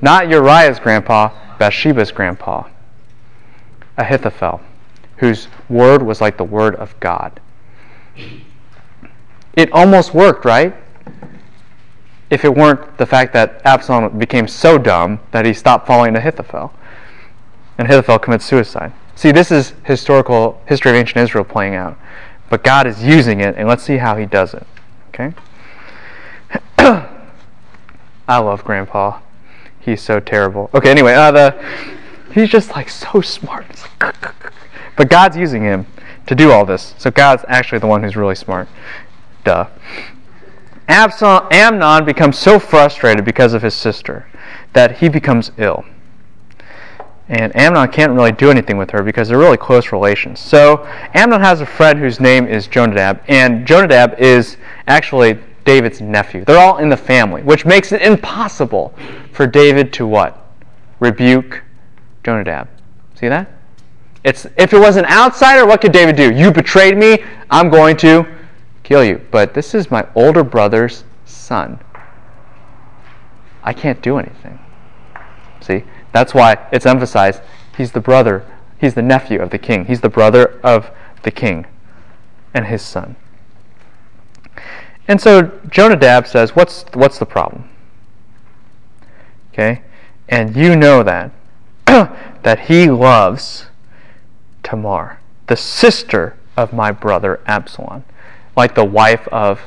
Not 0.00 0.30
Uriah's 0.30 0.78
grandpa, 0.78 1.30
Bathsheba's 1.60 2.10
grandpa. 2.10 2.64
Ahithophel, 3.98 4.62
whose 5.18 5.46
word 5.68 6.02
was 6.02 6.18
like 6.18 6.38
the 6.38 6.44
word 6.44 6.74
of 6.76 6.98
God. 7.00 7.38
It 9.52 9.70
almost 9.70 10.14
worked, 10.14 10.46
right? 10.46 10.74
If 12.30 12.46
it 12.46 12.54
weren't 12.54 12.96
the 12.96 13.04
fact 13.04 13.34
that 13.34 13.60
Absalom 13.66 14.18
became 14.18 14.48
so 14.48 14.78
dumb 14.78 15.20
that 15.32 15.44
he 15.44 15.52
stopped 15.52 15.86
following 15.86 16.16
Ahithophel. 16.16 16.72
And 17.76 17.86
Ahithophel 17.86 18.20
commits 18.20 18.46
suicide. 18.46 18.94
See, 19.14 19.30
this 19.30 19.50
is 19.50 19.74
historical 19.84 20.62
history 20.66 20.92
of 20.92 20.96
ancient 20.96 21.18
Israel 21.18 21.44
playing 21.44 21.74
out. 21.74 21.98
But 22.48 22.64
God 22.64 22.86
is 22.86 23.04
using 23.04 23.40
it, 23.40 23.54
and 23.58 23.68
let's 23.68 23.82
see 23.82 23.98
how 23.98 24.16
he 24.16 24.24
does 24.24 24.54
it. 24.54 24.66
Okay? 25.08 25.34
I 26.78 28.38
love 28.38 28.64
Grandpa. 28.64 29.20
He's 29.80 30.02
so 30.02 30.20
terrible. 30.20 30.70
Okay, 30.74 30.90
anyway, 30.90 31.14
uh, 31.14 31.30
the 31.30 31.64
he's 32.32 32.50
just 32.50 32.70
like 32.70 32.88
so 32.88 33.20
smart. 33.20 33.66
but 33.98 35.08
God's 35.08 35.36
using 35.36 35.62
him 35.62 35.86
to 36.26 36.34
do 36.34 36.52
all 36.52 36.64
this. 36.64 36.94
So 36.98 37.10
God's 37.10 37.44
actually 37.48 37.78
the 37.78 37.86
one 37.86 38.02
who's 38.02 38.16
really 38.16 38.34
smart. 38.34 38.68
Duh. 39.44 39.66
Absalom, 40.86 41.46
Amnon 41.50 42.04
becomes 42.04 42.38
so 42.38 42.58
frustrated 42.58 43.24
because 43.24 43.54
of 43.54 43.62
his 43.62 43.74
sister 43.74 44.26
that 44.72 44.98
he 44.98 45.08
becomes 45.08 45.52
ill. 45.56 45.84
And 47.28 47.54
Amnon 47.54 47.88
can't 47.90 48.12
really 48.12 48.32
do 48.32 48.50
anything 48.50 48.76
with 48.76 48.90
her 48.90 49.04
because 49.04 49.28
they're 49.28 49.38
really 49.38 49.56
close 49.56 49.92
relations. 49.92 50.40
So 50.40 50.84
Amnon 51.14 51.40
has 51.40 51.60
a 51.60 51.66
friend 51.66 51.98
whose 51.98 52.18
name 52.18 52.46
is 52.46 52.66
Jonadab, 52.66 53.20
and 53.28 53.64
Jonadab 53.64 54.18
is 54.18 54.56
actually 54.88 55.38
David's 55.64 56.00
nephew. 56.00 56.44
They're 56.44 56.58
all 56.58 56.78
in 56.78 56.88
the 56.88 56.96
family, 56.96 57.42
which 57.42 57.64
makes 57.64 57.92
it 57.92 58.02
impossible 58.02 58.94
for 59.32 59.46
David 59.46 59.92
to 59.94 60.06
what? 60.06 60.46
Rebuke 60.98 61.62
Jonadab. 62.24 62.68
See 63.14 63.28
that? 63.28 63.50
It's 64.24 64.46
if 64.56 64.72
it 64.72 64.78
was 64.78 64.96
an 64.96 65.06
outsider, 65.06 65.66
what 65.66 65.80
could 65.80 65.92
David 65.92 66.16
do? 66.16 66.32
You 66.32 66.50
betrayed 66.52 66.96
me, 66.96 67.22
I'm 67.50 67.70
going 67.70 67.96
to 67.98 68.26
kill 68.82 69.04
you. 69.04 69.20
But 69.30 69.54
this 69.54 69.74
is 69.74 69.90
my 69.90 70.06
older 70.14 70.44
brother's 70.44 71.04
son. 71.24 71.78
I 73.62 73.72
can't 73.72 74.02
do 74.02 74.18
anything. 74.18 74.58
See? 75.60 75.84
That's 76.12 76.34
why 76.34 76.56
it's 76.72 76.86
emphasized 76.86 77.40
he's 77.76 77.92
the 77.92 78.00
brother, 78.00 78.44
he's 78.78 78.94
the 78.94 79.02
nephew 79.02 79.40
of 79.40 79.50
the 79.50 79.58
king. 79.58 79.84
He's 79.86 80.00
the 80.00 80.08
brother 80.08 80.60
of 80.62 80.90
the 81.22 81.30
king 81.30 81.66
and 82.52 82.66
his 82.66 82.82
son. 82.82 83.16
And 85.10 85.20
so 85.20 85.50
Jonadab 85.68 86.28
says, 86.28 86.54
What's 86.54 86.84
what's 86.92 87.18
the 87.18 87.26
problem? 87.26 87.68
Okay? 89.52 89.82
And 90.28 90.54
you 90.54 90.76
know 90.76 91.02
that 91.02 91.32
that 91.86 92.66
he 92.68 92.88
loves 92.88 93.66
Tamar, 94.62 95.18
the 95.48 95.56
sister 95.56 96.36
of 96.56 96.72
my 96.72 96.92
brother 96.92 97.40
Absalom, 97.44 98.04
like 98.56 98.76
the 98.76 98.84
wife 98.84 99.26
of 99.32 99.62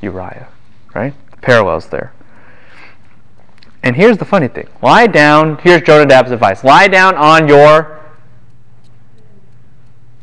Uriah. 0.00 0.48
Right? 0.92 1.14
Parallels 1.40 1.90
there. 1.90 2.12
And 3.80 3.94
here's 3.94 4.18
the 4.18 4.24
funny 4.24 4.48
thing. 4.48 4.66
Lie 4.82 5.06
down, 5.06 5.58
here's 5.58 5.82
Jonadab's 5.82 6.32
advice. 6.32 6.64
Lie 6.64 6.88
down 6.88 7.14
on 7.14 7.46
your 7.46 8.00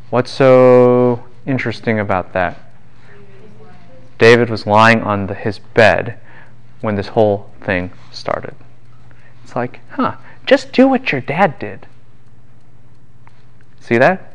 What's 0.10 0.30
so 0.30 1.24
interesting 1.46 1.98
about 2.00 2.34
that? 2.34 2.61
David 4.22 4.52
was 4.52 4.68
lying 4.68 5.02
on 5.02 5.26
the, 5.26 5.34
his 5.34 5.58
bed 5.58 6.20
when 6.80 6.94
this 6.94 7.08
whole 7.08 7.50
thing 7.60 7.92
started. 8.12 8.54
It's 9.44 9.56
like, 9.56 9.80
huh, 9.94 10.18
just 10.46 10.72
do 10.72 10.88
what 10.88 11.12
your 11.12 11.22
dad 11.22 11.58
did. 11.58 11.88
See 13.80 13.98
that? 13.98 14.32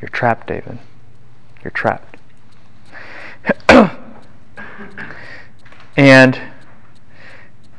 You're 0.00 0.08
trapped, 0.08 0.48
David. 0.48 0.80
You're 1.62 1.70
trapped. 1.70 2.16
and, 5.96 6.40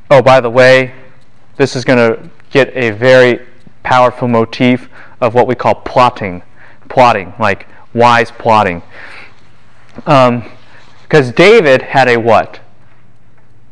oh, 0.09 0.21
by 0.21 0.39
the 0.39 0.49
way, 0.49 0.93
this 1.57 1.75
is 1.75 1.83
going 1.83 1.97
to 1.97 2.29
get 2.49 2.73
a 2.77 2.91
very 2.91 3.45
powerful 3.83 4.29
motif 4.29 4.87
of 5.19 5.33
what 5.33 5.47
we 5.47 5.55
call 5.55 5.75
plotting. 5.75 6.43
Plotting, 6.87 7.33
like 7.39 7.67
wise 7.93 8.31
plotting. 8.31 8.81
Um, 10.05 10.49
because 11.07 11.31
David 11.31 11.81
had 11.81 12.07
a 12.07 12.17
what? 12.17 12.59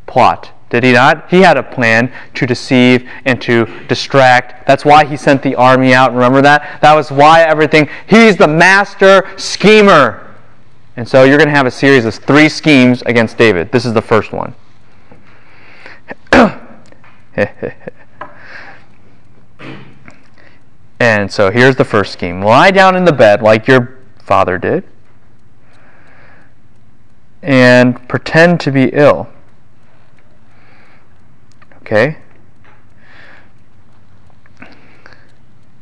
Plot. 0.06 0.52
Did 0.70 0.82
he 0.82 0.92
not? 0.92 1.30
He 1.30 1.42
had 1.42 1.56
a 1.56 1.62
plan 1.62 2.12
to 2.34 2.46
deceive 2.46 3.08
and 3.24 3.40
to 3.42 3.66
distract. 3.88 4.66
That's 4.66 4.84
why 4.84 5.04
he 5.04 5.16
sent 5.16 5.42
the 5.42 5.54
army 5.54 5.94
out. 5.94 6.12
Remember 6.12 6.42
that? 6.42 6.80
That 6.82 6.94
was 6.94 7.12
why 7.12 7.42
everything. 7.42 7.88
He's 8.06 8.36
the 8.36 8.48
master 8.48 9.28
schemer. 9.36 10.34
And 10.96 11.06
so 11.08 11.24
you're 11.24 11.38
going 11.38 11.48
to 11.48 11.54
have 11.54 11.66
a 11.66 11.70
series 11.70 12.04
of 12.04 12.14
three 12.14 12.48
schemes 12.48 13.02
against 13.02 13.38
David. 13.38 13.70
This 13.70 13.84
is 13.84 13.92
the 13.92 14.02
first 14.02 14.32
one. 14.32 14.54
And 20.98 21.30
so 21.30 21.50
here's 21.50 21.76
the 21.76 21.84
first 21.84 22.12
scheme 22.12 22.40
lie 22.40 22.70
down 22.70 22.96
in 22.96 23.04
the 23.04 23.12
bed 23.12 23.42
like 23.42 23.66
your 23.66 23.98
father 24.18 24.58
did, 24.58 24.84
and 27.46 28.08
pretend 28.08 28.58
to 28.58 28.72
be 28.72 28.86
ill. 28.92 29.28
Okay? 31.76 32.18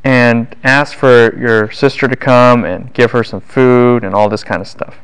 And 0.05 0.55
ask 0.63 0.95
for 0.95 1.35
your 1.39 1.71
sister 1.71 2.07
to 2.07 2.17
come 2.17 2.67
and 2.67 2.93
give 2.93 3.13
her 3.13 3.25
some 3.25 3.41
food 3.41 4.05
and 4.05 4.15
all 4.15 4.29
this 4.29 4.45
kind 4.45 4.61
of 4.61 4.69
stuff. 4.69 4.99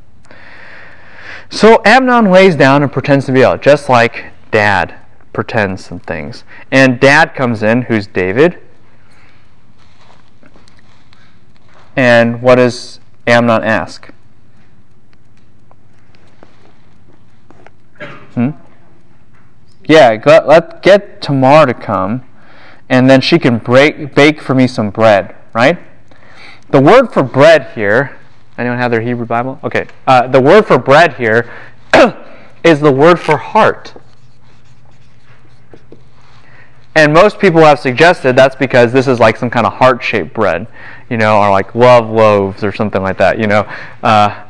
So 1.48 1.80
Amnon 1.86 2.30
lays 2.30 2.56
down 2.56 2.82
and 2.82 2.92
pretends 2.92 3.24
to 3.24 3.32
be 3.32 3.40
ill, 3.40 3.56
just 3.56 3.88
like 3.88 4.26
dad 4.50 4.94
pretends 5.32 5.82
some 5.82 6.00
things. 6.00 6.44
And 6.70 7.00
dad 7.00 7.34
comes 7.34 7.62
in, 7.62 7.82
who's 7.82 8.06
David. 8.06 8.58
And 11.96 12.42
what 12.42 12.56
does 12.56 13.00
Amnon 13.26 13.64
ask? 13.64 14.10
Hmm? 18.40 18.58
Yeah, 19.84 20.20
let, 20.24 20.46
let 20.46 20.82
get 20.82 21.20
Tamar 21.20 21.66
to 21.66 21.74
come, 21.74 22.24
and 22.88 23.10
then 23.10 23.20
she 23.20 23.38
can 23.38 23.58
break, 23.58 24.14
bake 24.14 24.40
for 24.40 24.54
me 24.54 24.66
some 24.66 24.90
bread, 24.90 25.34
right? 25.52 25.78
The 26.70 26.80
word 26.80 27.12
for 27.12 27.22
bread 27.22 27.72
here, 27.74 28.18
anyone 28.56 28.78
have 28.78 28.90
their 28.90 29.00
Hebrew 29.00 29.26
Bible? 29.26 29.58
Okay, 29.64 29.88
uh, 30.06 30.28
the 30.28 30.40
word 30.40 30.66
for 30.66 30.78
bread 30.78 31.14
here 31.14 31.50
is 32.64 32.80
the 32.80 32.92
word 32.92 33.18
for 33.18 33.36
heart. 33.36 33.94
And 36.94 37.12
most 37.12 37.38
people 37.38 37.60
have 37.60 37.78
suggested 37.78 38.36
that's 38.36 38.56
because 38.56 38.92
this 38.92 39.06
is 39.06 39.20
like 39.20 39.36
some 39.36 39.50
kind 39.50 39.66
of 39.66 39.74
heart 39.74 40.02
shaped 40.02 40.34
bread, 40.34 40.66
you 41.08 41.16
know, 41.16 41.38
or 41.38 41.50
like 41.50 41.74
love 41.74 42.10
loaves 42.10 42.64
or 42.64 42.72
something 42.72 43.02
like 43.02 43.18
that, 43.18 43.38
you 43.38 43.46
know. 43.46 43.60
Uh, 44.02 44.44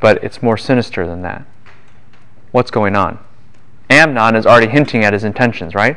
but 0.00 0.22
it's 0.24 0.42
more 0.42 0.56
sinister 0.56 1.06
than 1.06 1.22
that. 1.22 1.44
What's 2.50 2.70
going 2.70 2.96
on? 2.96 3.18
Amnon 3.90 4.36
is 4.36 4.46
already 4.46 4.70
hinting 4.70 5.04
at 5.04 5.12
his 5.12 5.24
intentions, 5.24 5.74
right? 5.74 5.96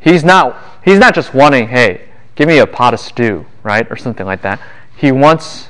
He's 0.00 0.24
not 0.24 0.56
he's 0.84 0.98
not 0.98 1.14
just 1.14 1.34
wanting, 1.34 1.68
hey, 1.68 2.08
give 2.34 2.48
me 2.48 2.58
a 2.58 2.66
pot 2.66 2.94
of 2.94 3.00
stew, 3.00 3.46
right? 3.62 3.90
Or 3.90 3.96
something 3.96 4.26
like 4.26 4.42
that. 4.42 4.60
He 4.96 5.12
wants 5.12 5.68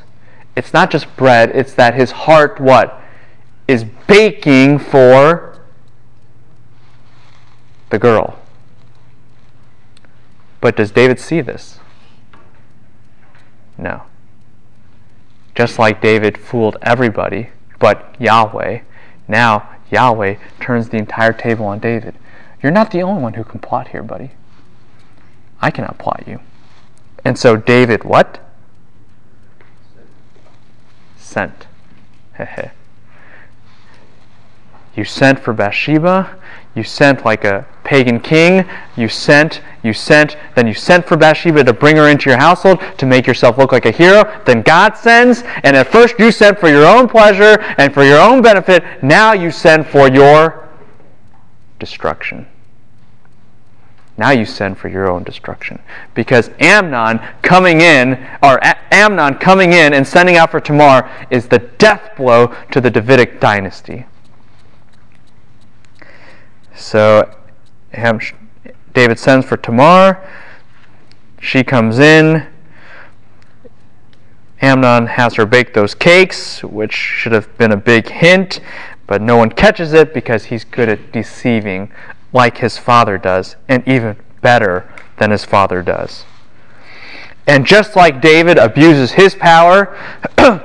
it's 0.56 0.72
not 0.72 0.90
just 0.90 1.16
bread, 1.16 1.50
it's 1.54 1.74
that 1.74 1.94
his 1.94 2.10
heart 2.10 2.60
what 2.60 3.00
is 3.66 3.84
baking 4.06 4.78
for 4.78 5.60
the 7.90 7.98
girl. 7.98 8.38
But 10.60 10.76
does 10.76 10.90
David 10.90 11.18
see 11.18 11.40
this? 11.40 11.78
No. 13.78 14.02
Just 15.54 15.78
like 15.78 16.00
David 16.00 16.36
fooled 16.36 16.76
everybody 16.82 17.50
but 17.80 18.14
Yahweh, 18.20 18.82
now 19.26 19.68
Yahweh 19.90 20.36
turns 20.60 20.88
the 20.88 20.96
entire 20.96 21.32
table 21.32 21.66
on 21.66 21.78
David. 21.78 22.14
You're 22.62 22.72
not 22.72 22.90
the 22.90 23.02
only 23.02 23.22
one 23.22 23.34
who 23.34 23.44
can 23.44 23.60
plot 23.60 23.88
here, 23.88 24.02
buddy. 24.02 24.30
I 25.60 25.70
cannot 25.70 25.98
plot 25.98 26.24
you. 26.26 26.40
And 27.24 27.38
so 27.38 27.56
David, 27.56 28.04
what? 28.04 28.40
Sent. 31.16 31.66
you 34.94 35.04
sent 35.04 35.38
for 35.38 35.52
Bathsheba. 35.52 36.36
You 36.74 36.82
sent 36.82 37.24
like 37.24 37.44
a 37.44 37.66
pagan 37.84 38.20
king. 38.20 38.68
You 38.96 39.08
sent, 39.08 39.62
you 39.82 39.92
sent, 39.92 40.36
then 40.54 40.66
you 40.66 40.74
sent 40.74 41.06
for 41.06 41.16
Bathsheba 41.16 41.64
to 41.64 41.72
bring 41.72 41.96
her 41.96 42.08
into 42.08 42.30
your 42.30 42.38
household 42.38 42.80
to 42.98 43.06
make 43.06 43.26
yourself 43.26 43.58
look 43.58 43.72
like 43.72 43.86
a 43.86 43.90
hero. 43.90 44.24
Then 44.44 44.62
God 44.62 44.96
sends, 44.96 45.42
and 45.64 45.76
at 45.76 45.88
first 45.88 46.18
you 46.18 46.30
sent 46.32 46.58
for 46.58 46.68
your 46.68 46.86
own 46.86 47.08
pleasure 47.08 47.60
and 47.78 47.92
for 47.92 48.04
your 48.04 48.20
own 48.20 48.42
benefit. 48.42 48.84
Now 49.02 49.32
you 49.32 49.50
send 49.50 49.86
for 49.86 50.08
your 50.08 50.68
destruction. 51.78 52.46
Now 54.16 54.32
you 54.32 54.44
send 54.44 54.76
for 54.76 54.88
your 54.88 55.10
own 55.10 55.22
destruction. 55.22 55.80
Because 56.12 56.50
Amnon 56.60 57.20
coming 57.40 57.80
in, 57.80 58.28
or 58.42 58.60
Amnon 58.92 59.36
coming 59.36 59.72
in 59.72 59.94
and 59.94 60.06
sending 60.06 60.36
out 60.36 60.50
for 60.50 60.60
Tamar 60.60 61.10
is 61.30 61.48
the 61.48 61.58
death 61.58 62.16
blow 62.18 62.54
to 62.70 62.82
the 62.82 62.90
Davidic 62.90 63.40
dynasty. 63.40 64.04
So 66.74 67.34
David 67.92 69.18
sends 69.18 69.46
for 69.46 69.56
Tamar. 69.56 70.26
She 71.40 71.64
comes 71.64 71.98
in. 71.98 72.46
Amnon 74.62 75.06
has 75.06 75.34
her 75.36 75.46
bake 75.46 75.72
those 75.72 75.94
cakes, 75.94 76.62
which 76.62 76.92
should 76.92 77.32
have 77.32 77.56
been 77.56 77.72
a 77.72 77.76
big 77.76 78.08
hint, 78.08 78.60
but 79.06 79.22
no 79.22 79.36
one 79.36 79.50
catches 79.50 79.94
it 79.94 80.12
because 80.12 80.46
he's 80.46 80.64
good 80.64 80.88
at 80.88 81.12
deceiving, 81.12 81.90
like 82.32 82.58
his 82.58 82.76
father 82.76 83.16
does, 83.16 83.56
and 83.68 83.86
even 83.88 84.16
better 84.42 84.92
than 85.16 85.30
his 85.30 85.44
father 85.44 85.82
does. 85.82 86.24
And 87.46 87.66
just 87.66 87.96
like 87.96 88.20
David 88.20 88.58
abuses 88.58 89.12
his 89.12 89.34
power 89.34 89.96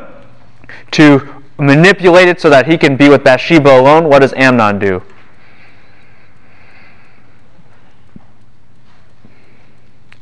to 0.91 1.43
manipulate 1.57 2.27
it 2.27 2.41
so 2.41 2.49
that 2.49 2.67
he 2.67 2.77
can 2.77 2.97
be 2.97 3.07
with 3.07 3.23
Bathsheba 3.23 3.79
alone, 3.79 4.09
what 4.09 4.19
does 4.19 4.33
Amnon 4.33 4.77
do? 4.77 5.01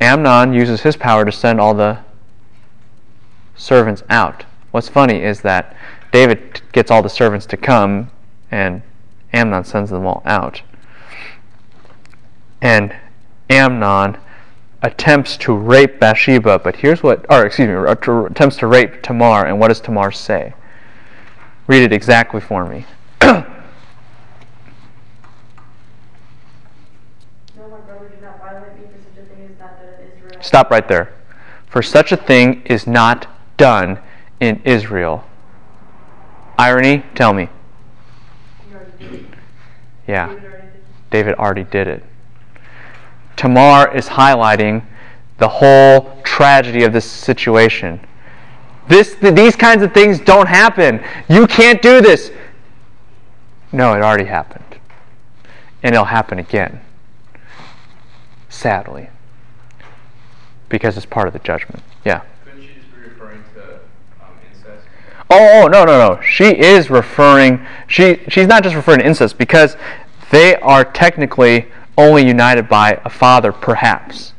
Amnon 0.03 0.53
uses 0.53 0.81
his 0.81 0.97
power 0.97 1.23
to 1.23 1.31
send 1.31 1.61
all 1.61 1.73
the 1.73 1.97
servants 3.55 4.03
out. 4.09 4.43
What's 4.71 4.89
funny 4.89 5.23
is 5.23 5.41
that 5.41 5.77
David 6.11 6.61
gets 6.73 6.91
all 6.91 7.01
the 7.01 7.09
servants 7.09 7.45
to 7.47 7.57
come, 7.57 8.11
and 8.51 8.81
Amnon 9.31 9.63
sends 9.63 9.91
them 9.91 10.05
all 10.05 10.21
out. 10.25 10.61
And 12.61 12.93
Amnon 13.49 14.17
attempts 14.81 15.37
to 15.37 15.55
rape 15.55 16.01
Bathsheba, 16.01 16.59
but 16.59 16.75
here's 16.75 17.01
what, 17.01 17.25
or 17.29 17.45
excuse 17.45 17.69
me, 17.69 17.73
attempts 17.73 18.57
to 18.57 18.67
rape 18.67 19.01
Tamar, 19.03 19.45
and 19.45 19.57
what 19.57 19.69
does 19.69 19.79
Tamar 19.79 20.11
say? 20.11 20.53
Read 21.65 21.81
it 21.81 21.93
exactly 21.93 22.41
for 22.41 22.65
me. 22.65 22.85
Stop 30.43 30.69
right 30.69 30.87
there. 30.89 31.13
For 31.67 31.81
such 31.81 32.11
a 32.11 32.17
thing 32.17 32.63
is 32.65 32.85
not 32.85 33.27
done 33.55 33.97
in 34.41 34.61
Israel. 34.65 35.23
Irony? 36.59 37.03
Tell 37.15 37.33
me. 37.33 37.47
Yeah. 40.05 40.35
David 41.09 41.35
already 41.35 41.63
did 41.63 41.87
it. 41.87 42.03
Tamar 43.37 43.95
is 43.95 44.09
highlighting 44.09 44.83
the 45.37 45.47
whole 45.47 46.21
tragedy 46.23 46.83
of 46.83 46.91
this 46.91 47.09
situation. 47.09 48.01
This, 48.89 49.15
these 49.21 49.55
kinds 49.55 49.81
of 49.81 49.93
things 49.93 50.19
don't 50.19 50.47
happen. 50.47 51.01
You 51.29 51.47
can't 51.47 51.81
do 51.81 52.01
this. 52.01 52.31
No, 53.71 53.93
it 53.93 54.01
already 54.01 54.25
happened. 54.25 54.77
And 55.81 55.95
it'll 55.95 56.05
happen 56.05 56.37
again. 56.37 56.81
Sadly 58.49 59.09
because 60.73 60.97
it's 60.97 61.05
part 61.05 61.27
of 61.27 61.33
the 61.33 61.39
judgment. 61.39 61.83
Yeah. 62.03 62.23
Couldn't 62.43 62.63
she 62.63 62.73
just 62.73 62.95
be 62.95 63.01
referring 63.01 63.43
to 63.53 63.75
um, 64.19 64.33
incest? 64.49 64.87
Oh, 65.29 65.61
oh 65.61 65.67
no 65.67 65.85
no 65.85 66.15
no. 66.15 66.21
She 66.23 66.45
is 66.45 66.89
referring. 66.89 67.63
She 67.87 68.21
she's 68.27 68.47
not 68.47 68.63
just 68.63 68.75
referring 68.75 69.01
to 69.01 69.05
incest 69.05 69.37
because 69.37 69.77
they 70.31 70.55
are 70.55 70.83
technically 70.83 71.67
only 71.95 72.25
united 72.25 72.67
by 72.67 72.99
a 73.05 73.09
father, 73.09 73.51
perhaps. 73.51 74.33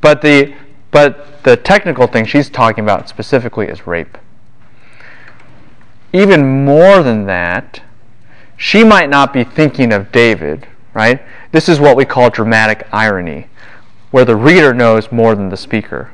But 0.00 0.22
the 0.22 0.54
but 0.92 1.42
the 1.42 1.56
technical 1.56 2.06
thing 2.06 2.24
she's 2.24 2.48
talking 2.48 2.84
about 2.84 3.08
specifically 3.08 3.66
is 3.66 3.84
rape. 3.84 4.16
Even 6.12 6.64
more 6.64 7.02
than 7.02 7.26
that, 7.26 7.82
she 8.56 8.84
might 8.84 9.10
not 9.10 9.32
be 9.32 9.42
thinking 9.42 9.92
of 9.92 10.12
David, 10.12 10.68
right? 10.94 11.20
This 11.50 11.68
is 11.68 11.80
what 11.80 11.96
we 11.96 12.04
call 12.04 12.30
dramatic 12.30 12.86
irony 12.92 13.48
where 14.12 14.24
the 14.24 14.36
reader 14.36 14.72
knows 14.72 15.10
more 15.10 15.34
than 15.34 15.48
the 15.48 15.56
speaker. 15.56 16.12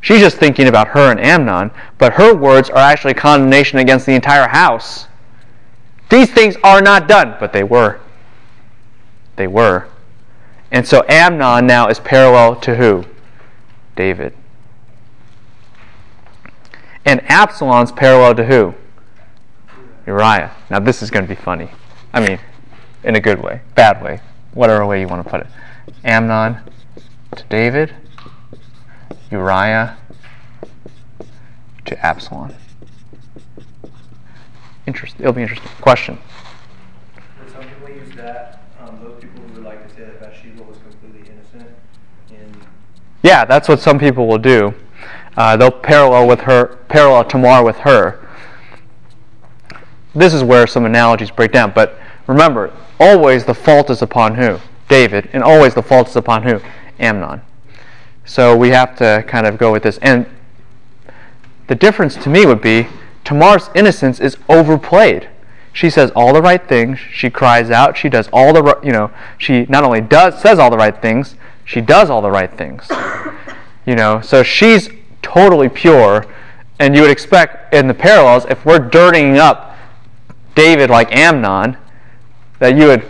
She's 0.00 0.20
just 0.20 0.36
thinking 0.36 0.66
about 0.66 0.88
her 0.88 1.10
and 1.10 1.20
Amnon, 1.20 1.70
but 1.96 2.14
her 2.14 2.34
words 2.34 2.68
are 2.68 2.76
actually 2.76 3.14
condemnation 3.14 3.78
against 3.78 4.04
the 4.04 4.14
entire 4.14 4.48
house. 4.48 5.06
These 6.10 6.30
things 6.30 6.56
are 6.64 6.82
not 6.82 7.08
done, 7.08 7.36
but 7.38 7.52
they 7.52 7.62
were. 7.62 8.00
They 9.36 9.46
were. 9.46 9.88
And 10.70 10.86
so 10.86 11.04
Amnon 11.08 11.66
now 11.66 11.88
is 11.88 12.00
parallel 12.00 12.56
to 12.56 12.74
who? 12.74 13.04
David. 13.96 14.34
And 17.04 17.22
Absalom's 17.30 17.92
parallel 17.92 18.34
to 18.34 18.44
who? 18.44 18.74
Uriah. 20.06 20.54
Now 20.70 20.80
this 20.80 21.02
is 21.02 21.10
going 21.10 21.24
to 21.24 21.28
be 21.28 21.40
funny. 21.40 21.70
I 22.12 22.20
mean, 22.20 22.38
in 23.02 23.16
a 23.16 23.20
good 23.20 23.42
way, 23.42 23.60
bad 23.74 24.02
way, 24.02 24.20
whatever 24.52 24.84
way 24.86 25.00
you 25.00 25.08
want 25.08 25.24
to 25.24 25.30
put 25.30 25.40
it. 25.40 25.46
Amnon 26.04 26.58
to 27.36 27.44
David, 27.48 27.94
Uriah 29.30 29.96
to 31.84 32.06
Absalom. 32.06 32.54
Interesting. 34.86 35.20
It'll 35.20 35.32
be 35.32 35.42
interesting. 35.42 35.68
Question. 35.80 36.18
Would 37.40 37.50
some 37.50 37.62
people 37.62 37.88
use 37.88 38.14
that, 38.16 38.62
um, 38.80 38.98
those 39.02 39.20
people 39.20 39.42
who 39.42 39.54
would 39.54 39.64
like 39.64 39.88
to 39.88 39.94
say 39.94 40.02
that 40.02 40.20
Bathsheba 40.20 40.62
was 40.62 40.76
completely 40.78 41.30
innocent 41.30 41.68
in, 42.30 42.54
Yeah, 43.22 43.44
that's 43.44 43.68
what 43.68 43.80
some 43.80 43.98
people 43.98 44.26
will 44.26 44.38
do. 44.38 44.74
Uh, 45.36 45.56
they'll 45.56 45.70
parallel 45.70 46.28
with 46.28 46.40
her, 46.42 46.76
parallel 46.88 47.24
Tamar 47.24 47.64
with 47.64 47.78
her. 47.78 48.20
This 50.14 50.32
is 50.32 50.44
where 50.44 50.66
some 50.66 50.84
analogies 50.84 51.30
break 51.30 51.50
down. 51.50 51.72
But 51.74 51.98
remember, 52.26 52.72
always 53.00 53.44
the 53.44 53.54
fault 53.54 53.90
is 53.90 54.00
upon 54.00 54.36
who? 54.36 54.58
David, 54.88 55.30
and 55.32 55.42
always 55.42 55.74
the 55.74 55.82
fault 55.82 56.08
is 56.08 56.16
upon 56.16 56.42
who? 56.42 56.60
Amnon. 56.98 57.42
So 58.24 58.56
we 58.56 58.70
have 58.70 58.96
to 58.96 59.24
kind 59.26 59.46
of 59.46 59.58
go 59.58 59.72
with 59.72 59.82
this. 59.82 59.98
And 59.98 60.26
the 61.66 61.74
difference 61.74 62.14
to 62.16 62.28
me 62.28 62.46
would 62.46 62.60
be 62.60 62.88
Tamar's 63.24 63.70
innocence 63.74 64.20
is 64.20 64.36
overplayed. 64.48 65.28
She 65.72 65.90
says 65.90 66.10
all 66.14 66.32
the 66.32 66.42
right 66.42 66.66
things. 66.66 66.98
She 66.98 67.30
cries 67.30 67.70
out. 67.70 67.96
She 67.96 68.08
does 68.08 68.28
all 68.32 68.52
the 68.52 68.62
ri- 68.62 68.86
you 68.86 68.92
know. 68.92 69.10
She 69.38 69.66
not 69.68 69.82
only 69.82 70.00
does 70.00 70.40
says 70.40 70.58
all 70.58 70.70
the 70.70 70.76
right 70.76 71.00
things. 71.00 71.34
She 71.64 71.80
does 71.80 72.10
all 72.10 72.22
the 72.22 72.30
right 72.30 72.52
things. 72.52 72.88
You 73.86 73.94
know. 73.94 74.22
So 74.22 74.42
she's 74.42 74.88
totally 75.20 75.68
pure. 75.68 76.24
And 76.78 76.96
you 76.96 77.02
would 77.02 77.10
expect 77.10 77.74
in 77.74 77.86
the 77.86 77.92
parallels, 77.92 78.46
if 78.48 78.64
we're 78.64 78.78
dirtying 78.78 79.36
up 79.36 79.76
David 80.54 80.88
like 80.88 81.14
Amnon, 81.14 81.76
that 82.60 82.78
you 82.78 82.86
would 82.86 83.06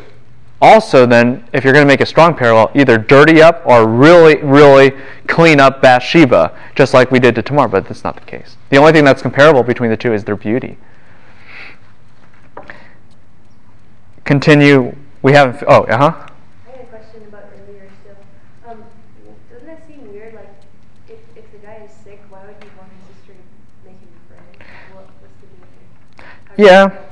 also 0.64 1.04
then, 1.04 1.46
if 1.52 1.62
you're 1.62 1.74
going 1.74 1.84
to 1.84 1.86
make 1.86 2.00
a 2.00 2.06
strong 2.06 2.34
parallel, 2.34 2.70
either 2.74 2.96
dirty 2.96 3.42
up 3.42 3.62
or 3.66 3.86
really, 3.86 4.36
really 4.36 4.92
clean 5.26 5.60
up 5.60 5.82
Bathsheba, 5.82 6.58
just 6.74 6.94
like 6.94 7.10
we 7.10 7.18
did 7.18 7.34
to 7.34 7.42
Tamar, 7.42 7.68
but 7.68 7.86
that's 7.86 8.02
not 8.02 8.14
the 8.14 8.22
case. 8.22 8.56
The 8.70 8.78
only 8.78 8.92
thing 8.92 9.04
that's 9.04 9.20
comparable 9.20 9.62
between 9.62 9.90
the 9.90 9.96
two 9.96 10.14
is 10.14 10.24
their 10.24 10.36
beauty. 10.36 10.78
Continue. 14.24 14.96
We 15.20 15.32
haven't. 15.32 15.62
Oh, 15.68 15.82
uh 15.82 15.98
huh. 15.98 16.28
I 16.66 16.70
had 16.70 16.80
a 16.80 16.84
question 16.86 17.22
about 17.28 17.44
earlier 17.60 17.90
still. 18.00 18.16
Um, 18.66 18.84
doesn't 19.52 19.66
that 19.66 19.86
seem 19.86 20.10
weird? 20.10 20.32
Like, 20.32 20.48
if, 21.08 21.18
if 21.36 21.52
the 21.52 21.58
guy 21.58 21.82
is 21.84 21.90
sick, 21.92 22.22
why 22.30 22.46
would 22.46 22.56
he 22.62 22.70
want 22.78 22.88
his 22.90 23.16
sister 23.16 23.34
to 23.34 23.84
make 23.84 24.00
him 24.00 24.08
pray? 24.30 24.66
What, 24.94 25.08
what's 25.20 25.34
the 25.42 25.46
deal 25.46 25.66
here? 25.76 26.26
How 26.48 26.56
does 26.56 26.96
Yeah. 26.96 27.04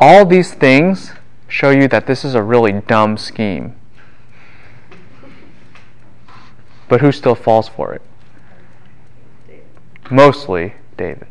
All 0.00 0.24
these 0.24 0.54
things 0.54 1.12
show 1.46 1.70
you 1.70 1.86
that 1.88 2.06
this 2.06 2.24
is 2.24 2.34
a 2.34 2.42
really 2.42 2.72
dumb 2.72 3.18
scheme. 3.18 3.76
But 6.88 7.02
who 7.02 7.12
still 7.12 7.34
falls 7.34 7.68
for 7.68 7.92
it? 7.92 8.02
Mostly 10.10 10.74
David. 10.96 11.28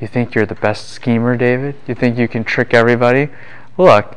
You 0.00 0.06
think 0.06 0.34
you're 0.34 0.46
the 0.46 0.54
best 0.54 0.90
schemer, 0.90 1.36
David? 1.36 1.76
You 1.86 1.94
think 1.94 2.18
you 2.18 2.28
can 2.28 2.44
trick 2.44 2.74
everybody? 2.74 3.30
Look, 3.76 4.16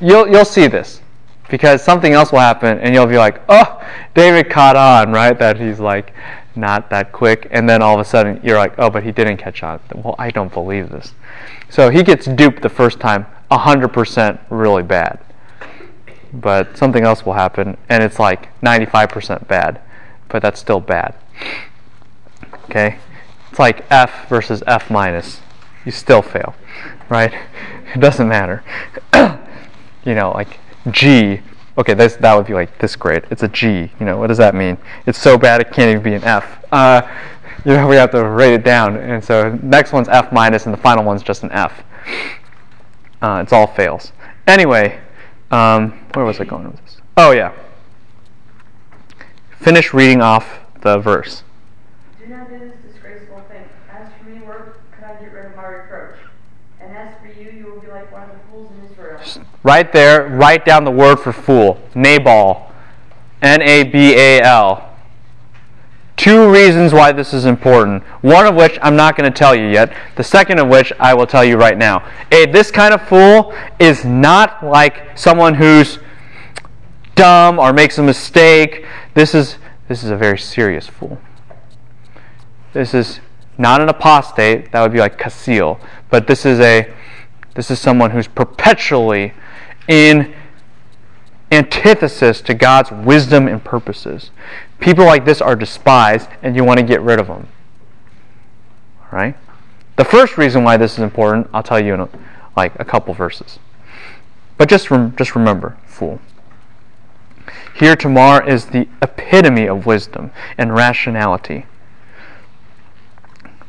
you'll 0.00 0.28
you'll 0.28 0.44
see 0.44 0.66
this 0.66 1.00
because 1.48 1.82
something 1.82 2.12
else 2.12 2.30
will 2.30 2.40
happen 2.40 2.78
and 2.78 2.94
you'll 2.94 3.06
be 3.06 3.16
like, 3.16 3.40
"Oh, 3.48 3.82
David 4.14 4.50
caught 4.50 4.76
on, 4.76 5.12
right? 5.12 5.38
That 5.38 5.58
he's 5.58 5.80
like 5.80 6.12
not 6.54 6.90
that 6.90 7.12
quick." 7.12 7.48
And 7.50 7.68
then 7.68 7.82
all 7.82 7.94
of 7.94 8.00
a 8.00 8.04
sudden 8.04 8.40
you're 8.42 8.58
like, 8.58 8.74
"Oh, 8.78 8.90
but 8.90 9.02
he 9.02 9.12
didn't 9.12 9.38
catch 9.38 9.62
on." 9.62 9.80
Well, 9.94 10.14
I 10.18 10.30
don't 10.30 10.52
believe 10.52 10.90
this. 10.90 11.14
So 11.68 11.90
he 11.90 12.02
gets 12.02 12.26
duped 12.26 12.62
the 12.62 12.68
first 12.68 13.00
time, 13.00 13.26
100% 13.50 14.38
really 14.50 14.82
bad. 14.82 15.18
But 16.32 16.76
something 16.76 17.04
else 17.04 17.26
will 17.26 17.34
happen 17.34 17.76
and 17.88 18.02
it's 18.02 18.18
like 18.18 18.48
95% 18.60 19.48
bad, 19.48 19.80
but 20.28 20.42
that's 20.42 20.58
still 20.60 20.80
bad. 20.80 21.14
Okay? 22.64 22.98
It's 23.50 23.58
like 23.58 23.84
F 23.90 24.28
versus 24.28 24.62
F 24.66 24.90
minus. 24.90 25.40
You 25.84 25.92
still 25.92 26.22
fail, 26.22 26.54
right? 27.08 27.32
It 27.94 28.00
doesn't 28.00 28.26
matter. 28.26 28.64
you 30.02 30.14
know, 30.14 30.30
like 30.30 30.58
G. 30.90 31.42
Okay, 31.78 31.94
this 31.94 32.16
that 32.16 32.34
would 32.34 32.46
be 32.46 32.52
like 32.54 32.78
this 32.78 32.96
grade. 32.96 33.24
It's 33.30 33.42
a 33.42 33.48
G. 33.48 33.90
You 33.98 34.06
know, 34.06 34.18
what 34.18 34.26
does 34.26 34.38
that 34.38 34.54
mean? 34.54 34.76
It's 35.06 35.18
so 35.18 35.38
bad 35.38 35.60
it 35.60 35.72
can't 35.72 35.90
even 35.90 36.02
be 36.02 36.14
an 36.14 36.24
F. 36.24 36.64
Uh, 36.70 37.02
you 37.64 37.72
know, 37.72 37.86
we 37.86 37.96
have 37.96 38.10
to 38.10 38.24
rate 38.24 38.52
it 38.52 38.64
down, 38.64 38.96
and 38.96 39.24
so 39.24 39.58
next 39.62 39.92
one's 39.92 40.08
F 40.08 40.32
minus, 40.32 40.66
and 40.66 40.74
the 40.74 40.78
final 40.78 41.04
one's 41.04 41.22
just 41.22 41.44
an 41.44 41.52
F. 41.52 41.82
Uh, 43.22 43.40
it's 43.42 43.52
all 43.52 43.68
fails. 43.68 44.12
Anyway, 44.46 45.00
um, 45.50 45.92
where 46.14 46.24
was 46.24 46.40
I 46.40 46.44
going 46.44 46.64
with 46.64 46.80
this? 46.82 46.98
Oh 47.16 47.30
yeah. 47.30 47.52
Finish 49.60 49.94
reading 49.94 50.20
off 50.20 50.58
the 50.80 50.98
verse. 50.98 51.44
Do 52.18 52.26
not 52.26 52.50
do 52.50 52.58
this 52.58 52.74
disgraceful 52.84 53.40
thing. 53.48 53.64
As 53.90 54.08
for 54.18 54.28
me, 54.28 54.40
where 54.40 54.74
could 54.90 55.04
I 55.04 55.14
get 55.14 55.32
rid 55.32 55.46
of 55.46 55.56
my 55.56 55.66
reproach? 55.66 56.18
And 56.80 56.96
as 56.96 57.14
for 57.20 57.28
you, 57.28 57.50
you 57.50 57.66
will 57.66 57.80
be 57.80 57.86
like 57.86 58.10
one 58.10 58.22
of 58.22 58.30
the 58.30 58.42
fools 58.50 58.72
in 58.72 58.90
Israel. 58.90 59.11
Right 59.62 59.92
there, 59.92 60.28
write 60.28 60.64
down 60.64 60.84
the 60.84 60.90
word 60.90 61.16
for 61.16 61.32
fool. 61.32 61.78
Nabal. 61.94 62.72
N 63.40 63.60
A 63.62 63.84
B 63.84 64.14
A 64.14 64.40
L. 64.42 64.88
Two 66.16 66.52
reasons 66.52 66.92
why 66.92 67.10
this 67.10 67.34
is 67.34 67.46
important. 67.46 68.04
One 68.20 68.46
of 68.46 68.54
which 68.54 68.78
I'm 68.80 68.94
not 68.94 69.16
going 69.16 69.30
to 69.30 69.36
tell 69.36 69.56
you 69.56 69.66
yet. 69.66 69.92
The 70.14 70.22
second 70.22 70.60
of 70.60 70.68
which 70.68 70.92
I 71.00 71.14
will 71.14 71.26
tell 71.26 71.44
you 71.44 71.56
right 71.56 71.76
now. 71.76 72.08
A, 72.30 72.46
this 72.46 72.70
kind 72.70 72.94
of 72.94 73.02
fool 73.08 73.52
is 73.80 74.04
not 74.04 74.64
like 74.64 75.18
someone 75.18 75.54
who's 75.54 75.98
dumb 77.16 77.58
or 77.58 77.72
makes 77.72 77.98
a 77.98 78.02
mistake. 78.02 78.84
This 79.14 79.34
is 79.34 79.56
this 79.88 80.04
is 80.04 80.10
a 80.10 80.16
very 80.16 80.38
serious 80.38 80.86
fool. 80.86 81.18
This 82.72 82.94
is 82.94 83.20
not 83.58 83.80
an 83.80 83.88
apostate. 83.88 84.72
That 84.72 84.82
would 84.82 84.92
be 84.92 85.00
like 85.00 85.18
Casil. 85.18 85.80
But 86.08 86.26
this 86.26 86.46
is 86.46 86.60
a 86.60 86.92
this 87.54 87.70
is 87.70 87.78
someone 87.78 88.10
who's 88.10 88.28
perpetually 88.28 89.32
in 89.88 90.34
antithesis 91.50 92.40
to 92.42 92.54
God's 92.54 92.90
wisdom 92.90 93.46
and 93.46 93.62
purposes. 93.62 94.30
People 94.80 95.04
like 95.04 95.24
this 95.24 95.40
are 95.40 95.54
despised, 95.54 96.28
and 96.42 96.56
you 96.56 96.64
want 96.64 96.80
to 96.80 96.84
get 96.84 97.00
rid 97.02 97.20
of 97.20 97.26
them. 97.26 97.48
All 99.02 99.18
right? 99.18 99.36
The 99.96 100.04
first 100.04 100.38
reason 100.38 100.64
why 100.64 100.76
this 100.76 100.94
is 100.94 101.00
important, 101.00 101.48
I'll 101.52 101.62
tell 101.62 101.82
you 101.82 101.94
in 101.94 102.00
a, 102.00 102.08
like 102.56 102.72
a 102.80 102.84
couple 102.84 103.12
verses. 103.12 103.58
But 104.56 104.68
just 104.68 104.90
rem- 104.90 105.14
just 105.16 105.34
remember, 105.34 105.76
fool. 105.86 106.20
Here, 107.74 107.96
Tamar 107.96 108.46
is 108.48 108.66
the 108.66 108.88
epitome 109.02 109.66
of 109.66 109.86
wisdom 109.86 110.30
and 110.56 110.74
rationality. 110.74 111.66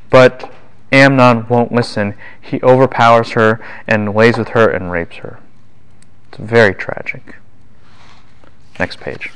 But 0.09 0.51
Amnon 0.91 1.47
won't 1.47 1.71
listen. 1.71 2.13
He 2.43 2.61
overpowers 2.61 3.31
her 3.31 3.59
and 3.87 4.13
lays 4.13 4.37
with 4.37 4.49
her 4.49 4.69
and 4.69 4.91
rapes 4.91 5.15
her. 5.17 5.39
It's 6.27 6.37
very 6.37 6.75
tragic. 6.75 7.35
Next 8.77 8.99
page. 8.99 9.31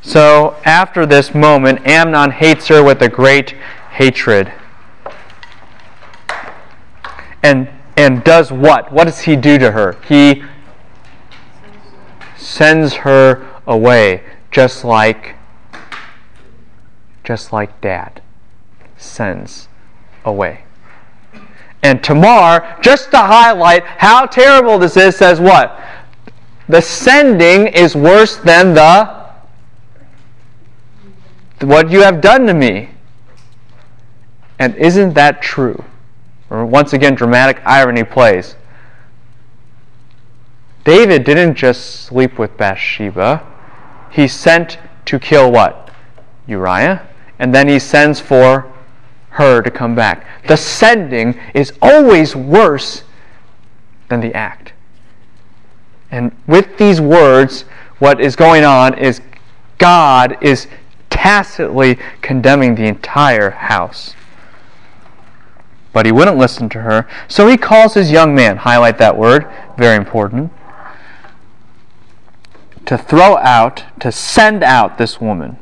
So, 0.00 0.56
after 0.64 1.04
this 1.04 1.34
moment, 1.34 1.86
Amnon 1.86 2.30
hates 2.30 2.68
her 2.68 2.82
with 2.82 3.02
a 3.02 3.08
great 3.08 3.50
hatred. 3.92 4.52
And 7.42 7.68
and 7.96 8.22
does 8.24 8.52
what? 8.52 8.92
What 8.92 9.04
does 9.04 9.20
he 9.20 9.36
do 9.36 9.58
to 9.58 9.72
her? 9.72 9.96
He 10.06 10.42
sends 12.36 12.94
her 12.94 13.46
away 13.66 14.22
just 14.50 14.84
like 14.84 15.34
just 17.24 17.52
like 17.52 17.80
dad 17.80 18.22
sends 18.96 19.68
away. 20.24 20.65
And 21.82 22.02
Tamar, 22.02 22.78
just 22.80 23.10
to 23.12 23.18
highlight 23.18 23.84
how 23.84 24.26
terrible 24.26 24.78
this 24.78 24.96
is, 24.96 25.16
says 25.16 25.40
what? 25.40 25.80
The 26.68 26.82
sending 26.82 27.68
is 27.68 27.94
worse 27.94 28.36
than 28.36 28.74
the 28.74 29.16
what 31.60 31.90
you 31.90 32.02
have 32.02 32.20
done 32.20 32.46
to 32.46 32.54
me. 32.54 32.90
And 34.58 34.74
isn't 34.76 35.14
that 35.14 35.40
true? 35.42 35.84
Once 36.50 36.92
again, 36.92 37.14
dramatic 37.14 37.60
irony 37.64 38.04
plays. 38.04 38.56
David 40.84 41.24
didn't 41.24 41.54
just 41.56 42.02
sleep 42.02 42.38
with 42.38 42.56
Bathsheba. 42.56 43.44
He 44.10 44.28
sent 44.28 44.78
to 45.06 45.18
kill 45.18 45.50
what? 45.50 45.90
Uriah. 46.46 47.06
And 47.38 47.54
then 47.54 47.68
he 47.68 47.78
sends 47.78 48.20
for 48.20 48.72
her 49.36 49.60
to 49.60 49.70
come 49.70 49.94
back. 49.94 50.26
The 50.48 50.56
sending 50.56 51.38
is 51.54 51.72
always 51.82 52.34
worse 52.34 53.04
than 54.08 54.20
the 54.20 54.34
act. 54.34 54.72
And 56.10 56.32
with 56.46 56.78
these 56.78 57.00
words, 57.00 57.62
what 57.98 58.18
is 58.18 58.34
going 58.34 58.64
on 58.64 58.98
is 58.98 59.20
God 59.78 60.38
is 60.40 60.68
tacitly 61.10 61.98
condemning 62.22 62.74
the 62.74 62.86
entire 62.86 63.50
house. 63.50 64.14
But 65.92 66.06
he 66.06 66.12
wouldn't 66.12 66.38
listen 66.38 66.70
to 66.70 66.80
her, 66.80 67.06
so 67.28 67.46
he 67.46 67.58
calls 67.58 67.92
his 67.92 68.10
young 68.10 68.34
man, 68.34 68.58
highlight 68.58 68.96
that 68.98 69.18
word, 69.18 69.46
very 69.76 69.96
important, 69.96 70.50
to 72.86 72.96
throw 72.96 73.36
out, 73.38 73.84
to 74.00 74.10
send 74.10 74.62
out 74.62 74.96
this 74.96 75.20
woman. 75.20 75.58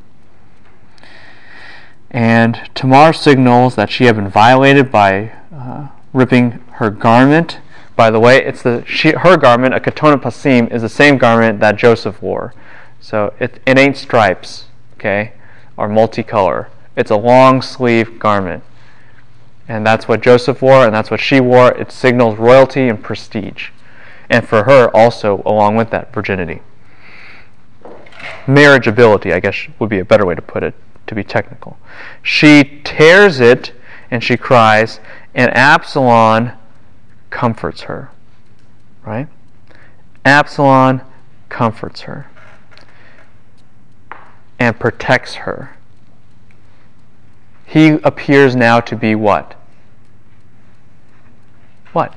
And 2.15 2.71
Tamar 2.77 3.13
signals 3.13 3.75
that 3.75 3.91
she 3.91 4.05
had 4.05 4.15
been 4.15 4.29
violated 4.29 4.93
by 4.93 5.33
uh, 5.53 5.89
ripping 6.13 6.53
her 6.75 6.89
garment. 6.89 7.59
By 7.97 8.13
the 8.13 8.21
way, 8.21 8.37
it's 8.39 8.63
the 8.63 8.85
she, 8.87 9.11
her 9.11 9.37
garment, 9.37 9.75
a 9.75 9.81
katona 9.81 10.23
pasim, 10.23 10.73
is 10.73 10.83
the 10.83 10.89
same 10.89 11.19
garment 11.19 11.59
that 11.59 11.75
Joseph 11.75 12.23
wore. 12.23 12.55
So 13.01 13.35
it, 13.41 13.61
it 13.67 13.77
ain't 13.77 13.97
stripes, 13.97 14.67
okay, 14.95 15.33
or 15.77 15.89
multicolor. 15.89 16.69
It's 16.95 17.11
a 17.11 17.17
long 17.17 17.61
sleeve 17.61 18.21
garment. 18.21 18.63
And 19.67 19.85
that's 19.85 20.07
what 20.07 20.21
Joseph 20.21 20.63
wore, 20.63 20.87
and 20.87 20.95
that's 20.95 21.11
what 21.11 21.19
she 21.19 21.41
wore. 21.41 21.73
It 21.73 21.91
signals 21.91 22.39
royalty 22.39 22.89
and 22.89 23.03
prestige. 23.03 23.71
And 24.31 24.47
for 24.47 24.63
her, 24.65 24.89
also, 24.95 25.43
along 25.45 25.75
with 25.75 25.91
that, 25.91 26.15
virginity. 26.15 26.61
Marriageability, 28.47 29.33
I 29.33 29.41
guess, 29.41 29.67
would 29.81 29.91
be 29.91 29.99
a 29.99 30.05
better 30.05 30.25
way 30.25 30.37
to 30.37 30.43
put 30.43 30.63
it, 30.63 30.75
to 31.07 31.15
be 31.15 31.25
technical. 31.25 31.79
She 32.23 32.81
tears 32.85 33.41
it 33.41 33.73
and 34.11 34.23
she 34.23 34.37
cries, 34.37 35.01
and 35.35 35.51
Absalom 35.57 36.53
comforts 37.31 37.83
her. 37.83 38.11
Right? 39.05 39.29
Absalom 40.25 41.03
comforts 41.49 42.03
her 42.03 42.27
and 44.59 44.79
protects 44.79 45.35
her. 45.35 45.77
He 47.67 47.89
appears 48.05 48.55
now 48.55 48.81
to 48.81 48.97
be 48.97 49.15
what? 49.15 49.55
What? 51.93 52.15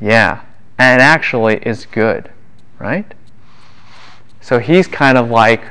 Yeah. 0.00 0.42
And 0.78 1.00
actually 1.00 1.56
is 1.58 1.86
good, 1.86 2.30
right? 2.78 3.14
So 4.40 4.58
he's 4.58 4.86
kind 4.86 5.16
of 5.16 5.30
like, 5.30 5.62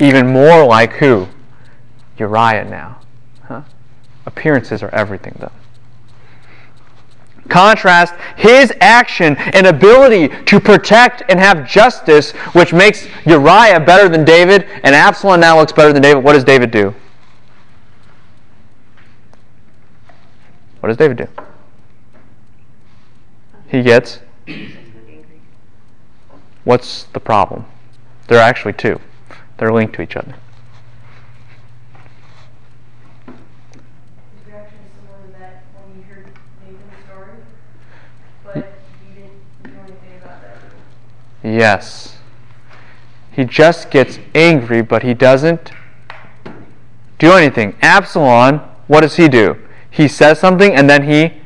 even 0.00 0.26
more 0.26 0.64
like 0.64 0.94
who? 0.94 1.28
Uriah 2.18 2.64
now. 2.64 2.98
Huh? 3.42 3.62
Appearances 4.26 4.82
are 4.82 4.90
everything, 4.94 5.34
though. 5.38 5.52
Contrast 7.48 8.14
his 8.36 8.72
action 8.80 9.36
and 9.36 9.66
ability 9.66 10.28
to 10.44 10.60
protect 10.60 11.22
and 11.28 11.40
have 11.40 11.68
justice, 11.68 12.30
which 12.52 12.72
makes 12.72 13.06
Uriah 13.26 13.80
better 13.80 14.08
than 14.08 14.24
David, 14.24 14.64
and 14.84 14.94
Absalom 14.94 15.40
now 15.40 15.58
looks 15.58 15.72
better 15.72 15.92
than 15.92 16.02
David. 16.02 16.22
What 16.22 16.34
does 16.34 16.44
David 16.44 16.70
do? 16.70 16.94
What 20.80 20.88
does 20.88 20.96
David 20.96 21.16
do? 21.16 21.28
He 23.68 23.82
gets. 23.82 24.20
What's 26.64 27.04
the 27.04 27.20
problem? 27.20 27.64
There 28.28 28.38
are 28.38 28.42
actually 28.42 28.74
two. 28.74 29.00
They're 29.58 29.72
linked 29.72 29.94
to 29.94 30.02
each 30.02 30.16
other. 30.16 30.34
His 33.26 34.46
reaction 34.46 34.78
is 34.84 34.92
similar 34.96 35.26
to 35.26 35.32
that 35.38 35.64
when 35.74 35.98
you 35.98 36.04
heard 36.04 36.26
Nathan's 36.60 37.04
story, 37.06 37.36
but 38.44 38.72
he 39.06 39.14
didn't 39.14 39.32
do 39.62 39.70
anything 39.82 40.20
about 40.22 40.42
that. 40.42 41.48
Yes. 41.48 42.16
He 43.30 43.44
just 43.44 43.90
gets 43.90 44.18
angry, 44.34 44.82
but 44.82 45.02
he 45.02 45.14
doesn't 45.14 45.72
do 47.18 47.32
anything. 47.32 47.74
Absalom, 47.80 48.60
what 48.88 49.00
does 49.00 49.16
he 49.16 49.28
do? 49.28 49.56
He 49.90 50.08
says 50.08 50.38
something 50.38 50.74
and 50.74 50.90
then 50.90 51.04
he 51.04 51.40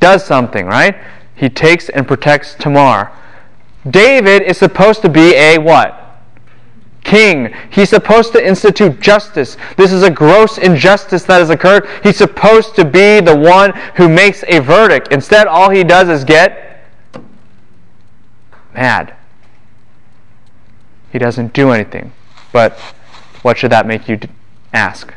does 0.00 0.24
something, 0.24 0.66
right? 0.66 0.96
He 1.34 1.48
takes 1.48 1.88
and 1.88 2.06
protects 2.06 2.54
Tamar. 2.54 3.12
David 3.88 4.42
is 4.42 4.58
supposed 4.58 5.02
to 5.02 5.08
be 5.08 5.34
a 5.34 5.58
what? 5.58 6.03
King. 7.04 7.54
He's 7.70 7.90
supposed 7.90 8.32
to 8.32 8.44
institute 8.44 9.00
justice. 9.00 9.56
This 9.76 9.92
is 9.92 10.02
a 10.02 10.10
gross 10.10 10.58
injustice 10.58 11.22
that 11.24 11.38
has 11.38 11.50
occurred. 11.50 11.86
He's 12.02 12.16
supposed 12.16 12.74
to 12.76 12.84
be 12.84 13.20
the 13.20 13.36
one 13.36 13.72
who 13.96 14.08
makes 14.08 14.42
a 14.48 14.58
verdict. 14.58 15.08
Instead, 15.12 15.46
all 15.46 15.70
he 15.70 15.84
does 15.84 16.08
is 16.08 16.24
get 16.24 16.82
mad. 18.74 19.14
He 21.12 21.18
doesn't 21.18 21.52
do 21.52 21.70
anything. 21.70 22.10
But 22.52 22.78
what 23.42 23.58
should 23.58 23.70
that 23.70 23.86
make 23.86 24.08
you 24.08 24.18
ask? 24.72 25.14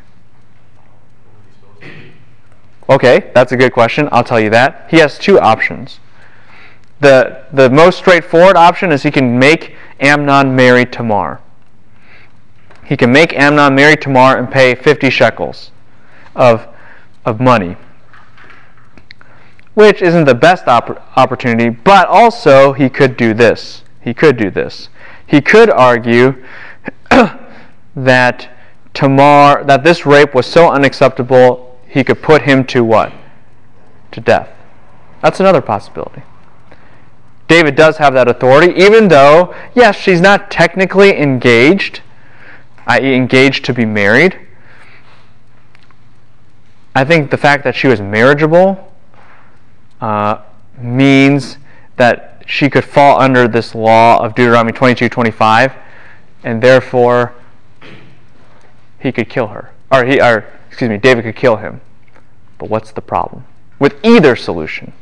Okay, 2.89 3.31
that's 3.33 3.51
a 3.51 3.57
good 3.57 3.73
question. 3.73 4.07
I'll 4.11 4.23
tell 4.23 4.39
you 4.39 4.49
that. 4.51 4.87
He 4.89 4.97
has 4.97 5.17
two 5.17 5.39
options. 5.39 5.99
The, 6.99 7.45
the 7.51 7.69
most 7.69 7.97
straightforward 7.97 8.55
option 8.55 8.91
is 8.91 9.03
he 9.03 9.11
can 9.11 9.37
make 9.39 9.75
Amnon 9.99 10.55
marry 10.55 10.85
Tamar. 10.85 11.41
He 12.87 12.95
can 12.95 13.11
make 13.11 13.33
Amnon 13.33 13.75
marry 13.75 13.97
Tamar 13.97 14.37
and 14.37 14.49
pay 14.49 14.73
50 14.73 15.09
shekels 15.09 15.71
of, 16.33 16.65
of 17.25 17.41
money, 17.41 17.75
which 19.73 20.01
isn't 20.01 20.23
the 20.23 20.33
best 20.33 20.67
opp- 20.67 21.01
opportunity, 21.17 21.67
but 21.69 22.07
also 22.07 22.71
he 22.71 22.87
could 22.87 23.17
do 23.17 23.33
this. 23.33 23.83
He 23.99 24.13
could 24.13 24.37
do 24.37 24.49
this. 24.49 24.87
He 25.25 25.41
could 25.41 25.69
argue 25.69 26.41
that 27.95 28.49
Tamar, 28.93 29.65
that 29.65 29.83
this 29.83 30.05
rape 30.05 30.33
was 30.33 30.45
so 30.45 30.71
unacceptable, 30.71 31.77
he 31.89 32.05
could 32.05 32.21
put 32.21 32.43
him 32.43 32.63
to 32.67 32.85
what? 32.85 33.11
To 34.13 34.21
death. 34.21 34.47
That's 35.21 35.41
another 35.41 35.61
possibility. 35.61 36.21
David 37.49 37.75
does 37.75 37.97
have 37.97 38.13
that 38.13 38.29
authority, 38.29 38.73
even 38.81 39.09
though, 39.09 39.53
yes, 39.75 39.97
she's 39.97 40.21
not 40.21 40.49
technically 40.49 41.17
engaged, 41.17 41.99
i.e., 42.87 43.15
engaged 43.15 43.65
to 43.65 43.73
be 43.73 43.85
married. 43.85 44.39
I 46.95 47.03
think 47.03 47.29
the 47.29 47.37
fact 47.37 47.63
that 47.63 47.75
she 47.75 47.87
was 47.87 48.01
marriageable 48.01 48.91
uh, 50.01 50.41
means 50.77 51.57
that 51.97 52.43
she 52.47 52.69
could 52.69 52.85
fall 52.85 53.19
under 53.19 53.47
this 53.47 53.75
law 53.75 54.23
of 54.23 54.33
Deuteronomy 54.33 54.71
22 54.71 55.09
25, 55.09 55.73
and 56.43 56.61
therefore 56.61 57.33
he 58.99 59.11
could 59.11 59.29
kill 59.29 59.47
her. 59.47 59.71
Or, 59.91 60.05
he, 60.05 60.19
or, 60.19 60.45
excuse 60.67 60.89
me, 60.89 60.97
David 60.97 61.23
could 61.23 61.35
kill 61.35 61.57
him. 61.57 61.81
But 62.57 62.69
what's 62.69 62.91
the 62.91 63.01
problem? 63.01 63.45
With 63.79 63.95
either 64.03 64.35
solution. 64.35 64.93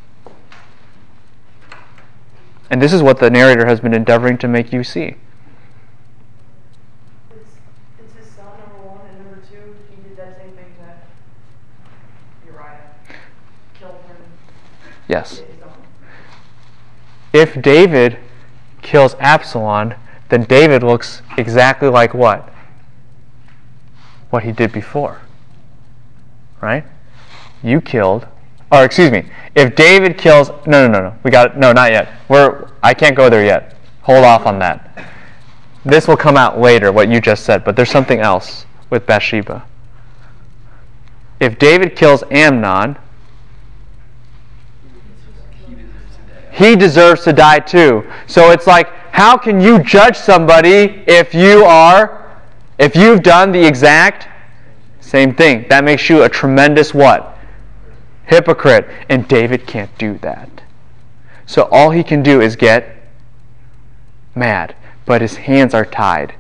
And 2.70 2.82
this 2.82 2.94
is 2.94 3.02
what 3.02 3.20
the 3.20 3.30
narrator 3.30 3.66
has 3.68 3.80
been 3.80 3.94
endeavoring 3.94 4.38
to 4.40 4.48
make 4.48 4.74
you 4.74 4.84
see. 4.84 5.16
It's, 7.32 7.52
it's 8.00 8.16
his 8.16 8.28
son, 8.34 8.48
number 8.60 8.88
one, 8.88 9.02
and 9.08 9.20
number 9.20 9.42
two, 9.50 9.76
he 9.90 10.10
did 10.10 10.18
that 10.18 10.38
same 10.38 10.52
thing 10.52 10.74
that 10.80 11.06
Uriah 12.46 12.92
killed 13.80 14.02
him. 14.08 14.18
Yes. 15.08 15.42
If 17.34 17.62
David 17.62 18.18
kills 18.82 19.16
Absalom, 19.20 19.94
then 20.30 20.44
David 20.44 20.84
looks 20.84 21.22
exactly 21.38 21.90
like 21.90 22.14
what? 22.14 22.50
What 24.30 24.44
he 24.44 24.52
did 24.52 24.72
before. 24.72 25.22
Right? 26.62 26.86
You 27.62 27.82
killed 27.82 28.28
or 28.72 28.84
excuse 28.84 29.12
me, 29.12 29.26
if 29.54 29.76
David 29.76 30.18
kills 30.18 30.50
no 30.66 30.86
no 30.86 30.88
no 30.88 31.10
no. 31.10 31.18
We 31.24 31.32
got 31.32 31.52
it 31.52 31.58
no 31.58 31.72
not 31.72 31.92
yet. 31.92 32.10
We're 32.28 32.70
I 32.82 32.94
can't 32.94 33.16
go 33.16 33.30
there 33.30 33.46
yet. 33.46 33.76
Hold 34.02 34.26
off 34.26 34.46
on 34.46 34.60
that. 34.60 35.06
This 35.84 36.08
will 36.08 36.18
come 36.18 36.36
out 36.36 36.60
later, 36.60 36.92
what 36.92 37.10
you 37.10 37.22
just 37.22 37.44
said, 37.44 37.64
but 37.64 37.76
there's 37.76 37.92
something 37.92 38.20
else 38.20 38.66
with 38.90 39.06
Bathsheba. 39.06 39.66
If 41.40 41.60
David 41.60 41.96
kills 41.96 42.24
Amnon, 42.32 42.98
he 46.56 46.76
deserves 46.76 47.24
to 47.26 47.34
die 47.34 47.60
too. 47.60 48.10
So 48.28 48.52
it's 48.52 48.66
like, 48.66 48.88
how 49.12 49.38
can 49.38 49.60
you 49.60 49.80
judge 49.80 50.16
somebody 50.16 51.04
if 51.06 51.34
you 51.34 51.66
are, 51.66 52.42
if 52.78 52.96
you've 52.96 53.24
done 53.24 53.52
the 53.52 53.66
exact 53.66 54.28
same 55.02 55.36
thing? 55.36 55.66
That 55.70 55.84
makes 55.84 56.10
you 56.10 56.24
a 56.24 56.30
tremendous 56.30 56.94
what? 56.94 57.38
Hypocrite. 58.28 58.88
And 59.10 59.28
David 59.28 59.68
can't 59.68 59.96
do 59.98 60.18
that. 60.20 60.50
So 61.46 61.64
all 61.72 61.92
he 61.92 62.04
can 62.04 62.24
do 62.24 62.40
is 62.42 62.56
get 62.56 62.96
mad, 64.34 64.76
but 65.06 65.22
his 65.22 65.38
hands 65.38 65.74
are 65.74 65.86
tied 65.86 66.36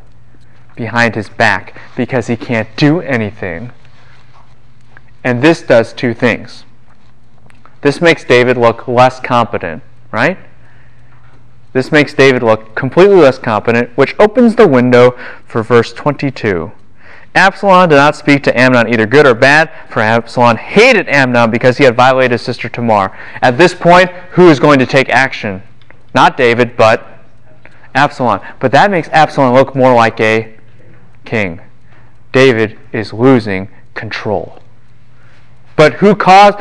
behind 0.75 1.15
his 1.15 1.29
back 1.29 1.77
because 1.95 2.27
he 2.27 2.37
can't 2.37 2.69
do 2.77 3.01
anything. 3.01 3.71
And 5.23 5.41
this 5.41 5.61
does 5.61 5.91
two 5.91 6.13
things. 6.13 6.63
This 7.81 8.01
makes 8.01 8.23
David 8.23 8.57
look 8.57 8.87
less 8.87 9.19
competent, 9.19 9.83
right? 10.11 10.37
This 11.73 11.91
makes 11.91 12.13
David 12.13 12.41
look 12.41 12.73
completely 12.75 13.17
less 13.17 13.37
competent, 13.37 13.89
which 13.97 14.15
opens 14.17 14.55
the 14.55 14.67
window 14.67 15.17
for 15.45 15.61
verse 15.61 15.91
22. 15.91 16.71
Absalom 17.35 17.89
did 17.89 17.95
not 17.95 18.15
speak 18.15 18.43
to 18.43 18.57
Amnon 18.57 18.87
either 18.87 19.05
good 19.05 19.27
or 19.27 19.33
bad, 19.33 19.69
for 19.89 19.99
Absalom 19.99 20.55
hated 20.55 21.09
Amnon 21.09 21.51
because 21.51 21.77
he 21.77 21.83
had 21.83 21.95
violated 21.95 22.31
his 22.31 22.41
sister 22.41 22.69
Tamar. 22.69 23.15
At 23.41 23.57
this 23.57 23.73
point, 23.73 24.09
who 24.31 24.47
is 24.49 24.59
going 24.59 24.79
to 24.79 24.85
take 24.85 25.09
action? 25.09 25.61
Not 26.13 26.37
David, 26.37 26.77
but 26.77 27.05
Absalom. 27.93 28.39
But 28.61 28.71
that 28.71 28.89
makes 28.89 29.09
Absalom 29.09 29.53
look 29.53 29.75
more 29.75 29.93
like 29.93 30.21
a 30.21 30.55
king. 31.25 31.59
David 32.31 32.79
is 32.93 33.11
losing 33.11 33.67
control. 33.93 34.61
But 35.75 35.95
who 35.95 36.15
caused. 36.15 36.57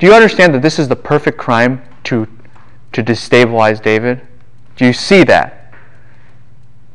Do 0.00 0.06
you 0.06 0.14
understand 0.14 0.52
that 0.54 0.62
this 0.62 0.80
is 0.80 0.88
the 0.88 0.96
perfect 0.96 1.38
crime 1.38 1.80
to, 2.04 2.28
to 2.92 3.02
destabilize 3.02 3.82
David? 3.82 4.20
Do 4.76 4.86
you 4.86 4.92
see 4.92 5.24
that? 5.24 5.72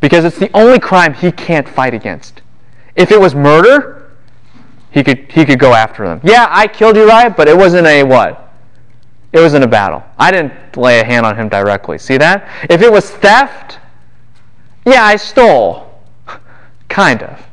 Because 0.01 0.25
it's 0.25 0.37
the 0.37 0.49
only 0.53 0.79
crime 0.79 1.13
he 1.13 1.31
can't 1.31 1.67
fight 1.67 1.93
against. 1.93 2.41
If 2.95 3.11
it 3.11 3.19
was 3.19 3.35
murder, 3.35 4.11
he 4.91 5.03
could, 5.03 5.31
he 5.31 5.45
could 5.45 5.59
go 5.59 5.73
after 5.73 6.07
them. 6.07 6.21
Yeah, 6.23 6.47
I 6.49 6.67
killed 6.67 6.95
Uriah, 6.95 7.33
but 7.35 7.47
it 7.47 7.55
wasn't 7.55 7.87
a 7.87 8.03
what? 8.03 8.53
It 9.31 9.39
wasn't 9.39 9.63
a 9.63 9.67
battle. 9.67 10.03
I 10.17 10.31
didn't 10.31 10.75
lay 10.75 10.99
a 10.99 11.05
hand 11.05 11.25
on 11.25 11.35
him 11.35 11.49
directly. 11.49 11.97
See 11.97 12.17
that? 12.17 12.49
If 12.69 12.81
it 12.81 12.91
was 12.91 13.11
theft, 13.11 13.79
yeah, 14.85 15.03
I 15.03 15.17
stole. 15.17 16.01
kind 16.89 17.21
of. 17.21 17.45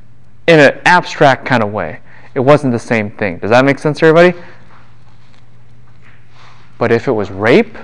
In 0.47 0.61
an 0.61 0.81
abstract 0.87 1.45
kind 1.45 1.63
of 1.63 1.73
way. 1.73 2.01
It 2.35 2.41
wasn't 2.41 2.73
the 2.73 2.79
same 2.79 3.11
thing. 3.11 3.39
Does 3.39 3.51
that 3.51 3.65
make 3.65 3.79
sense 3.79 3.99
to 3.99 4.07
everybody? 4.07 4.39
But 6.79 6.93
if 6.93 7.09
it 7.09 7.13
was 7.13 7.31
rape, 7.31 7.77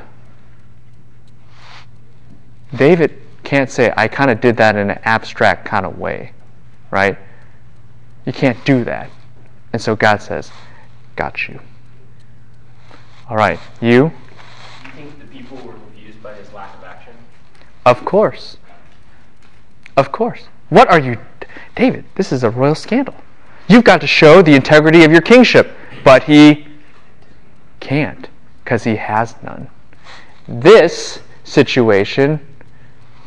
David 2.75 3.19
can't 3.43 3.71
say, 3.71 3.93
I 3.97 4.09
kind 4.09 4.31
of 4.31 4.41
did 4.41 4.57
that 4.59 4.77
in 4.77 4.91
an 4.91 4.99
abstract 5.05 5.65
kind 5.65 5.85
of 5.85 5.99
way, 5.99 6.33
right? 6.91 7.19
You 8.25 8.33
can't 8.33 8.63
do 8.65 8.85
that. 8.85 9.11
And 9.73 9.81
so 9.81 9.97
God 9.97 10.23
says, 10.23 10.51
Got 11.17 11.49
you. 11.49 11.61
All 13.29 13.37
right, 13.37 13.59
you? 13.81 14.11
Do 14.11 14.89
you 14.89 14.93
think 14.95 15.19
the 15.19 15.27
people 15.27 15.57
were 15.59 15.73
confused 15.73 16.23
by 16.23 16.35
his 16.35 16.53
lack 16.53 16.75
of 16.77 16.85
action? 16.85 17.13
Of 17.85 18.05
course. 18.05 18.57
Of 19.97 20.13
course. 20.13 20.45
What 20.71 20.89
are 20.89 20.99
you. 20.99 21.19
David, 21.77 22.05
this 22.15 22.33
is 22.33 22.45
a 22.45 22.51
royal 22.51 22.75
scandal. 22.75 23.15
You've 23.69 23.85
got 23.85 24.01
to 24.01 24.07
show 24.07 24.43
the 24.43 24.55
integrity 24.55 25.05
of 25.05 25.13
your 25.13 25.21
kingship. 25.21 25.71
But 26.05 26.25
he 26.25 26.67
can't, 27.81 28.29
because 28.73 28.85
he 28.85 28.97
has 28.97 29.35
none. 29.43 29.69
This 30.49 31.21
situation 31.45 32.41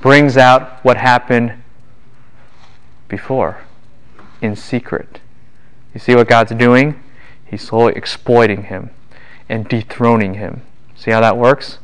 brings 0.02 0.38
out 0.38 0.84
what 0.84 0.98
happened 0.98 1.54
before 3.08 3.60
in 4.42 4.56
secret. 4.56 5.20
You 5.94 6.00
see 6.00 6.16
what 6.16 6.28
God's 6.28 6.54
doing? 6.54 7.00
He's 7.46 7.62
slowly 7.62 7.94
exploiting 7.96 8.64
him 8.64 8.90
and 9.48 9.70
dethroning 9.70 10.34
him. 10.34 10.64
See 10.96 11.12
how 11.12 11.22
that 11.22 11.38
works? 11.38 11.78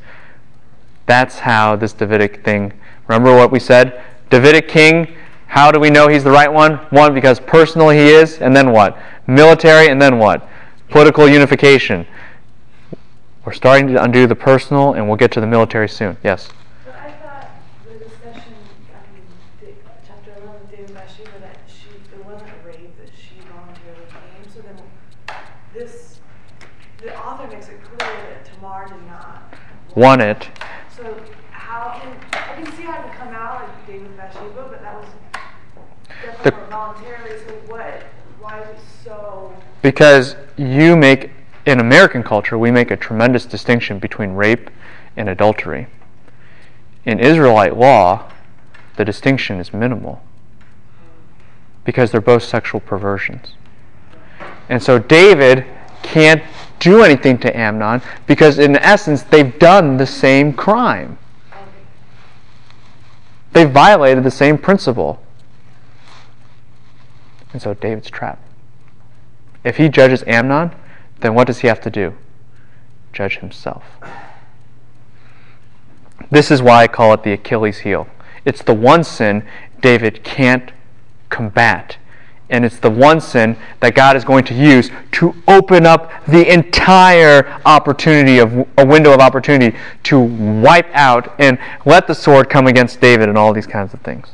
That's 1.06 1.40
how 1.40 1.76
this 1.76 1.94
Davidic 1.94 2.44
thing. 2.44 2.74
Remember 3.08 3.36
what 3.36 3.52
we 3.52 3.60
said? 3.60 4.02
Davidic 4.32 4.70
king, 4.70 5.14
how 5.46 5.72
do 5.72 5.80
we 5.80 5.92
know 5.92 6.08
he's 6.08 6.24
the 6.24 6.32
right 6.32 6.52
one? 6.52 6.78
One, 6.90 7.14
because 7.14 7.40
personally 7.40 7.98
he 7.98 8.08
is, 8.08 8.40
and 8.40 8.56
then 8.56 8.72
what? 8.72 8.98
Military, 9.28 9.88
and 9.88 10.02
then 10.02 10.18
what? 10.18 10.50
Political 10.90 11.30
unification. 11.30 12.08
We're 13.44 13.54
starting 13.54 13.88
to 13.88 14.04
undo 14.04 14.28
the 14.28 14.36
personal, 14.36 14.94
and 14.94 15.08
we'll 15.08 15.18
get 15.18 15.32
to 15.32 15.42
the 15.42 15.48
military 15.48 15.90
soon. 15.90 16.16
Yes? 16.24 16.50
But 16.86 16.96
I 16.96 17.12
thought 17.12 17.48
the 17.88 17.98
discussion, 17.98 18.54
the- 19.62 19.68
chapter 20.08 20.32
eleven, 20.44 20.62
David 20.70 20.94
Bathsheba, 20.94 21.40
that 21.42 21.58
she, 21.68 21.90
it 21.90 22.26
wasn't 22.26 22.50
a 22.50 22.68
rape, 22.68 22.96
that 23.00 23.10
she 23.18 23.40
voluntarily 23.50 24.06
came, 24.10 24.52
so 24.54 24.62
then 24.62 25.36
this, 25.74 26.20
the 27.02 27.18
author 27.18 27.48
makes 27.48 27.68
it 27.70 27.82
clear 27.84 27.98
that 27.98 28.46
Tamar 28.46 28.88
did 28.88 29.08
not. 29.08 29.54
Want 29.96 30.22
it. 30.22 30.48
So 30.96 31.18
how 31.50 32.00
can, 32.00 32.16
I 32.34 32.62
can 32.62 32.72
see 32.74 32.84
how 32.84 33.00
it 33.00 33.10
could 33.10 33.18
come 33.20 33.30
out 33.30 33.64
like 33.64 33.88
David 33.88 34.16
Bathsheba, 34.18 34.68
but 34.70 34.82
that 34.84 34.96
was 35.00 35.10
The- 36.44 36.52
definitely 36.52 36.70
voluntarily, 36.70 37.40
so 37.40 37.54
what, 37.68 38.04
why 38.40 38.62
is 38.62 38.70
it 38.70 38.78
so? 39.04 39.52
Because 39.82 40.36
you 40.58 40.96
make, 40.96 41.32
in 41.66 41.80
American 41.80 42.24
culture, 42.24 42.58
we 42.58 42.72
make 42.72 42.92
a 42.92 42.98
tremendous 42.98 43.46
distinction 43.46 44.00
between 44.00 44.32
rape 44.32 44.70
and 45.16 45.30
adultery. 45.30 45.88
In 47.06 47.20
Israelite 47.20 47.78
law, 47.78 48.32
the 48.98 49.06
distinction 49.06 49.60
is 49.60 49.74
minimal 49.74 50.22
because 51.84 52.12
they're 52.12 52.22
both 52.22 52.44
sexual 52.44 52.80
perversions. 52.80 53.54
And 54.70 54.82
so 54.82 55.00
David 55.00 55.66
can't 56.04 56.44
do 56.80 57.04
anything 57.04 57.38
to 57.40 57.58
Amnon 57.58 58.02
because, 58.26 58.58
in 58.58 58.76
essence, 58.78 59.24
they've 59.24 59.58
done 59.60 59.98
the 59.98 60.06
same 60.06 60.54
crime. 60.54 61.18
They 63.54 63.66
violated 63.66 64.24
the 64.24 64.32
same 64.32 64.58
principle. 64.58 65.22
And 67.54 67.62
so 67.62 67.74
David's 67.74 68.10
trapped. 68.10 68.48
If 69.64 69.78
he 69.78 69.90
judges 69.90 70.24
Amnon, 70.26 70.72
then 71.22 71.34
what 71.34 71.48
does 71.48 71.60
he 71.60 71.68
have 71.68 71.82
to 71.82 71.90
do? 71.90 72.16
Judge 73.14 73.38
himself. 73.38 73.84
This 76.30 76.52
is 76.52 76.62
why 76.62 76.84
I 76.84 76.88
call 76.88 77.14
it 77.14 77.24
the 77.24 77.34
Achilles 77.34 77.80
heel. 77.80 78.08
It's 78.46 78.64
the 78.64 78.74
one 78.74 79.04
sin 79.04 79.44
David 79.82 80.24
can't 80.24 80.72
combat. 81.30 81.98
And 82.50 82.66
it's 82.66 82.80
the 82.80 82.90
one 82.90 83.22
sin 83.22 83.58
that 83.80 83.96
God 83.96 84.18
is 84.18 84.26
going 84.26 84.44
to 84.46 84.54
use 84.54 84.92
to 85.14 85.34
open 85.48 85.86
up 85.86 86.12
the 86.28 86.52
entire 86.52 87.62
opportunity 87.66 88.40
of 88.40 88.68
a 88.78 88.86
window 88.86 89.14
of 89.14 89.20
opportunity 89.20 89.78
to 90.04 90.20
wipe 90.20 90.90
out 90.94 91.34
and 91.40 91.58
let 91.86 92.08
the 92.08 92.16
sword 92.16 92.50
come 92.50 92.68
against 92.68 93.00
David 93.00 93.30
and 93.30 93.38
all 93.38 93.54
these 93.54 93.68
kinds 93.68 93.94
of 93.94 94.02
things. 94.02 94.32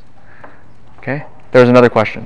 Okay? 0.97 1.25
There's 1.51 1.69
another 1.69 1.89
question. 1.89 2.25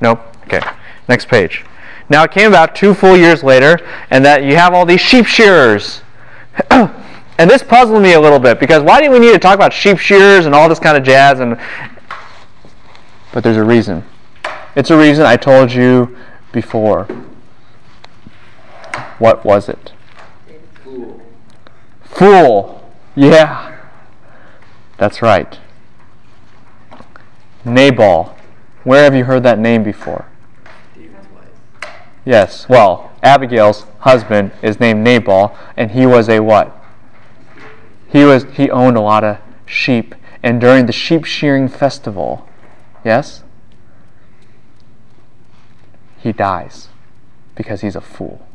Nope. 0.00 0.20
Okay. 0.46 0.60
Next 1.08 1.28
page. 1.28 1.64
Now 2.08 2.24
it 2.24 2.30
came 2.30 2.48
about 2.48 2.74
two 2.74 2.94
full 2.94 3.16
years 3.16 3.42
later, 3.42 3.78
and 4.10 4.24
that 4.24 4.42
you 4.42 4.56
have 4.56 4.72
all 4.72 4.86
these 4.86 5.00
sheep 5.00 5.26
shearers. 5.26 6.02
and 6.70 7.50
this 7.50 7.62
puzzled 7.62 8.02
me 8.02 8.14
a 8.14 8.20
little 8.20 8.38
bit 8.38 8.58
because 8.58 8.82
why 8.82 9.00
do 9.00 9.10
we 9.10 9.18
need 9.18 9.32
to 9.32 9.38
talk 9.38 9.54
about 9.54 9.72
sheep 9.72 9.98
shearers 9.98 10.46
and 10.46 10.54
all 10.54 10.68
this 10.68 10.78
kind 10.78 10.96
of 10.96 11.04
jazz? 11.04 11.40
And 11.40 11.58
but 13.32 13.44
there's 13.44 13.56
a 13.56 13.64
reason. 13.64 14.04
It's 14.74 14.90
a 14.90 14.96
reason 14.96 15.26
I 15.26 15.36
told 15.36 15.72
you 15.72 16.16
before. 16.52 17.04
What 19.18 19.44
was 19.44 19.68
it? 19.68 19.92
Fool. 20.84 21.20
Fool. 22.04 22.92
Yeah. 23.14 23.76
That's 24.96 25.20
right. 25.22 25.58
Nabal. 27.64 28.36
Where 28.84 29.04
have 29.04 29.14
you 29.14 29.24
heard 29.24 29.42
that 29.42 29.58
name 29.58 29.82
before? 29.82 30.27
Yes. 32.28 32.68
Well, 32.68 33.10
Abigail's 33.22 33.86
husband 34.00 34.52
is 34.60 34.78
named 34.78 35.02
Nabal, 35.02 35.56
and 35.78 35.92
he 35.92 36.04
was 36.04 36.28
a 36.28 36.40
what? 36.40 36.76
He 38.06 38.22
was 38.22 38.44
he 38.52 38.70
owned 38.70 38.98
a 38.98 39.00
lot 39.00 39.24
of 39.24 39.38
sheep, 39.64 40.14
and 40.42 40.60
during 40.60 40.84
the 40.84 40.92
sheep 40.92 41.24
shearing 41.24 41.68
festival, 41.68 42.46
yes, 43.02 43.44
he 46.18 46.32
dies 46.32 46.88
because 47.54 47.80
he's 47.80 47.96
a 47.96 48.02
fool. 48.02 48.46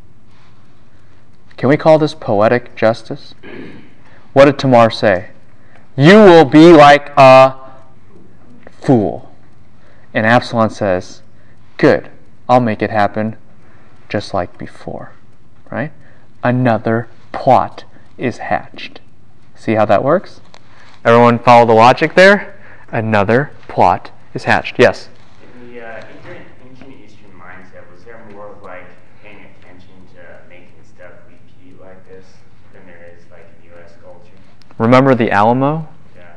Can 1.57 1.67
we 1.67 1.76
call 1.76 1.97
this 1.97 2.13
poetic 2.13 2.76
justice? 2.76 3.34
What 4.34 4.45
did 4.45 4.59
Tamar 4.59 4.91
say? 4.91 5.32
You 5.97 6.17
will 6.17 6.45
be 6.45 6.74
like 6.74 7.09
a 7.17 7.55
fool. 8.69 9.34
And 10.13 10.28
Absalom 10.28 10.69
says, 10.69 11.24
Good, 11.78 12.11
I'll 12.47 12.59
make 12.59 12.84
it 12.84 12.91
happen 12.91 13.38
just 14.14 14.32
like 14.32 14.59
before. 14.59 15.11
Right? 15.72 15.91
Another 16.43 17.07
plot 17.32 17.84
is 18.16 18.38
hatched. 18.38 18.99
See 19.55 19.74
how 19.74 19.86
that 19.86 20.03
works? 20.03 20.39
Everyone 21.03 21.39
follow 21.39 21.66
the 21.66 21.74
logic 21.74 22.14
there? 22.14 22.55
Another 22.91 23.49
plot 23.68 24.11
is 24.36 24.43
hatched. 24.43 24.76
Yes? 24.78 25.09
In 25.57 25.74
the 25.74 25.82
uh, 25.82 25.95
ancient, 25.95 26.45
ancient 26.64 26.89
Eastern 27.03 27.32
mindset, 27.39 27.91
was 27.91 28.03
there 28.03 28.24
more 28.32 28.49
of 28.49 28.61
like 28.61 28.86
paying 29.24 29.47
attention 29.59 29.89
to 30.14 30.47
making 30.47 30.76
stuff 30.84 31.14
repeat 31.28 31.82
like 31.82 32.07
this 32.07 32.26
than 32.72 32.86
there 32.86 33.16
is 33.18 33.24
like 33.32 33.47
in 33.64 33.72
U.S. 33.72 33.93
culture? 34.03 34.30
Remember 34.78 35.16
the 35.16 35.32
Alamo? 35.32 35.88
Yeah. 36.16 36.36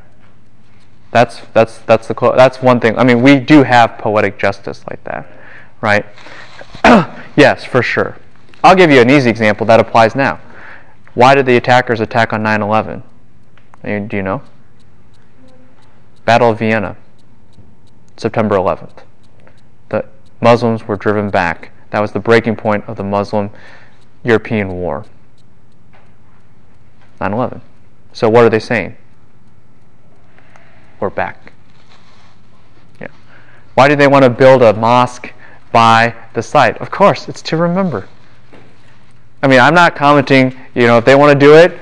That's 1.11 1.43
that's 1.53 1.77
that's 1.81 2.09
the 2.09 2.15
that's 2.15 2.63
one 2.63 2.81
thing. 2.81 2.99
I 2.99 3.05
mean, 3.05 3.21
we 3.21 3.39
do 3.39 3.65
have 3.65 3.99
poetic 3.99 4.39
justice 4.39 4.83
like 4.89 5.05
that, 5.05 5.27
right? 5.83 6.07
yes, 7.37 7.65
for 7.65 7.83
sure. 7.83 8.17
I'll 8.65 8.75
give 8.75 8.91
you 8.91 9.01
an 9.01 9.11
easy 9.11 9.31
example 9.31 9.67
that 9.67 9.81
applies 9.81 10.15
now. 10.15 10.41
Why 11.15 11.35
did 11.35 11.47
the 11.47 11.57
attackers 11.57 12.01
attack 12.01 12.33
on 12.33 12.43
9/11? 12.43 13.03
Uh, 13.85 13.99
Do 14.01 14.17
you 14.17 14.23
know? 14.23 14.43
Battle 16.25 16.51
of 16.51 16.59
Vienna, 16.59 16.97
September 18.17 18.57
11th. 18.57 19.05
The 19.89 20.05
Muslims 20.41 20.89
were 20.89 20.97
driven 20.97 21.31
back. 21.31 21.71
That 21.91 22.01
was 22.01 22.13
the 22.13 22.19
breaking 22.19 22.57
point 22.57 22.85
of 22.89 22.97
the 22.97 23.05
Muslim 23.05 23.51
European 24.25 24.73
War. 24.73 25.07
9/11. 27.21 27.61
So 28.13 28.29
what 28.29 28.45
are 28.45 28.51
they 28.51 28.59
saying? 28.59 28.97
we're 31.01 31.11
back. 31.11 31.53
Yeah. 33.01 33.09
Why 33.75 33.89
do 33.89 33.97
they 33.97 34.07
want 34.07 34.25
to 34.25 34.31
build 34.31 34.63
a 34.63 34.73
mosque 34.73 35.33
by 35.73 36.15
the 36.35 36.43
site? 36.43 36.79
Of 36.79 36.91
course, 36.91 37.29
it's 37.29 37.43
to 37.43 37.57
remember. 37.57 38.09
I 39.43 39.49
mean, 39.49 39.61
I'm 39.61 39.75
not 39.75 39.95
commenting, 39.95 40.57
you 40.75 40.87
know, 40.87 40.99
if 40.99 41.05
they 41.05 41.15
want 41.15 41.39
to 41.39 41.39
do 41.39 41.55
it, 41.55 41.79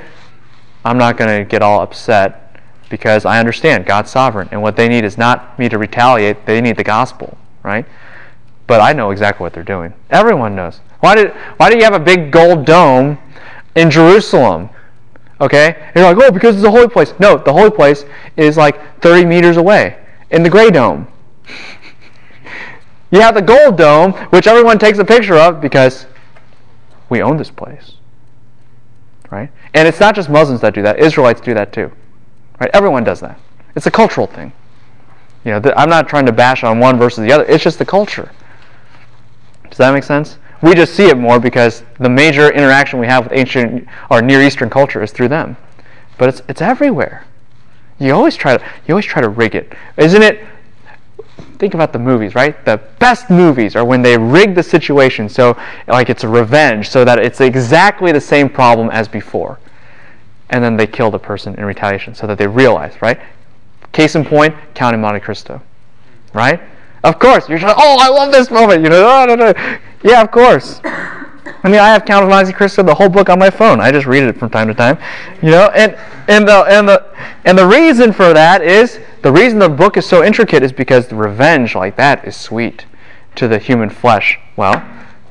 I'm 0.84 0.98
not 0.98 1.16
going 1.16 1.42
to 1.42 1.48
get 1.48 1.62
all 1.62 1.80
upset 1.80 2.60
because 2.90 3.24
I 3.24 3.38
understand 3.38 3.86
God's 3.86 4.10
sovereign 4.10 4.48
and 4.52 4.60
what 4.60 4.76
they 4.76 4.88
need 4.88 5.04
is 5.04 5.16
not 5.16 5.58
me 5.58 5.68
to 5.68 5.78
retaliate, 5.78 6.46
they 6.46 6.60
need 6.60 6.76
the 6.76 6.84
gospel, 6.84 7.38
right? 7.62 7.86
But 8.66 8.80
I 8.80 8.92
know 8.92 9.10
exactly 9.10 9.42
what 9.42 9.52
they're 9.52 9.62
doing. 9.62 9.94
Everyone 10.10 10.54
knows. 10.54 10.80
Why 11.00 11.14
did 11.14 11.32
why 11.58 11.70
do 11.70 11.76
you 11.76 11.84
have 11.84 11.94
a 11.94 12.00
big 12.00 12.30
gold 12.30 12.64
dome 12.64 13.18
in 13.74 13.90
Jerusalem? 13.90 14.70
Okay? 15.40 15.74
And 15.78 15.96
you're 15.96 16.04
like, 16.04 16.16
oh, 16.18 16.30
because 16.30 16.56
it's 16.56 16.64
a 16.64 16.70
holy 16.70 16.88
place. 16.88 17.12
No, 17.18 17.36
the 17.36 17.52
holy 17.52 17.70
place 17.70 18.04
is 18.36 18.56
like 18.56 19.00
30 19.00 19.26
meters 19.26 19.56
away 19.56 19.98
in 20.30 20.42
the 20.42 20.50
gray 20.50 20.70
dome. 20.70 21.06
You 23.14 23.20
have 23.20 23.34
the 23.34 23.42
gold 23.42 23.76
dome, 23.76 24.12
which 24.30 24.46
everyone 24.46 24.78
takes 24.78 24.98
a 24.98 25.04
picture 25.04 25.36
of 25.36 25.60
because 25.60 26.06
we 27.08 27.22
own 27.22 27.36
this 27.36 27.50
place. 27.50 27.94
Right? 29.30 29.50
And 29.72 29.88
it's 29.88 30.00
not 30.00 30.14
just 30.14 30.28
Muslims 30.28 30.60
that 30.60 30.74
do 30.74 30.82
that, 30.82 30.98
Israelites 30.98 31.40
do 31.40 31.54
that 31.54 31.72
too. 31.72 31.92
Right? 32.60 32.70
Everyone 32.72 33.04
does 33.04 33.20
that. 33.20 33.38
It's 33.74 33.86
a 33.86 33.90
cultural 33.90 34.26
thing. 34.26 34.52
You 35.44 35.52
know, 35.52 35.60
th- 35.60 35.74
I'm 35.76 35.90
not 35.90 36.08
trying 36.08 36.26
to 36.26 36.32
bash 36.32 36.64
on 36.64 36.78
one 36.78 36.98
versus 36.98 37.24
the 37.24 37.32
other. 37.32 37.44
It's 37.44 37.62
just 37.62 37.78
the 37.78 37.84
culture. 37.84 38.30
Does 39.68 39.78
that 39.78 39.92
make 39.92 40.04
sense? 40.04 40.38
We 40.62 40.74
just 40.74 40.94
see 40.94 41.06
it 41.06 41.18
more 41.18 41.38
because 41.38 41.82
the 41.98 42.08
major 42.08 42.50
interaction 42.50 42.98
we 42.98 43.06
have 43.06 43.24
with 43.24 43.32
ancient 43.32 43.86
or 44.10 44.22
Near 44.22 44.40
Eastern 44.40 44.70
culture 44.70 45.02
is 45.02 45.12
through 45.12 45.28
them. 45.28 45.56
But 46.16 46.28
it's 46.28 46.42
it's 46.48 46.62
everywhere. 46.62 47.24
You 47.98 48.12
always 48.12 48.36
try 48.36 48.56
to 48.56 48.64
you 48.86 48.94
always 48.94 49.04
try 49.04 49.20
to 49.20 49.28
rig 49.28 49.54
it. 49.54 49.72
Isn't 49.96 50.22
it 50.22 50.44
think 51.58 51.74
about 51.74 51.92
the 51.92 51.98
movies, 51.98 52.34
right? 52.34 52.62
The 52.64 52.80
best 52.98 53.30
movies 53.30 53.76
are 53.76 53.84
when 53.84 54.02
they 54.02 54.18
rig 54.18 54.54
the 54.54 54.62
situation 54.62 55.28
so 55.28 55.56
like 55.86 56.10
it's 56.10 56.24
a 56.24 56.28
revenge 56.28 56.88
so 56.88 57.04
that 57.04 57.18
it's 57.18 57.40
exactly 57.40 58.12
the 58.12 58.20
same 58.20 58.48
problem 58.48 58.90
as 58.90 59.08
before. 59.08 59.58
And 60.50 60.62
then 60.62 60.76
they 60.76 60.86
kill 60.86 61.10
the 61.10 61.18
person 61.18 61.54
in 61.54 61.64
retaliation 61.64 62.14
so 62.14 62.26
that 62.26 62.38
they 62.38 62.46
realize, 62.46 63.00
right? 63.00 63.20
Case 63.92 64.14
in 64.14 64.24
point, 64.24 64.54
Count 64.74 64.94
in 64.94 65.00
Monte 65.00 65.20
Cristo. 65.20 65.62
Right? 66.32 66.60
Of 67.04 67.18
course, 67.18 67.48
you're 67.48 67.58
like, 67.58 67.76
oh, 67.78 67.98
I 68.00 68.08
love 68.08 68.32
this 68.32 68.50
moment. 68.50 68.82
You 68.82 68.90
know, 68.90 69.04
oh, 69.06 69.78
yeah, 70.02 70.22
of 70.22 70.30
course. 70.30 70.80
I 71.46 71.68
mean, 71.68 71.80
I 71.80 71.88
have 71.88 72.04
Count 72.04 72.24
of 72.24 72.30
Monte 72.30 72.52
Cristo, 72.52 72.82
the 72.82 72.94
whole 72.94 73.08
book 73.08 73.28
on 73.28 73.38
my 73.38 73.50
phone. 73.50 73.80
I 73.80 73.90
just 73.90 74.06
read 74.06 74.22
it 74.22 74.38
from 74.38 74.50
time 74.50 74.68
to 74.68 74.74
time, 74.74 74.98
you 75.42 75.50
know. 75.50 75.68
And 75.74 75.96
and 76.28 76.48
the 76.48 76.64
and 76.64 76.88
the 76.88 77.04
and 77.44 77.58
the 77.58 77.66
reason 77.66 78.12
for 78.12 78.32
that 78.32 78.62
is 78.62 78.98
the 79.22 79.32
reason 79.32 79.58
the 79.58 79.68
book 79.68 79.96
is 79.96 80.06
so 80.06 80.24
intricate 80.24 80.62
is 80.62 80.72
because 80.72 81.08
the 81.08 81.16
revenge 81.16 81.74
like 81.74 81.96
that 81.96 82.26
is 82.26 82.36
sweet 82.36 82.86
to 83.36 83.48
the 83.48 83.58
human 83.58 83.90
flesh. 83.90 84.38
Well, 84.56 84.86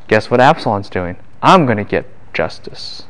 guess 0.07 0.30
what 0.30 0.39
Absalom's 0.39 0.89
doing? 0.89 1.16
I'm 1.41 1.66
going 1.66 1.78
to 1.78 1.84
get 1.84 2.05
justice. 2.34 3.03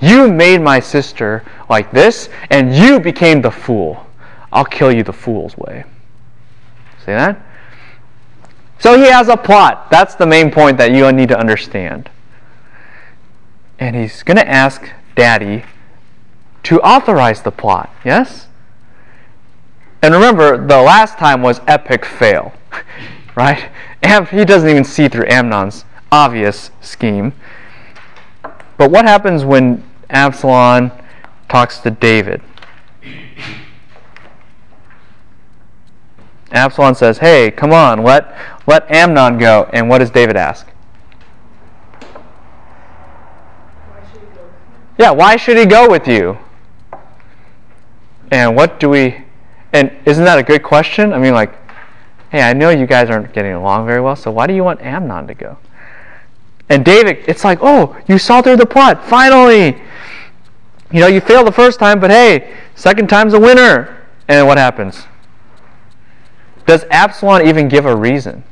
You 0.00 0.32
made 0.32 0.62
my 0.62 0.80
sister 0.80 1.44
like 1.68 1.90
this, 1.92 2.28
and 2.48 2.74
you 2.74 2.98
became 2.98 3.42
the 3.42 3.50
fool. 3.50 4.06
I'll 4.52 4.64
kill 4.64 4.90
you 4.90 5.02
the 5.02 5.12
fool's 5.12 5.56
way. 5.56 5.84
See 7.00 7.12
that? 7.12 7.40
So 8.80 8.98
he 8.98 9.10
has 9.10 9.28
a 9.28 9.36
plot. 9.36 9.90
That's 9.90 10.14
the 10.14 10.26
main 10.26 10.50
point 10.50 10.78
that 10.78 10.90
you 10.92 11.12
need 11.12 11.28
to 11.28 11.38
understand. 11.38 12.10
And 13.78 13.94
he's 13.94 14.22
going 14.22 14.38
to 14.38 14.48
ask 14.48 14.90
Daddy 15.14 15.64
to 16.64 16.80
authorize 16.80 17.42
the 17.42 17.50
plot. 17.50 17.94
Yes? 18.04 18.48
And 20.02 20.14
remember, 20.14 20.56
the 20.56 20.80
last 20.80 21.18
time 21.18 21.42
was 21.42 21.60
epic 21.66 22.06
fail. 22.06 22.54
right? 23.36 23.70
He 24.02 24.44
doesn't 24.44 24.68
even 24.68 24.84
see 24.84 25.08
through 25.08 25.26
Amnon's 25.28 25.84
obvious 26.10 26.70
scheme. 26.80 27.34
But 28.76 28.90
what 28.90 29.04
happens 29.04 29.44
when 29.44 29.84
Absalom 30.08 30.90
talks 31.48 31.78
to 31.80 31.90
David? 31.90 32.40
Absalom 36.52 36.94
says, 36.94 37.18
Hey, 37.18 37.50
come 37.50 37.72
on, 37.72 38.02
let, 38.02 38.34
let 38.70 38.88
Amnon 38.88 39.36
go. 39.36 39.68
And 39.72 39.88
what 39.88 39.98
does 39.98 40.10
David 40.10 40.36
ask? 40.36 40.66
Why? 43.88 44.02
Yeah, 44.96 45.10
why 45.10 45.36
should 45.36 45.58
he 45.58 45.66
go 45.66 45.90
with 45.90 46.06
you? 46.06 46.38
And 48.30 48.54
what 48.54 48.78
do 48.78 48.88
we. 48.88 49.24
And 49.72 49.90
isn't 50.06 50.24
that 50.24 50.38
a 50.38 50.42
good 50.44 50.62
question? 50.62 51.12
I 51.12 51.18
mean, 51.18 51.34
like, 51.34 51.52
hey, 52.30 52.42
I 52.42 52.52
know 52.52 52.70
you 52.70 52.86
guys 52.86 53.10
aren't 53.10 53.32
getting 53.32 53.52
along 53.52 53.86
very 53.86 54.00
well, 54.00 54.14
so 54.14 54.30
why 54.30 54.46
do 54.46 54.54
you 54.54 54.62
want 54.62 54.80
Amnon 54.82 55.26
to 55.26 55.34
go? 55.34 55.58
And 56.68 56.84
David, 56.84 57.24
it's 57.26 57.42
like, 57.42 57.58
oh, 57.62 57.96
you 58.06 58.18
saw 58.18 58.40
through 58.40 58.56
the 58.56 58.66
plot. 58.66 59.04
Finally! 59.04 59.82
You 60.92 61.00
know, 61.00 61.08
you 61.08 61.20
failed 61.20 61.48
the 61.48 61.52
first 61.52 61.80
time, 61.80 61.98
but 61.98 62.10
hey, 62.10 62.56
second 62.76 63.08
time's 63.08 63.34
a 63.34 63.40
winner. 63.40 64.06
And 64.28 64.46
what 64.46 64.58
happens? 64.58 65.06
Does 66.66 66.84
Absalom 66.90 67.46
even 67.46 67.68
give 67.68 67.84
a 67.84 67.94
reason? 67.94 68.44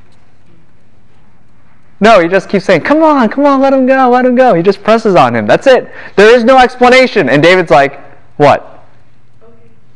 No, 2.01 2.21
he 2.21 2.29
just 2.29 2.49
keeps 2.49 2.65
saying, 2.65 2.83
Come 2.83 3.03
on, 3.03 3.29
come 3.29 3.45
on, 3.45 3.61
let 3.61 3.73
him 3.73 3.87
go, 3.87 4.09
let 4.09 4.25
him 4.25 4.35
go. 4.35 4.55
He 4.55 4.63
just 4.63 4.83
presses 4.83 5.15
on 5.15 5.35
him. 5.35 5.47
That's 5.47 5.67
it. 5.67 5.91
There 6.17 6.35
is 6.35 6.45
no 6.45 6.59
explanation. 6.59 7.29
And 7.29 7.43
David's 7.43 7.71
like, 7.71 8.01
What? 8.37 8.85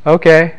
Okay. 0.05 0.57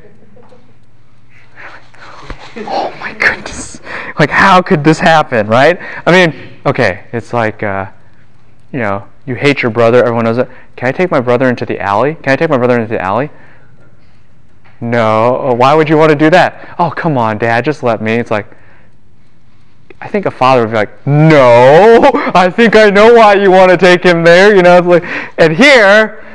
oh 2.55 2.95
my 2.99 3.13
goodness. 3.13 3.81
Like, 4.19 4.29
how 4.29 4.61
could 4.61 4.83
this 4.83 4.99
happen, 4.99 5.47
right? 5.47 5.79
I 6.05 6.11
mean, 6.11 6.59
okay, 6.65 7.05
it's 7.11 7.33
like, 7.33 7.63
uh, 7.63 7.87
you 8.71 8.79
know, 8.79 9.07
you 9.25 9.35
hate 9.35 9.61
your 9.61 9.71
brother, 9.71 9.99
everyone 9.99 10.25
knows 10.25 10.37
it. 10.37 10.49
Can 10.75 10.87
I 10.87 10.91
take 10.91 11.11
my 11.11 11.19
brother 11.19 11.49
into 11.49 11.65
the 11.65 11.79
alley? 11.79 12.15
Can 12.15 12.33
I 12.33 12.35
take 12.35 12.49
my 12.49 12.57
brother 12.57 12.79
into 12.79 12.89
the 12.89 13.01
alley? 13.01 13.29
No. 14.81 15.55
Why 15.57 15.73
would 15.73 15.89
you 15.89 15.97
want 15.97 16.11
to 16.11 16.15
do 16.15 16.29
that? 16.29 16.75
Oh, 16.77 16.91
come 16.91 17.17
on, 17.17 17.37
Dad, 17.37 17.65
just 17.65 17.83
let 17.83 18.01
me. 18.01 18.13
It's 18.13 18.31
like, 18.31 18.47
I 20.03 20.07
think 20.09 20.25
a 20.25 20.31
father 20.31 20.63
would 20.63 20.71
be 20.71 20.75
like, 20.75 21.07
no, 21.07 22.11
I 22.35 22.49
think 22.49 22.75
I 22.75 22.89
know 22.89 23.13
why 23.13 23.35
you 23.35 23.49
want 23.49 23.71
to 23.71 23.77
take 23.77 24.03
him 24.03 24.21
there. 24.21 24.53
You 24.53 24.61
know, 24.61 24.77
it's 24.77 24.85
like, 24.85 25.03
and 25.37 25.55
here, 25.55 26.25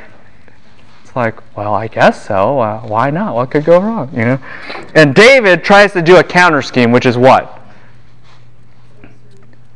it's 1.03 1.15
like, 1.15 1.55
well, 1.55 1.75
I 1.75 1.87
guess 1.87 2.25
so. 2.25 2.59
Uh, 2.59 2.81
why 2.81 3.11
not? 3.11 3.35
What 3.35 3.51
could 3.51 3.65
go 3.65 3.79
wrong? 3.79 4.09
You 4.11 4.25
know, 4.25 4.39
and 4.95 5.13
David 5.13 5.63
tries 5.63 5.93
to 5.93 6.01
do 6.01 6.17
a 6.17 6.23
counter 6.23 6.63
scheme, 6.63 6.91
which 6.91 7.05
is 7.05 7.15
what 7.15 7.61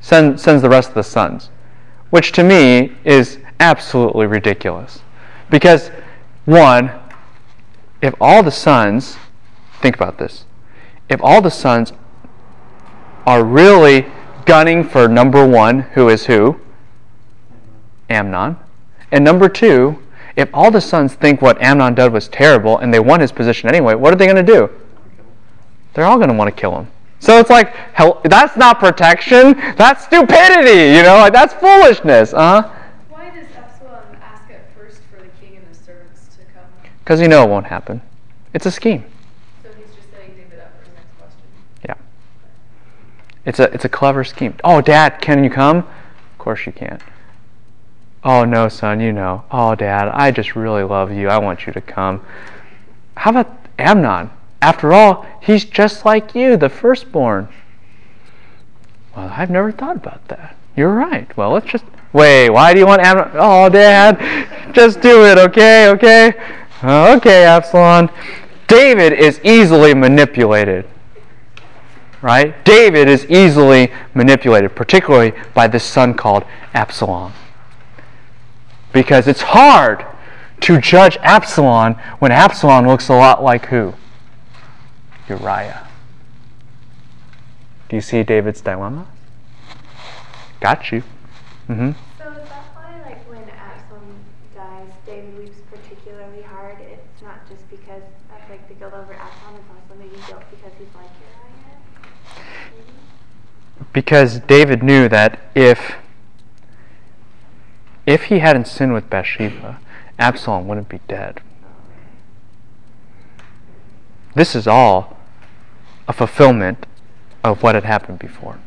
Send, 0.02 0.42
sends 0.42 0.64
the 0.64 0.70
rest 0.70 0.90
of 0.90 0.96
the 0.96 1.04
sons, 1.04 1.52
which 2.10 2.32
to 2.32 2.44
me 2.44 2.94
is 3.06 3.38
absolutely 3.60 4.26
ridiculous, 4.26 5.02
because 5.52 5.90
one, 6.46 6.92
if 8.02 8.16
all 8.20 8.42
the 8.42 8.52
sons, 8.52 9.18
think 9.82 9.96
about 9.96 10.18
this, 10.18 10.46
if 11.10 11.22
all 11.22 11.42
the 11.42 11.52
sons 11.52 11.94
are 13.26 13.44
really 13.44 14.06
gunning 14.46 14.84
for 14.84 15.08
number 15.08 15.48
one, 15.48 15.80
who 15.80 16.10
is 16.10 16.26
who? 16.26 16.60
Amnon. 18.10 18.58
And 19.12 19.24
number 19.24 19.48
two, 19.50 20.00
if 20.36 20.50
all 20.54 20.72
the 20.72 20.82
sons 20.82 21.14
think 21.14 21.42
what 21.42 21.62
Amnon 21.62 21.94
did 21.94 22.12
was 22.12 22.28
terrible 22.28 22.78
and 22.78 22.94
they 22.94 23.00
want 23.00 23.22
his 23.22 23.32
position 23.32 23.70
anyway, 23.70 23.96
what 23.96 24.14
are 24.14 24.16
they 24.16 24.26
going 24.26 24.44
to 24.44 24.54
do? 24.54 24.70
They're 25.94 26.06
all 26.06 26.18
going 26.18 26.30
to 26.30 26.36
want 26.36 26.54
to 26.54 26.60
kill 26.60 26.78
him. 26.78 26.88
So 27.20 27.40
it's 27.40 27.50
like, 27.50 27.74
hell, 27.94 28.20
that's 28.26 28.58
not 28.58 28.80
protection. 28.80 29.54
That's 29.78 30.04
stupidity. 30.04 30.98
You 30.98 31.04
know, 31.04 31.18
like 31.20 31.32
that's 31.32 31.54
foolishness. 31.54 32.34
Uh 32.34 32.64
huh. 32.64 32.70
Why 33.10 33.30
does 33.30 33.48
Absalom 33.56 34.18
ask 34.22 34.50
at 34.50 34.76
first 34.76 35.00
for 35.10 35.22
the 35.22 35.30
king 35.40 35.56
and 35.56 35.66
his 35.68 35.78
servants 35.78 36.36
to 36.36 36.44
come? 36.54 36.66
Because 37.00 37.22
you 37.22 37.30
know 37.30 37.44
it 37.44 37.50
won't 37.50 37.68
happen. 37.68 38.02
It's 38.54 38.66
a 38.66 38.72
scheme. 38.72 39.06
So 39.64 39.70
he's 39.78 39.96
just 39.96 40.12
setting 40.12 40.36
David 40.36 40.60
up 40.60 40.74
for 40.78 40.84
his 40.84 40.94
next 40.96 41.18
question. 41.18 41.48
Yeah. 41.86 41.96
It's 43.46 43.60
a 43.60 43.74
it's 43.74 43.86
a 43.86 43.90
clever 43.90 44.24
scheme. 44.24 44.56
Oh, 44.64 44.82
Dad, 44.82 45.20
can 45.22 45.44
you 45.44 45.50
come? 45.50 45.78
Of 45.80 46.38
course 46.38 46.66
you 46.66 46.72
can't. 46.72 47.02
Oh 48.24 48.46
no, 48.46 48.70
son, 48.70 49.02
you 49.02 49.12
know. 49.12 49.44
Oh, 49.52 49.76
Dad, 49.76 50.08
I 50.08 50.32
just 50.32 50.56
really 50.56 50.84
love 50.84 51.12
you. 51.12 51.28
I 51.28 51.38
want 51.40 51.68
you 51.68 51.74
to 51.74 51.82
come. 51.82 52.26
How 53.18 53.32
about 53.32 53.52
Amnon? 53.78 54.30
After 54.62 54.94
all, 54.94 55.26
he's 55.42 55.66
just 55.66 56.06
like 56.06 56.34
you, 56.34 56.56
the 56.56 56.70
firstborn. 56.70 57.50
Well, 59.16 59.30
I've 59.36 59.50
never 59.50 59.74
thought 59.74 59.98
about 59.98 60.26
that. 60.30 60.56
You're 60.78 60.94
right. 60.94 61.36
Well, 61.36 61.52
let's 61.52 61.70
just 61.70 61.84
wait. 62.14 62.50
Why 62.50 62.74
do 62.74 62.80
you 62.80 62.88
want 62.88 63.02
Amnon? 63.02 63.32
Oh, 63.34 63.68
Dad, 63.68 64.74
just 64.74 65.02
do 65.02 65.26
it, 65.26 65.38
okay? 65.38 65.90
Okay. 65.90 66.34
Uh, 66.82 67.16
okay, 67.18 67.44
Absalom. 67.44 68.10
David 68.68 69.12
is 69.14 69.42
easily 69.44 69.94
manipulated 69.94 70.88
right? 72.24 72.66
David 72.66 73.08
is 73.08 73.26
easily 73.30 73.92
manipulated, 74.16 74.76
particularly 74.76 75.34
by 75.54 75.68
this 75.68 75.84
son 75.84 76.16
called 76.16 76.46
Absalom. 76.74 77.34
Because 78.92 79.28
it's 79.28 79.42
hard 79.42 80.06
to 80.62 80.80
judge 80.80 81.18
Absalom 81.18 81.96
when 82.20 82.32
Absalom 82.32 82.88
looks 82.88 83.10
a 83.10 83.14
lot 83.14 83.44
like 83.44 83.66
who? 83.66 83.94
Uriah. 85.28 85.88
Do 87.90 87.98
you 87.98 88.02
see 88.02 88.24
David's 88.24 88.62
dilemma? 88.62 89.06
Got 90.62 90.92
you. 90.92 91.04
Mm-hmm. 91.68 91.92
So 92.18 92.32
is 92.32 92.50
that 92.50 92.64
why, 92.74 93.02
like, 93.06 93.30
when 93.30 93.44
Absalom 93.50 94.16
dies, 94.56 94.88
David 95.06 95.38
weeps 95.38 95.60
particularly 95.70 96.42
hard? 96.42 96.78
It's 96.80 97.22
not 97.22 97.48
just 97.50 97.70
because 97.70 98.04
of 98.32 98.50
like 98.50 98.68
the 98.70 98.74
guilt 98.76 98.94
over 98.94 99.14
Absalom; 99.14 99.56
it's 99.56 99.70
also 99.70 100.00
maybe 100.00 100.16
guilt 100.28 100.44
because 100.50 100.72
he's 100.80 100.88
like 100.96 101.12
Uriah. 101.20 101.54
Maybe? 102.72 103.83
Because 103.94 104.40
David 104.40 104.82
knew 104.82 105.08
that 105.08 105.40
if 105.56 105.94
if 108.06 108.24
he 108.24 108.40
hadn't 108.40 108.68
sinned 108.68 108.94
with 108.94 109.10
Bathsheba, 109.10 109.80
Absalom 110.20 110.68
wouldn't 110.68 110.90
be 110.90 111.00
dead. 111.08 111.42
This 114.36 114.56
is 114.56 114.68
all 114.68 115.18
a 116.08 116.14
fulfillment 116.14 116.86
of 117.44 117.64
what 117.64 117.76
had 117.76 117.86
happened 117.86 118.20
before. 118.20 118.60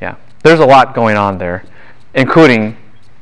Yeah. 0.00 0.16
There's 0.42 0.60
a 0.60 0.66
lot 0.66 0.94
going 0.94 1.16
on 1.16 1.38
there, 1.38 1.64
including 2.14 2.76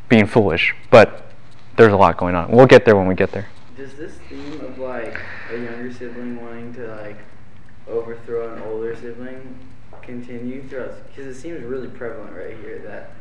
being 0.09 0.27
foolish, 0.27 0.75
but 0.91 1.31
there's 1.77 1.93
a 1.93 1.97
lot 1.97 2.17
going 2.17 2.35
on. 2.35 2.51
We'll 2.51 2.67
get 2.67 2.85
there 2.85 2.97
when 2.97 3.07
we 3.07 3.15
get 3.15 3.31
there. 3.33 3.49
Does 3.77 3.95
this 3.95 4.15
theme 4.29 4.61
of 4.61 4.79
like 4.79 5.21
a 5.51 5.57
younger 5.57 5.93
sibling 5.93 6.41
wanting 6.41 6.75
to 6.75 6.87
like 6.97 7.19
overthrow 8.01 8.55
an 8.55 8.63
older 8.63 8.97
sibling 8.97 9.59
continue 10.03 10.63
throughout? 10.69 11.07
Because 11.09 11.27
it 11.27 11.41
seems 11.41 11.63
really 11.63 11.89
prevalent 11.89 12.35
right 12.35 12.57
here 12.57 12.79
that 12.81 13.13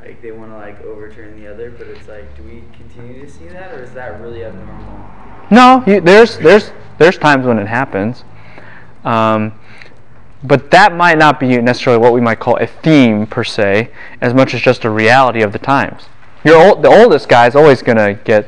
like 0.00 0.22
they 0.22 0.30
want 0.30 0.52
to 0.52 0.56
like 0.56 0.80
overturn 0.82 1.40
the 1.40 1.50
other, 1.52 1.70
but 1.70 1.86
it's 1.88 2.06
like, 2.06 2.36
do 2.36 2.42
we 2.44 2.62
continue 2.76 3.20
to 3.24 3.30
see 3.30 3.48
that, 3.48 3.72
or 3.72 3.82
is 3.82 3.92
that 3.92 4.20
really 4.20 4.44
abnormal? 4.44 5.10
No, 5.50 5.82
you, 5.86 6.00
there's 6.00 6.38
there's 6.38 6.70
there's 6.98 7.18
times 7.18 7.46
when 7.46 7.58
it 7.58 7.66
happens, 7.66 8.24
um, 9.04 9.58
but 10.44 10.70
that 10.70 10.94
might 10.94 11.18
not 11.18 11.40
be 11.40 11.56
necessarily 11.60 12.00
what 12.00 12.12
we 12.12 12.20
might 12.20 12.38
call 12.38 12.56
a 12.58 12.66
theme 12.66 13.26
per 13.26 13.42
se, 13.42 13.90
as 14.20 14.34
much 14.34 14.54
as 14.54 14.60
just 14.60 14.84
a 14.84 14.90
reality 14.90 15.42
of 15.42 15.52
the 15.52 15.58
times. 15.58 16.04
Your 16.44 16.64
old, 16.64 16.82
the 16.82 16.88
oldest 16.88 17.28
guy 17.28 17.48
is 17.48 17.56
always 17.56 17.82
to 17.82 18.18
get, 18.24 18.46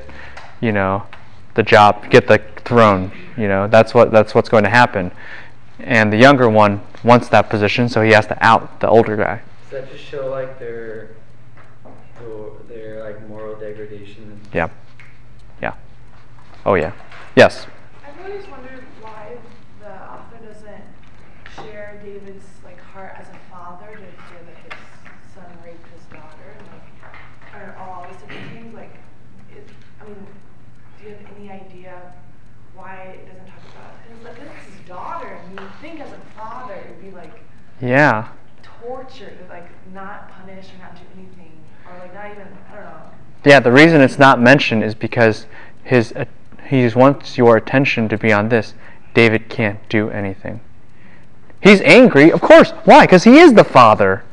you 0.61 0.71
know, 0.71 1.05
the 1.55 1.65
job, 1.65 2.09
get 2.11 2.29
the 2.29 2.41
throne. 2.65 3.11
You 3.37 3.49
know, 3.49 3.67
that's 3.67 3.93
what 3.95 4.13
that's 4.13 4.35
what's 4.35 4.49
going 4.49 4.65
to 4.65 4.71
happen, 4.71 5.11
and 5.85 6.13
the 6.13 6.17
younger 6.17 6.49
one 6.49 6.81
wants 7.05 7.29
that 7.29 7.49
position, 7.49 7.89
so 7.89 8.03
he 8.03 8.13
has 8.13 8.27
to 8.27 8.37
out 8.45 8.81
the 8.81 8.89
older 8.89 9.17
guy. 9.17 9.43
Does 9.63 9.83
that 9.83 9.93
just 9.93 10.05
show 10.05 10.29
like 10.29 10.59
their 10.59 11.11
their 12.69 13.03
like 13.03 13.29
moral 13.29 13.57
degradation? 13.57 14.41
Yeah, 14.53 14.69
yeah. 15.61 15.75
Oh 16.65 16.75
yeah. 16.75 16.93
Yes. 17.37 17.67
I've 18.07 18.25
always 18.25 18.47
wondered 18.49 18.85
why 19.01 19.37
the 19.81 19.91
author 19.91 20.39
doesn't 20.45 20.85
share 21.57 22.01
David's 22.05 22.45
like 22.65 22.81
heart 22.81 23.15
as 23.17 23.29
a 23.29 23.39
father 23.51 23.87
to 23.87 23.97
hear 23.97 24.41
that 24.47 24.75
his 24.75 25.35
son 25.35 25.45
raped 25.65 25.87
his 25.95 26.05
daughter 26.07 26.55
and 26.59 26.67
like 26.69 27.63
or 27.63 27.77
all 27.79 28.07
these 28.11 28.21
different 28.21 28.51
things. 28.53 28.75
Like, 28.75 28.95
it, 29.51 29.69
I 30.01 30.05
mean, 30.05 30.27
do 30.99 31.09
you 31.09 31.15
have 31.15 31.37
any 31.37 31.51
idea 31.51 32.13
why 32.75 33.17
it 33.19 33.27
doesn't 33.27 33.47
talk 33.47 33.63
about 33.73 33.95
his 34.09 34.25
like 34.25 34.37
this 34.37 34.67
is 34.67 34.75
his 34.79 34.89
daughter? 34.89 35.29
And 35.29 35.59
you 35.59 35.65
would 35.65 35.75
think 35.81 36.01
as 36.01 36.13
a 36.13 36.21
father 36.37 36.75
it'd 36.75 37.03
be 37.03 37.11
like 37.11 37.41
Yeah. 37.81 38.29
torture 38.83 39.33
like 39.49 39.69
not 39.93 40.31
punish 40.31 40.67
or 40.75 40.83
not 40.83 40.95
do 40.95 41.03
anything 41.17 41.53
or 41.87 41.99
like 41.99 42.15
not 42.15 42.31
even 42.31 42.47
I 42.71 42.75
don't 42.75 42.85
know. 42.85 43.03
Yeah, 43.45 43.61
the 43.61 43.73
reason 43.73 44.01
it's 44.01 44.19
not 44.19 44.41
mentioned 44.41 44.85
is 44.85 44.95
because 44.95 45.47
his 45.83 46.13
uh, 46.13 46.27
he 46.69 46.87
wants 46.89 47.37
your 47.37 47.57
attention 47.57 48.09
to 48.09 48.19
be 48.19 48.33
on 48.33 48.49
this. 48.49 48.75
David 49.13 49.49
can't 49.49 49.87
do 49.89 50.09
anything. 50.11 50.61
He's 51.61 51.81
angry, 51.81 52.31
of 52.31 52.41
course. 52.41 52.71
Why? 52.85 53.05
Because 53.05 53.25
he 53.25 53.39
is 53.39 53.55
the 53.55 53.65
father. 53.65 54.25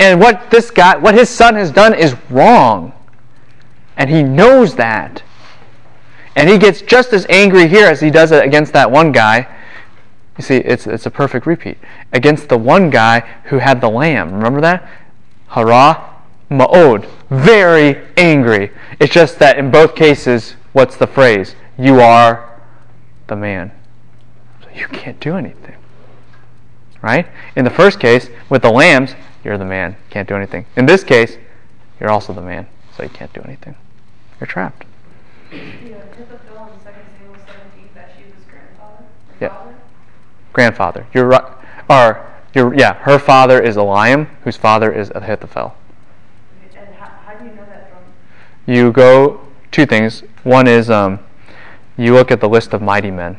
And 0.00 0.20
what 0.20 0.50
this 0.50 0.70
guy, 0.70 0.96
what 0.96 1.14
his 1.14 1.28
son 1.28 1.54
has 1.54 1.70
done 1.70 1.94
is 1.94 2.16
wrong. 2.30 2.92
And 3.96 4.10
he 4.10 4.22
knows 4.22 4.76
that. 4.76 5.22
And 6.36 6.48
he 6.48 6.58
gets 6.58 6.82
just 6.82 7.12
as 7.12 7.26
angry 7.28 7.66
here 7.68 7.86
as 7.86 8.00
he 8.00 8.10
does 8.10 8.30
it 8.30 8.44
against 8.44 8.72
that 8.74 8.90
one 8.90 9.12
guy. 9.12 9.48
You 10.38 10.44
see, 10.44 10.56
it's, 10.58 10.86
it's 10.86 11.04
a 11.04 11.10
perfect 11.10 11.46
repeat. 11.46 11.78
Against 12.12 12.48
the 12.48 12.56
one 12.56 12.90
guy 12.90 13.20
who 13.46 13.58
had 13.58 13.80
the 13.80 13.90
lamb. 13.90 14.32
Remember 14.32 14.60
that? 14.60 14.88
Hara 15.48 16.14
Ma'od. 16.50 17.06
Very 17.28 18.06
angry. 18.16 18.70
It's 19.00 19.12
just 19.12 19.38
that 19.40 19.58
in 19.58 19.70
both 19.70 19.94
cases, 19.96 20.54
what's 20.72 20.96
the 20.96 21.08
phrase? 21.08 21.56
You 21.76 22.00
are 22.00 22.60
the 23.26 23.36
man. 23.36 23.72
So 24.62 24.68
you 24.74 24.86
can't 24.86 25.18
do 25.18 25.36
anything. 25.36 25.74
Right? 27.02 27.26
In 27.56 27.64
the 27.64 27.70
first 27.70 27.98
case, 28.00 28.30
with 28.48 28.62
the 28.62 28.70
lambs, 28.70 29.14
you're 29.44 29.58
the 29.58 29.64
man. 29.64 29.96
Can't 30.10 30.28
do 30.28 30.36
anything. 30.36 30.66
In 30.76 30.86
this 30.86 31.02
case, 31.04 31.36
you're 32.00 32.10
also 32.10 32.32
the 32.32 32.40
man. 32.40 32.66
So 32.96 33.02
you 33.02 33.08
can't 33.08 33.32
do 33.32 33.40
anything. 33.42 33.74
You're 34.40 34.46
trapped. 34.46 34.84
You 35.50 35.58
know, 35.58 35.64
Ahithophel 36.12 36.72
in 36.72 36.78
2 36.78 36.84
Samuel 36.84 37.36
17, 37.46 37.88
Bathsheba's 37.94 38.44
grandfather? 38.48 39.04
or 39.04 39.36
Yeah. 39.40 39.48
father? 39.48 39.74
Grandfather. 40.58 41.06
You're 41.14 41.26
right. 41.26 41.44
Or, 41.88 42.26
you're, 42.52 42.74
yeah, 42.74 42.94
her 42.94 43.20
father 43.20 43.62
is 43.62 43.76
Eliam, 43.76 44.26
whose 44.42 44.56
father 44.56 44.90
is 44.90 45.12
Ahithophel. 45.14 45.76
And 46.74 46.94
how, 46.96 47.06
how 47.06 47.34
do 47.34 47.44
you 47.44 47.52
know 47.52 47.64
that 47.66 47.92
from? 47.92 48.02
you 48.66 48.90
go 48.90 49.40
two 49.70 49.86
things. 49.86 50.24
One 50.42 50.66
is 50.66 50.90
um, 50.90 51.20
you 51.96 52.12
look 52.12 52.32
at 52.32 52.40
the 52.40 52.48
list 52.48 52.74
of 52.74 52.82
mighty 52.82 53.12
men. 53.12 53.38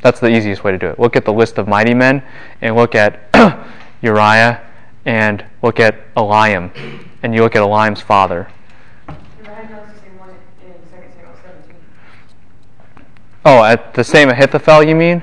That's 0.00 0.20
the 0.20 0.28
easiest 0.28 0.62
way 0.62 0.70
to 0.70 0.78
do 0.78 0.86
it. 0.86 1.00
Look 1.00 1.16
at 1.16 1.24
the 1.24 1.32
list 1.32 1.58
of 1.58 1.66
mighty 1.66 1.92
men 1.92 2.22
and 2.60 2.76
look 2.76 2.94
at 2.94 3.18
Uriah 4.00 4.60
and 5.04 5.44
look 5.62 5.80
at 5.80 6.14
Eliam 6.14 6.70
and 7.24 7.34
you 7.34 7.42
look 7.42 7.56
at 7.56 7.62
Eliam's 7.62 8.00
father. 8.00 8.46
Because 9.08 9.18
I 9.48 9.54
had 9.54 9.70
noticed 9.72 9.94
the 9.96 10.02
same 10.02 10.18
one 10.20 10.28
in 10.30 10.36
2 10.68 10.78
Samuel 10.88 11.34
17. 11.42 11.76
Oh, 13.44 13.64
at 13.64 13.92
the 13.92 14.04
same 14.04 14.28
Ahithophel, 14.28 14.84
you 14.84 14.94
mean? 14.94 15.20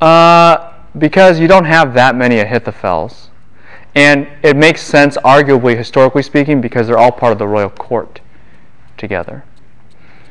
Uh, 0.00 0.72
because 0.96 1.40
you 1.40 1.48
don't 1.48 1.64
have 1.64 1.94
that 1.94 2.14
many 2.14 2.36
Ahithophels. 2.36 3.28
And 3.94 4.28
it 4.42 4.56
makes 4.56 4.82
sense, 4.82 5.16
arguably, 5.18 5.76
historically 5.76 6.22
speaking, 6.22 6.60
because 6.60 6.86
they're 6.86 6.98
all 6.98 7.12
part 7.12 7.32
of 7.32 7.38
the 7.38 7.46
royal 7.46 7.70
court 7.70 8.20
together. 8.96 9.44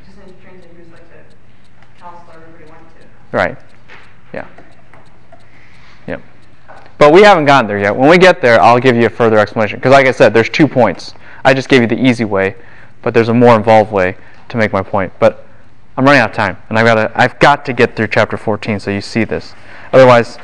Just 0.05 0.17
in 0.17 0.33
terms 0.35 0.65
of 0.65 0.71
who's 0.71 0.91
like 0.91 1.07
the 1.09 1.99
counselor 1.99 2.43
everybody 2.43 2.69
went 2.71 2.83
to. 2.99 3.07
Right. 3.31 3.57
Yeah. 4.33 4.47
Yep. 6.07 6.21
But 6.97 7.13
we 7.13 7.21
haven't 7.21 7.45
gotten 7.45 7.67
there 7.67 7.79
yet. 7.79 7.95
When 7.95 8.09
we 8.09 8.17
get 8.17 8.41
there, 8.41 8.59
I'll 8.59 8.79
give 8.79 8.97
you 8.97 9.05
a 9.05 9.09
further 9.09 9.37
explanation. 9.39 9.79
Because, 9.79 9.93
like 9.93 10.07
I 10.07 10.11
said, 10.11 10.33
there's 10.33 10.49
two 10.49 10.67
points. 10.67 11.13
I 11.45 11.53
just 11.53 11.69
gave 11.69 11.81
you 11.81 11.87
the 11.87 11.99
easy 11.99 12.25
way, 12.25 12.55
but 13.01 13.13
there's 13.13 13.29
a 13.29 13.33
more 13.33 13.55
involved 13.55 13.91
way 13.91 14.17
to 14.49 14.57
make 14.57 14.73
my 14.73 14.81
point. 14.81 15.13
But 15.19 15.45
I'm 15.95 16.05
running 16.05 16.21
out 16.21 16.31
of 16.31 16.35
time, 16.35 16.57
and 16.69 16.79
I've 16.79 16.85
got 16.85 16.95
to, 16.95 17.11
I've 17.15 17.39
got 17.39 17.65
to 17.65 17.73
get 17.73 17.95
through 17.95 18.07
chapter 18.07 18.37
14 18.37 18.79
so 18.79 18.91
you 18.91 19.01
see 19.01 19.23
this. 19.23 19.53
Otherwise, 19.91 20.37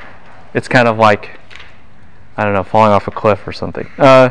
it's 0.53 0.67
kind 0.67 0.87
of 0.87 0.97
like, 0.97 1.39
I 2.37 2.43
don't 2.43 2.53
know, 2.53 2.63
falling 2.63 2.91
off 2.91 3.07
a 3.07 3.11
cliff 3.11 3.47
or 3.47 3.51
something. 3.51 3.87
Uh, 3.97 4.29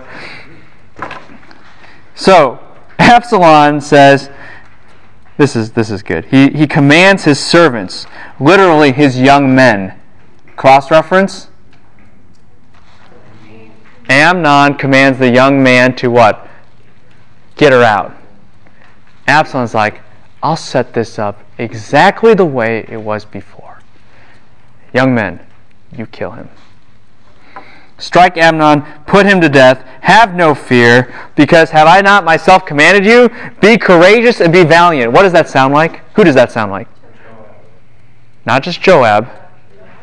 so, 2.15 2.61
Absalom 2.99 3.81
says, 3.81 4.31
this 5.39 5.55
is 5.55 5.70
this 5.70 5.89
is 5.89 6.03
good. 6.03 6.27
He 6.27 6.51
he 6.51 6.66
commands 6.66 7.23
his 7.23 7.39
servants, 7.39 8.07
literally 8.40 8.90
his 8.90 9.19
young 9.19 9.55
men. 9.55 9.99
Cross 10.57 10.90
reference. 10.90 11.49
Amnon 14.09 14.74
commands 14.74 15.19
the 15.19 15.31
young 15.31 15.62
man 15.62 15.95
to 15.97 16.11
what? 16.11 16.49
Get 17.57 17.73
her 17.73 17.85
out. 17.85 18.16
Absalom's 19.28 19.74
like, 19.74 20.01
I'll 20.43 20.56
set 20.56 20.94
this 20.94 21.19
up 21.19 21.43
exactly 21.59 22.35
the 22.35 22.44
way 22.44 22.85
it 22.89 23.01
was 23.01 23.24
before. 23.24 23.81
Young 24.93 25.15
men, 25.15 25.40
you 25.93 26.06
kill 26.06 26.32
him. 26.32 26.48
Strike 27.98 28.36
Amnon, 28.36 28.82
put 29.06 29.27
him 29.27 29.40
to 29.40 29.48
death, 29.48 29.85
have 30.02 30.35
no 30.35 30.55
fear, 30.55 31.12
because 31.35 31.70
have 31.70 31.89
I 31.89 32.01
not 32.01 32.24
myself 32.24 32.65
commanded 32.65 33.05
you? 33.05 33.28
Be 33.60 33.77
courageous 33.77 34.40
and 34.40 34.52
be 34.52 34.62
valiant. 34.62 35.12
What 35.12 35.23
does 35.23 35.32
that 35.32 35.48
sound 35.48 35.74
like? 35.74 36.01
Who 36.15 36.23
does 36.23 36.36
that 36.36 36.52
sound 36.52 36.70
like? 36.70 36.89
Not 38.47 38.62
just 38.62 38.81
Joab, 38.81 39.28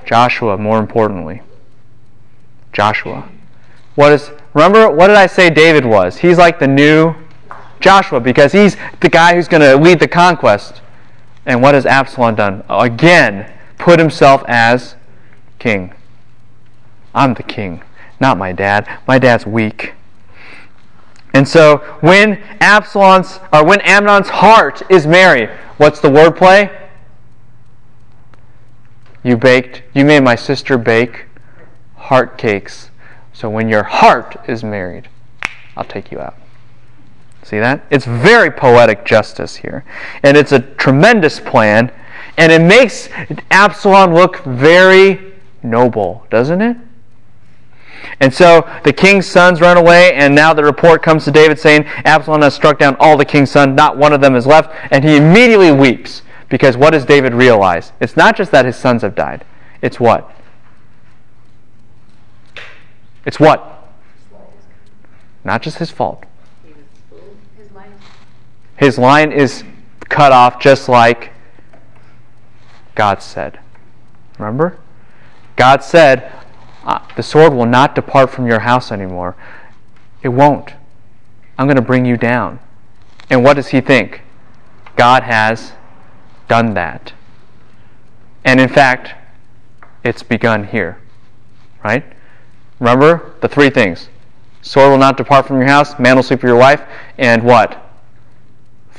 Joshua, 0.06 0.57
more 0.57 0.80
importantly. 0.80 1.41
Joshua. 2.74 3.30
What 3.95 4.12
is 4.12 4.30
remember 4.53 4.91
what 4.91 5.07
did 5.07 5.16
I 5.16 5.28
say 5.28 5.49
David 5.49 5.86
was? 5.86 6.18
He's 6.18 6.38
like 6.38 6.60
the 6.60 6.68
new 6.68 7.16
Joshua 7.86 8.20
because 8.20 8.52
he's 8.52 8.76
the 8.99 9.10
guy 9.10 9.36
who's 9.36 9.48
going 9.48 9.62
to 9.62 9.78
lead 9.78 9.99
the 9.99 10.07
conquest. 10.07 10.82
And 11.45 11.62
what 11.62 11.76
has 11.76 11.86
Absalom 11.86 12.34
done? 12.34 12.64
Again, 12.68 13.53
put 13.78 13.99
himself 13.99 14.44
as 14.48 14.95
king. 15.60 15.94
I'm 17.14 17.36
the 17.36 17.44
king, 17.44 17.84
not 18.20 18.40
my 18.40 18.53
dad. 18.53 18.90
My 19.07 19.20
dad's 19.20 19.45
weak. 19.45 19.94
And 21.32 21.48
so 21.48 21.78
when 22.02 22.41
Absalom's 22.60 23.40
or 23.53 23.64
when 23.64 23.82
Amnon's 23.82 24.30
heart 24.30 24.82
is 24.90 25.06
merry, 25.06 25.48
what's 25.78 25.99
the 25.99 26.10
wordplay? 26.10 26.76
You 29.24 29.38
baked, 29.38 29.84
you 29.94 30.06
made 30.06 30.24
my 30.24 30.36
sister 30.36 30.80
bake 30.80 31.26
heart 31.95 32.40
cakes. 32.40 32.90
So 33.32 33.48
when 33.48 33.70
your 33.70 33.84
heart 33.84 34.38
is 34.48 34.64
married, 34.64 35.07
I'll 35.78 35.84
take 35.84 36.12
you 36.12 36.20
out. 36.20 36.36
See 37.46 37.60
that? 37.60 37.86
It's 37.92 38.06
very 38.06 38.50
poetic 38.50 39.06
justice 39.06 39.58
here. 39.58 39.86
And 40.24 40.36
it's 40.36 40.52
a 40.52 40.60
tremendous 40.60 41.40
plan. 41.40 41.92
And 42.38 42.52
it 42.52 42.60
makes 42.60 43.08
Absalom 43.52 44.16
look 44.16 44.44
very 44.44 45.34
noble, 45.62 46.26
doesn't 46.32 46.60
it? 46.60 46.76
And 48.20 48.34
so 48.34 48.68
the 48.84 48.92
king's 48.92 49.28
sons 49.28 49.62
run 49.62 49.78
away, 49.78 50.14
and 50.14 50.34
now 50.34 50.56
the 50.56 50.64
report 50.64 51.04
comes 51.04 51.24
to 51.26 51.32
David 51.32 51.60
saying 51.60 51.86
Absalom 52.04 52.42
has 52.42 52.56
struck 52.56 52.80
down 52.80 52.96
all 53.00 53.16
the 53.16 53.26
king's 53.26 53.52
sons, 53.52 53.76
not 53.76 53.96
one 53.96 54.12
of 54.12 54.22
them 54.22 54.36
is 54.36 54.48
left, 54.48 54.74
and 54.90 55.04
he 55.04 55.16
immediately 55.16 55.72
weeps. 55.72 56.24
Because 56.50 56.76
what 56.76 56.92
does 56.92 57.06
David 57.06 57.36
realize? 57.36 57.92
It's 58.00 58.18
not 58.18 58.36
just 58.36 58.52
that 58.52 58.66
his 58.66 58.76
sons 58.76 59.04
have 59.04 59.14
died. 59.14 59.46
It's 59.84 60.00
what? 60.00 60.32
It's 63.24 63.40
what? 63.40 63.88
Not 65.44 65.62
just 65.62 65.78
his 65.78 65.92
fault. 65.92 66.26
His 68.78 68.98
line. 68.98 69.32
Is 69.32 69.64
cut 70.10 70.32
off 70.32 70.60
just 70.60 70.88
like 70.88 71.32
God 72.94 73.22
said. 73.22 73.60
Remember? 74.38 74.78
God 75.56 75.84
said, 75.84 76.32
uh, 76.84 77.00
The 77.16 77.24
sword 77.24 77.54
will 77.54 77.66
not 77.66 77.96
depart 77.96 78.30
from 78.30 78.48
your 78.48 78.60
house 78.60 78.92
anymore. 78.92 79.36
It 80.22 80.30
won't. 80.30 80.74
I'm 81.58 81.68
going 81.68 81.76
to 81.76 81.82
bring 81.82 82.06
you 82.06 82.18
down. 82.18 82.60
And 83.30 83.44
what 83.44 83.56
does 83.56 83.68
he 83.68 83.82
think? 83.82 84.22
God 84.96 85.24
has 85.24 85.74
done 86.48 86.74
that. 86.74 87.14
And 88.44 88.60
in 88.60 88.70
fact, 88.70 89.14
it's 90.04 90.24
begun 90.24 90.66
here. 90.66 90.98
Right? 91.84 92.04
Remember 92.80 93.34
the 93.42 93.48
three 93.48 93.70
things 93.70 94.10
sword 94.62 94.90
will 94.90 94.98
not 94.98 95.16
depart 95.16 95.46
from 95.46 95.58
your 95.58 95.68
house, 95.68 95.98
man 96.00 96.16
will 96.16 96.24
sleep 96.24 96.42
with 96.42 96.50
your 96.50 96.58
wife, 96.58 96.82
and 97.20 97.44
what? 97.44 97.85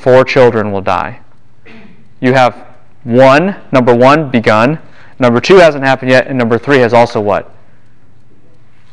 Four 0.06 0.22
children 0.22 0.70
will 0.70 0.82
die. 0.82 1.18
You 2.20 2.32
have 2.34 2.54
one, 3.02 3.56
number 3.72 3.92
one, 3.92 4.30
begun. 4.30 4.78
Number 5.18 5.40
two 5.40 5.56
hasn't 5.56 5.82
happened 5.82 6.12
yet, 6.12 6.28
and 6.28 6.38
number 6.38 6.58
three 6.58 6.78
has 6.78 6.94
also 6.94 7.20
what? 7.20 7.52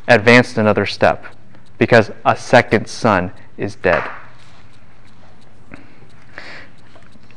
Advanced 0.08 0.58
another 0.58 0.88
step. 0.88 1.24
Because 1.78 2.10
a 2.26 2.36
second 2.36 2.88
son 2.88 3.32
is 3.58 3.76
dead. 3.76 4.04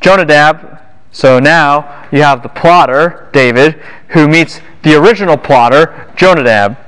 Jonadab, 0.01 0.81
so 1.13 1.39
now 1.39 2.07
you 2.11 2.23
have 2.23 2.43
the 2.43 2.49
plotter, 2.49 3.29
David, 3.35 3.75
who 4.09 4.27
meets 4.27 4.63
the 4.85 4.95
original 4.95 5.37
plotter, 5.37 6.11
Jonadab, 6.17 6.79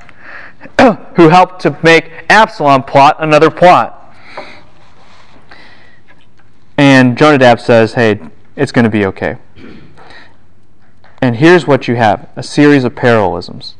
who 1.17 1.29
helped 1.29 1.61
to 1.61 1.77
make 1.83 2.25
Absalom 2.31 2.81
plot 2.81 3.17
another 3.19 3.51
plot. 3.51 3.98
And 6.79 7.17
Jonadab 7.17 7.59
says, 7.59 7.95
hey, 7.95 8.21
it's 8.55 8.71
going 8.71 8.85
to 8.85 8.89
be 8.89 9.05
okay. 9.07 9.35
And 11.21 11.35
here's 11.35 11.67
what 11.67 11.89
you 11.89 11.95
have 11.95 12.29
a 12.37 12.41
series 12.41 12.85
of 12.85 12.95
parallelisms. 12.95 13.75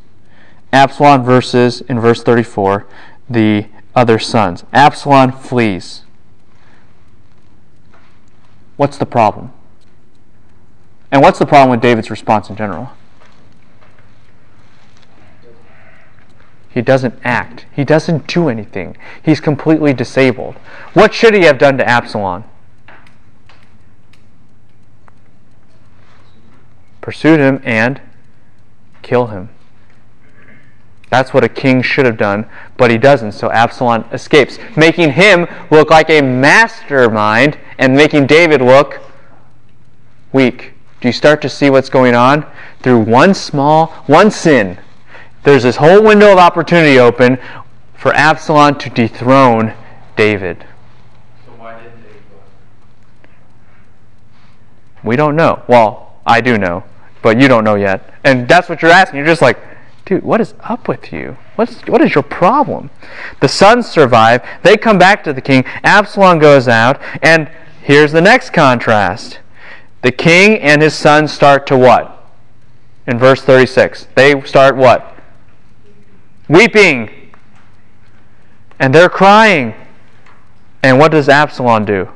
Absalom 0.70 1.24
versus, 1.24 1.80
in 1.80 1.98
verse 1.98 2.22
34, 2.22 2.86
the 3.30 3.68
other 3.94 4.18
sons. 4.18 4.64
Absalom 4.74 5.32
flees. 5.32 6.02
What's 8.76 8.98
the 8.98 9.06
problem? 9.06 9.50
And 11.10 11.22
what's 11.22 11.38
the 11.38 11.46
problem 11.46 11.70
with 11.70 11.80
David's 11.80 12.10
response 12.10 12.50
in 12.50 12.56
general? 12.56 12.90
He 16.68 16.82
doesn't 16.82 17.14
act. 17.24 17.64
He 17.74 17.82
doesn't 17.82 18.26
do 18.26 18.50
anything. 18.50 18.94
He's 19.22 19.40
completely 19.40 19.94
disabled. 19.94 20.56
What 20.92 21.14
should 21.14 21.32
he 21.32 21.44
have 21.44 21.56
done 21.56 21.78
to 21.78 21.88
Absalom? 21.88 22.44
Pursued 27.10 27.40
him 27.40 27.60
and 27.64 28.00
kill 29.02 29.26
him. 29.26 29.48
That's 31.08 31.34
what 31.34 31.42
a 31.42 31.48
king 31.48 31.82
should 31.82 32.06
have 32.06 32.16
done, 32.16 32.46
but 32.76 32.88
he 32.92 32.98
doesn't, 32.98 33.32
so 33.32 33.50
Absalom 33.50 34.04
escapes, 34.12 34.60
making 34.76 35.14
him 35.14 35.48
look 35.72 35.90
like 35.90 36.08
a 36.08 36.20
mastermind 36.20 37.58
and 37.78 37.96
making 37.96 38.28
David 38.28 38.62
look 38.62 39.00
weak. 40.32 40.74
Do 41.00 41.08
you 41.08 41.12
start 41.12 41.42
to 41.42 41.48
see 41.48 41.68
what's 41.68 41.88
going 41.88 42.14
on? 42.14 42.46
Through 42.80 43.00
one 43.00 43.34
small, 43.34 43.88
one 44.06 44.30
sin, 44.30 44.78
there's 45.42 45.64
this 45.64 45.78
whole 45.78 46.04
window 46.04 46.30
of 46.30 46.38
opportunity 46.38 47.00
open 47.00 47.38
for 47.92 48.14
Absalom 48.14 48.78
to 48.78 48.88
dethrone 48.88 49.74
David. 50.14 50.64
So 51.44 51.50
why 51.58 51.76
didn't 51.76 52.02
go? 52.02 52.36
We 55.02 55.16
don't 55.16 55.34
know. 55.34 55.64
Well, 55.66 56.20
I 56.24 56.40
do 56.40 56.56
know, 56.56 56.84
but 57.22 57.40
you 57.40 57.48
don't 57.48 57.64
know 57.64 57.74
yet. 57.74 58.14
And 58.24 58.48
that's 58.48 58.68
what 58.68 58.82
you're 58.82 58.90
asking. 58.90 59.18
You're 59.18 59.26
just 59.26 59.42
like, 59.42 59.58
dude, 60.04 60.22
what 60.22 60.40
is 60.40 60.54
up 60.60 60.88
with 60.88 61.12
you? 61.12 61.36
What's, 61.56 61.80
what 61.86 62.00
is 62.00 62.14
your 62.14 62.24
problem? 62.24 62.90
The 63.40 63.48
sons 63.48 63.88
survive. 63.88 64.42
They 64.62 64.76
come 64.76 64.98
back 64.98 65.22
to 65.24 65.32
the 65.32 65.40
king. 65.40 65.64
Absalom 65.84 66.38
goes 66.38 66.68
out. 66.68 67.00
And 67.22 67.50
here's 67.82 68.12
the 68.12 68.20
next 68.20 68.50
contrast 68.50 69.40
the 70.02 70.12
king 70.12 70.58
and 70.60 70.80
his 70.80 70.94
sons 70.94 71.30
start 71.30 71.66
to 71.66 71.76
what? 71.76 72.16
In 73.06 73.18
verse 73.18 73.42
36. 73.42 74.08
They 74.14 74.40
start 74.42 74.76
what? 74.76 75.14
Weeping. 76.48 77.10
And 78.78 78.94
they're 78.94 79.10
crying. 79.10 79.74
And 80.82 80.98
what 80.98 81.12
does 81.12 81.28
Absalom 81.28 81.84
do? 81.84 82.08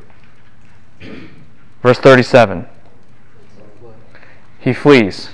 Verse 1.82 1.98
37. 1.98 2.66
He 4.65 4.73
flees. 4.73 5.28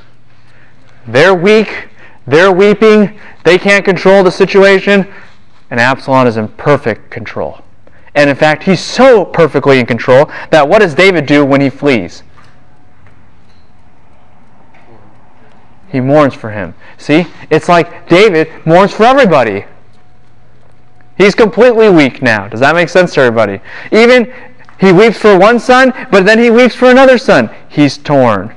They're 1.07 1.37
weak. 1.37 1.89
They're 2.27 2.51
weeping. 2.51 3.17
They 3.45 3.59
can't 3.59 3.85
control 3.85 4.25
the 4.25 4.33
situation. 4.33 5.07
And 5.71 5.79
Absalom 5.79 6.27
is 6.27 6.37
in 6.37 6.49
perfect 6.49 7.13
control. 7.13 7.61
And 8.17 8.29
in 8.29 8.35
fact, 8.35 8.65
he's 8.65 8.81
so 8.81 9.25
perfectly 9.25 9.79
in 9.79 9.87
control 9.87 10.29
that 10.51 10.69
what 10.69 10.81
does 10.81 10.97
David 10.97 11.27
do 11.27 11.45
when 11.45 11.61
he 11.61 11.71
flees? 11.71 12.25
He 15.93 16.01
mourns 16.01 16.35
for 16.35 16.51
him. 16.51 16.75
See? 16.99 17.29
It's 17.51 17.69
like 17.69 18.09
David 18.09 18.51
mourns 18.67 18.93
for 18.93 19.05
everybody. 19.05 19.65
He's 21.17 21.37
completely 21.37 21.89
weak 21.89 22.21
now. 22.21 22.49
Does 22.49 22.59
that 22.61 22.75
make 22.75 22.89
sense 22.89 23.15
to 23.15 23.21
everybody? 23.21 23.61
Even 23.93 24.33
he 24.81 24.91
weeps 24.91 25.19
for 25.19 25.39
one 25.39 25.61
son, 25.61 25.93
but 26.11 26.25
then 26.25 26.41
he 26.41 26.51
weeps 26.51 26.75
for 26.75 26.91
another 26.91 27.17
son. 27.17 27.49
He's 27.69 27.97
torn. 27.97 28.57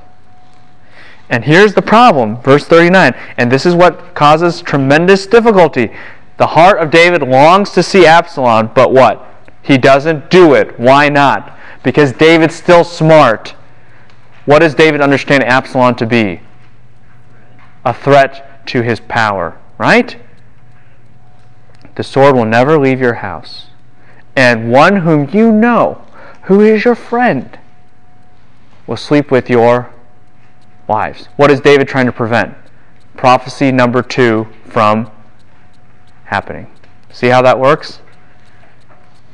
And 1.33 1.45
here's 1.45 1.73
the 1.73 1.81
problem, 1.81 2.37
verse 2.43 2.65
39. 2.65 3.15
And 3.37 3.51
this 3.51 3.65
is 3.65 3.73
what 3.73 4.13
causes 4.13 4.61
tremendous 4.61 5.25
difficulty. 5.25 5.89
The 6.37 6.45
heart 6.45 6.77
of 6.77 6.91
David 6.91 7.23
longs 7.23 7.71
to 7.71 7.81
see 7.81 8.05
Absalom, 8.05 8.69
but 8.75 8.91
what? 8.91 9.27
He 9.63 9.79
doesn't 9.79 10.29
do 10.29 10.53
it. 10.53 10.79
Why 10.79 11.09
not? 11.09 11.57
Because 11.81 12.11
David's 12.11 12.53
still 12.53 12.83
smart. 12.83 13.55
What 14.45 14.59
does 14.59 14.75
David 14.75 15.01
understand 15.01 15.43
Absalom 15.43 15.95
to 15.95 16.05
be? 16.05 16.41
A 17.83 17.95
threat 17.95 18.67
to 18.67 18.83
his 18.83 18.99
power, 18.99 19.57
right? 19.79 20.15
The 21.95 22.03
sword 22.03 22.35
will 22.35 22.45
never 22.45 22.77
leave 22.77 23.01
your 23.01 23.15
house. 23.15 23.69
And 24.35 24.71
one 24.71 24.97
whom 24.97 25.27
you 25.31 25.51
know, 25.51 26.05
who 26.43 26.61
is 26.61 26.85
your 26.85 26.93
friend, 26.93 27.57
will 28.85 28.97
sleep 28.97 29.31
with 29.31 29.49
your 29.49 29.91
wives. 30.93 31.25
What 31.37 31.49
is 31.49 31.59
David 31.59 31.87
trying 31.87 32.05
to 32.05 32.11
prevent? 32.11 32.55
Prophecy 33.17 33.71
number 33.71 34.03
two 34.03 34.47
from 34.65 35.09
happening. 36.25 36.67
See 37.11 37.29
how 37.29 37.41
that 37.41 37.59
works? 37.59 37.99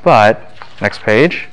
But, 0.01 0.55
next 0.81 1.01
page. 1.01 1.49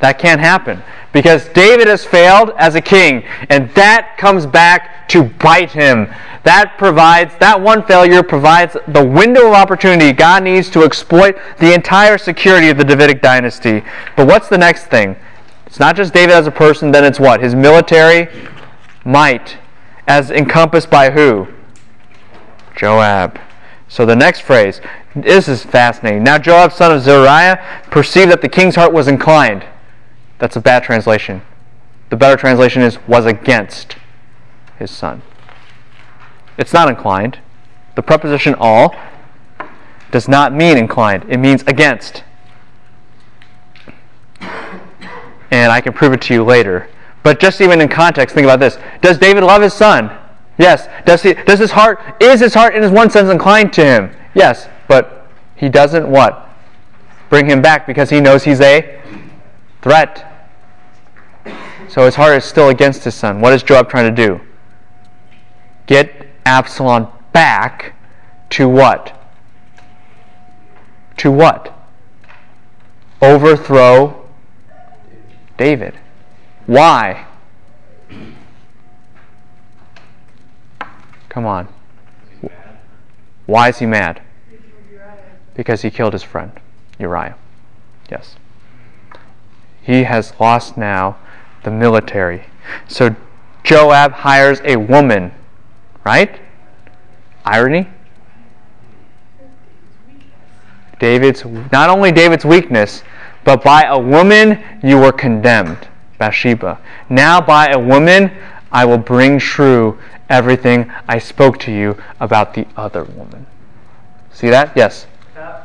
That 0.00 0.20
can't 0.20 0.40
happen 0.40 0.84
because 1.12 1.48
David 1.48 1.88
has 1.88 2.04
failed 2.04 2.50
as 2.58 2.76
a 2.76 2.80
king, 2.80 3.24
and 3.50 3.68
that 3.74 4.16
comes 4.18 4.46
back 4.46 5.08
to 5.08 5.24
bite 5.24 5.72
him. 5.72 6.06
That 6.44 6.76
provides, 6.78 7.34
that 7.40 7.60
one 7.60 7.84
failure 7.84 8.22
provides 8.22 8.76
the 8.86 9.04
window 9.04 9.48
of 9.48 9.54
opportunity 9.54 10.12
God 10.12 10.44
needs 10.44 10.70
to 10.70 10.84
exploit 10.84 11.36
the 11.58 11.74
entire 11.74 12.18
security 12.18 12.68
of 12.68 12.78
the 12.78 12.84
Davidic 12.84 13.20
dynasty. 13.20 13.82
But 14.16 14.28
what's 14.28 14.48
the 14.48 14.58
next 14.58 14.86
thing? 14.86 15.16
It's 15.72 15.80
not 15.80 15.96
just 15.96 16.12
David 16.12 16.34
as 16.34 16.46
a 16.46 16.50
person, 16.50 16.90
then 16.90 17.02
it's 17.02 17.18
what? 17.18 17.40
His 17.40 17.54
military 17.54 18.28
might, 19.06 19.56
as 20.06 20.30
encompassed 20.30 20.90
by 20.90 21.12
who? 21.12 21.48
Joab. 22.76 23.40
So 23.88 24.04
the 24.04 24.14
next 24.14 24.40
phrase, 24.40 24.82
this 25.16 25.48
is 25.48 25.64
fascinating. 25.64 26.24
Now 26.24 26.36
Joab, 26.36 26.74
son 26.74 26.92
of 26.92 27.00
Zeruiah, 27.00 27.58
perceived 27.90 28.30
that 28.30 28.42
the 28.42 28.50
king's 28.50 28.74
heart 28.74 28.92
was 28.92 29.08
inclined. 29.08 29.64
That's 30.38 30.56
a 30.56 30.60
bad 30.60 30.82
translation. 30.84 31.40
The 32.10 32.16
better 32.16 32.36
translation 32.36 32.82
is 32.82 32.98
was 33.08 33.24
against. 33.24 33.96
his 34.78 34.90
son. 34.90 35.22
It's 36.58 36.74
not 36.74 36.90
inclined. 36.90 37.38
The 37.94 38.02
preposition 38.02 38.56
al 38.60 38.94
does 40.10 40.28
not 40.28 40.52
mean 40.52 40.76
inclined, 40.76 41.24
it 41.30 41.38
means 41.38 41.62
against. 41.62 42.24
And 45.52 45.70
I 45.70 45.80
can 45.80 45.92
prove 45.92 46.12
it 46.14 46.22
to 46.22 46.34
you 46.34 46.42
later. 46.42 46.88
But 47.22 47.38
just 47.38 47.60
even 47.60 47.80
in 47.80 47.88
context, 47.88 48.34
think 48.34 48.44
about 48.44 48.58
this. 48.58 48.78
Does 49.02 49.18
David 49.18 49.44
love 49.44 49.62
his 49.62 49.74
son? 49.74 50.10
Yes. 50.58 50.88
Does 51.04 51.22
he 51.22 51.34
does 51.34 51.58
his 51.58 51.70
heart 51.70 52.00
is 52.20 52.40
his 52.40 52.54
heart 52.54 52.74
in 52.74 52.82
his 52.82 52.90
one 52.90 53.10
sense 53.10 53.30
inclined 53.30 53.72
to 53.74 53.84
him? 53.84 54.10
Yes. 54.34 54.66
But 54.88 55.28
he 55.54 55.68
doesn't 55.68 56.10
what? 56.10 56.48
Bring 57.28 57.46
him 57.46 57.62
back 57.62 57.86
because 57.86 58.10
he 58.10 58.20
knows 58.20 58.44
he's 58.44 58.60
a 58.60 59.00
threat. 59.82 60.28
So 61.88 62.06
his 62.06 62.14
heart 62.14 62.38
is 62.38 62.44
still 62.44 62.70
against 62.70 63.04
his 63.04 63.14
son. 63.14 63.40
What 63.40 63.52
is 63.52 63.62
Joab 63.62 63.90
trying 63.90 64.14
to 64.14 64.26
do? 64.26 64.40
Get 65.86 66.26
Absalom 66.46 67.08
back 67.32 67.94
to 68.50 68.68
what? 68.68 69.18
To 71.18 71.30
what? 71.30 71.78
Overthrow 73.20 74.21
David. 75.56 75.98
Why? 76.66 77.26
Come 81.28 81.46
on. 81.46 81.68
Why 83.46 83.68
is 83.68 83.78
he 83.78 83.86
mad? 83.86 84.22
Because 85.54 85.82
he 85.82 85.90
killed 85.90 86.12
his 86.12 86.22
friend, 86.22 86.52
Uriah. 86.98 87.36
Yes. 88.10 88.36
He 89.82 90.04
has 90.04 90.32
lost 90.38 90.76
now 90.76 91.16
the 91.64 91.70
military. 91.70 92.44
So 92.88 93.16
Joab 93.64 94.12
hires 94.12 94.60
a 94.64 94.76
woman, 94.76 95.32
right? 96.04 96.40
Irony? 97.44 97.88
David's 100.98 101.44
not 101.72 101.90
only 101.90 102.12
David's 102.12 102.44
weakness, 102.44 103.02
but 103.44 103.62
by 103.62 103.84
a 103.84 103.98
woman 103.98 104.62
you 104.82 104.98
were 104.98 105.12
condemned, 105.12 105.88
Bathsheba. 106.18 106.78
Now 107.08 107.40
by 107.40 107.68
a 107.68 107.78
woman 107.78 108.30
I 108.70 108.84
will 108.84 108.98
bring 108.98 109.38
true 109.38 109.98
everything 110.28 110.90
I 111.06 111.18
spoke 111.18 111.58
to 111.60 111.72
you 111.72 111.96
about 112.18 112.54
the 112.54 112.66
other 112.76 113.04
woman. 113.04 113.46
See 114.32 114.48
that? 114.48 114.72
Yes. 114.74 115.06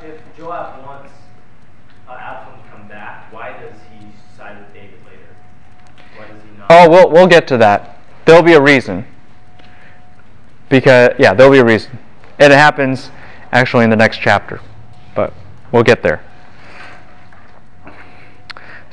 If 0.03 0.19
Joab 0.37 0.85
wants 0.85 1.11
uh, 2.07 2.11
Absalom 2.11 2.61
to 2.61 2.69
come 2.69 2.87
back, 2.87 3.31
why 3.31 3.53
does 3.53 3.73
he 3.91 4.07
side 4.37 4.57
with 4.59 4.73
David 4.73 4.99
later? 5.05 5.35
Why 6.17 6.27
does 6.27 6.43
he 6.43 6.57
not? 6.57 6.67
Oh, 6.69 6.89
we'll 6.89 7.09
we'll 7.09 7.27
get 7.27 7.47
to 7.47 7.57
that. 7.57 7.99
There'll 8.25 8.43
be 8.43 8.53
a 8.53 8.61
reason. 8.61 9.05
Because 10.69 11.13
yeah, 11.17 11.33
there'll 11.33 11.51
be 11.51 11.59
a 11.59 11.65
reason. 11.65 11.97
And 12.39 12.51
it 12.51 12.57
happens 12.57 13.09
actually 13.51 13.85
in 13.85 13.89
the 13.89 13.95
next 13.95 14.17
chapter. 14.17 14.59
But 15.15 15.33
we'll 15.71 15.83
get 15.83 16.03
there. 16.03 16.21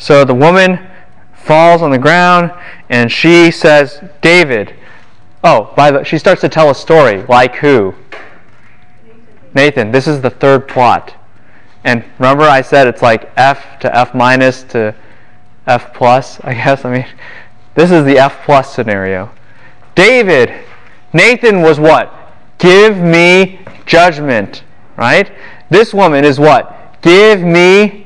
So 0.05 0.23
the 0.23 0.35
woman 0.35 0.87
falls 1.33 1.81
on 1.81 1.91
the 1.91 1.99
ground 1.99 2.53
and 2.91 3.11
she 3.11 3.51
says, 3.51 4.05
David. 4.21 4.75
Oh, 5.43 5.73
by 5.77 5.91
the 5.91 6.05
she 6.05 6.19
starts 6.19 6.43
to 6.43 6.49
tell 6.51 6.69
a 6.69 6.75
story. 6.75 7.23
Like 7.23 7.55
who? 7.57 7.95
Nathan. 9.55 9.93
This 9.93 10.07
is 10.07 10.21
the 10.21 10.29
third 10.29 10.69
plot. 10.69 11.15
And 11.85 12.05
remember 12.19 12.45
I 12.45 12.61
said 12.61 12.87
it's 12.87 13.01
like 13.01 13.31
F 13.39 13.79
to 13.81 13.97
F 13.97 14.15
minus 14.15 14.65
to 14.65 14.95
F 15.67 15.95
plus, 15.95 16.39
I 16.41 16.53
guess. 16.53 16.85
I 16.85 16.93
mean, 16.93 17.07
this 17.75 17.91
is 17.91 18.05
the 18.05 18.19
F 18.19 18.45
plus 18.45 18.75
scenario. 18.75 19.31
David, 19.95 20.53
Nathan 21.15 21.63
was 21.63 21.81
what? 21.81 22.13
Give 22.59 22.99
me 22.99 23.59
judgment, 23.87 24.65
right? 24.99 25.33
This 25.71 25.95
woman 25.95 26.27
is 26.27 26.39
what? 26.39 27.01
Give 27.01 27.41
me 27.41 28.04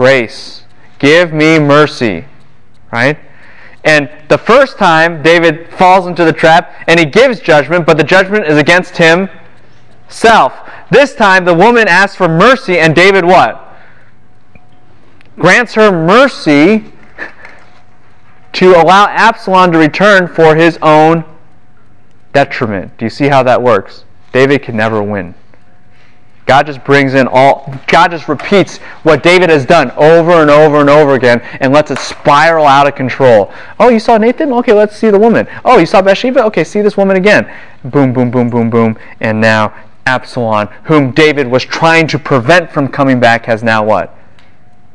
grace. 0.00 0.64
Give 0.98 1.30
me 1.30 1.58
mercy, 1.58 2.24
right? 2.90 3.18
And 3.84 4.08
the 4.30 4.38
first 4.38 4.78
time 4.78 5.22
David 5.22 5.68
falls 5.74 6.06
into 6.06 6.24
the 6.24 6.32
trap 6.32 6.74
and 6.88 6.98
he 6.98 7.04
gives 7.04 7.38
judgment, 7.38 7.84
but 7.84 7.98
the 7.98 8.04
judgment 8.04 8.46
is 8.46 8.56
against 8.56 8.96
himself. 8.96 10.54
This 10.90 11.14
time 11.14 11.44
the 11.44 11.52
woman 11.52 11.86
asks 11.86 12.16
for 12.16 12.28
mercy 12.28 12.78
and 12.78 12.96
David 12.96 13.26
what? 13.26 13.76
Grants 15.38 15.74
her 15.74 15.92
mercy 15.92 16.86
to 18.54 18.70
allow 18.70 19.04
Absalom 19.06 19.70
to 19.72 19.78
return 19.78 20.28
for 20.28 20.54
his 20.56 20.78
own 20.80 21.26
detriment. 22.32 22.96
Do 22.96 23.04
you 23.04 23.10
see 23.10 23.28
how 23.28 23.42
that 23.42 23.60
works? 23.60 24.04
David 24.32 24.62
can 24.62 24.78
never 24.78 25.02
win. 25.02 25.34
God 26.50 26.66
just 26.66 26.82
brings 26.82 27.14
in 27.14 27.28
all, 27.28 27.72
God 27.86 28.10
just 28.10 28.26
repeats 28.26 28.78
what 29.04 29.22
David 29.22 29.50
has 29.50 29.64
done 29.64 29.92
over 29.92 30.32
and 30.32 30.50
over 30.50 30.80
and 30.80 30.90
over 30.90 31.14
again 31.14 31.40
and 31.60 31.72
lets 31.72 31.92
it 31.92 31.98
spiral 32.00 32.66
out 32.66 32.88
of 32.88 32.96
control. 32.96 33.52
Oh, 33.78 33.88
you 33.88 34.00
saw 34.00 34.18
Nathan? 34.18 34.52
Okay, 34.54 34.72
let's 34.72 34.96
see 34.96 35.10
the 35.10 35.18
woman. 35.20 35.46
Oh, 35.64 35.78
you 35.78 35.86
saw 35.86 36.02
Bathsheba? 36.02 36.42
Okay, 36.46 36.64
see 36.64 36.80
this 36.80 36.96
woman 36.96 37.16
again. 37.16 37.48
Boom, 37.84 38.12
boom, 38.12 38.32
boom, 38.32 38.50
boom, 38.50 38.68
boom. 38.68 38.98
And 39.20 39.40
now 39.40 39.72
Absalom, 40.06 40.66
whom 40.86 41.12
David 41.12 41.46
was 41.46 41.62
trying 41.62 42.08
to 42.08 42.18
prevent 42.18 42.72
from 42.72 42.88
coming 42.88 43.20
back, 43.20 43.46
has 43.46 43.62
now 43.62 43.84
what? 43.84 44.12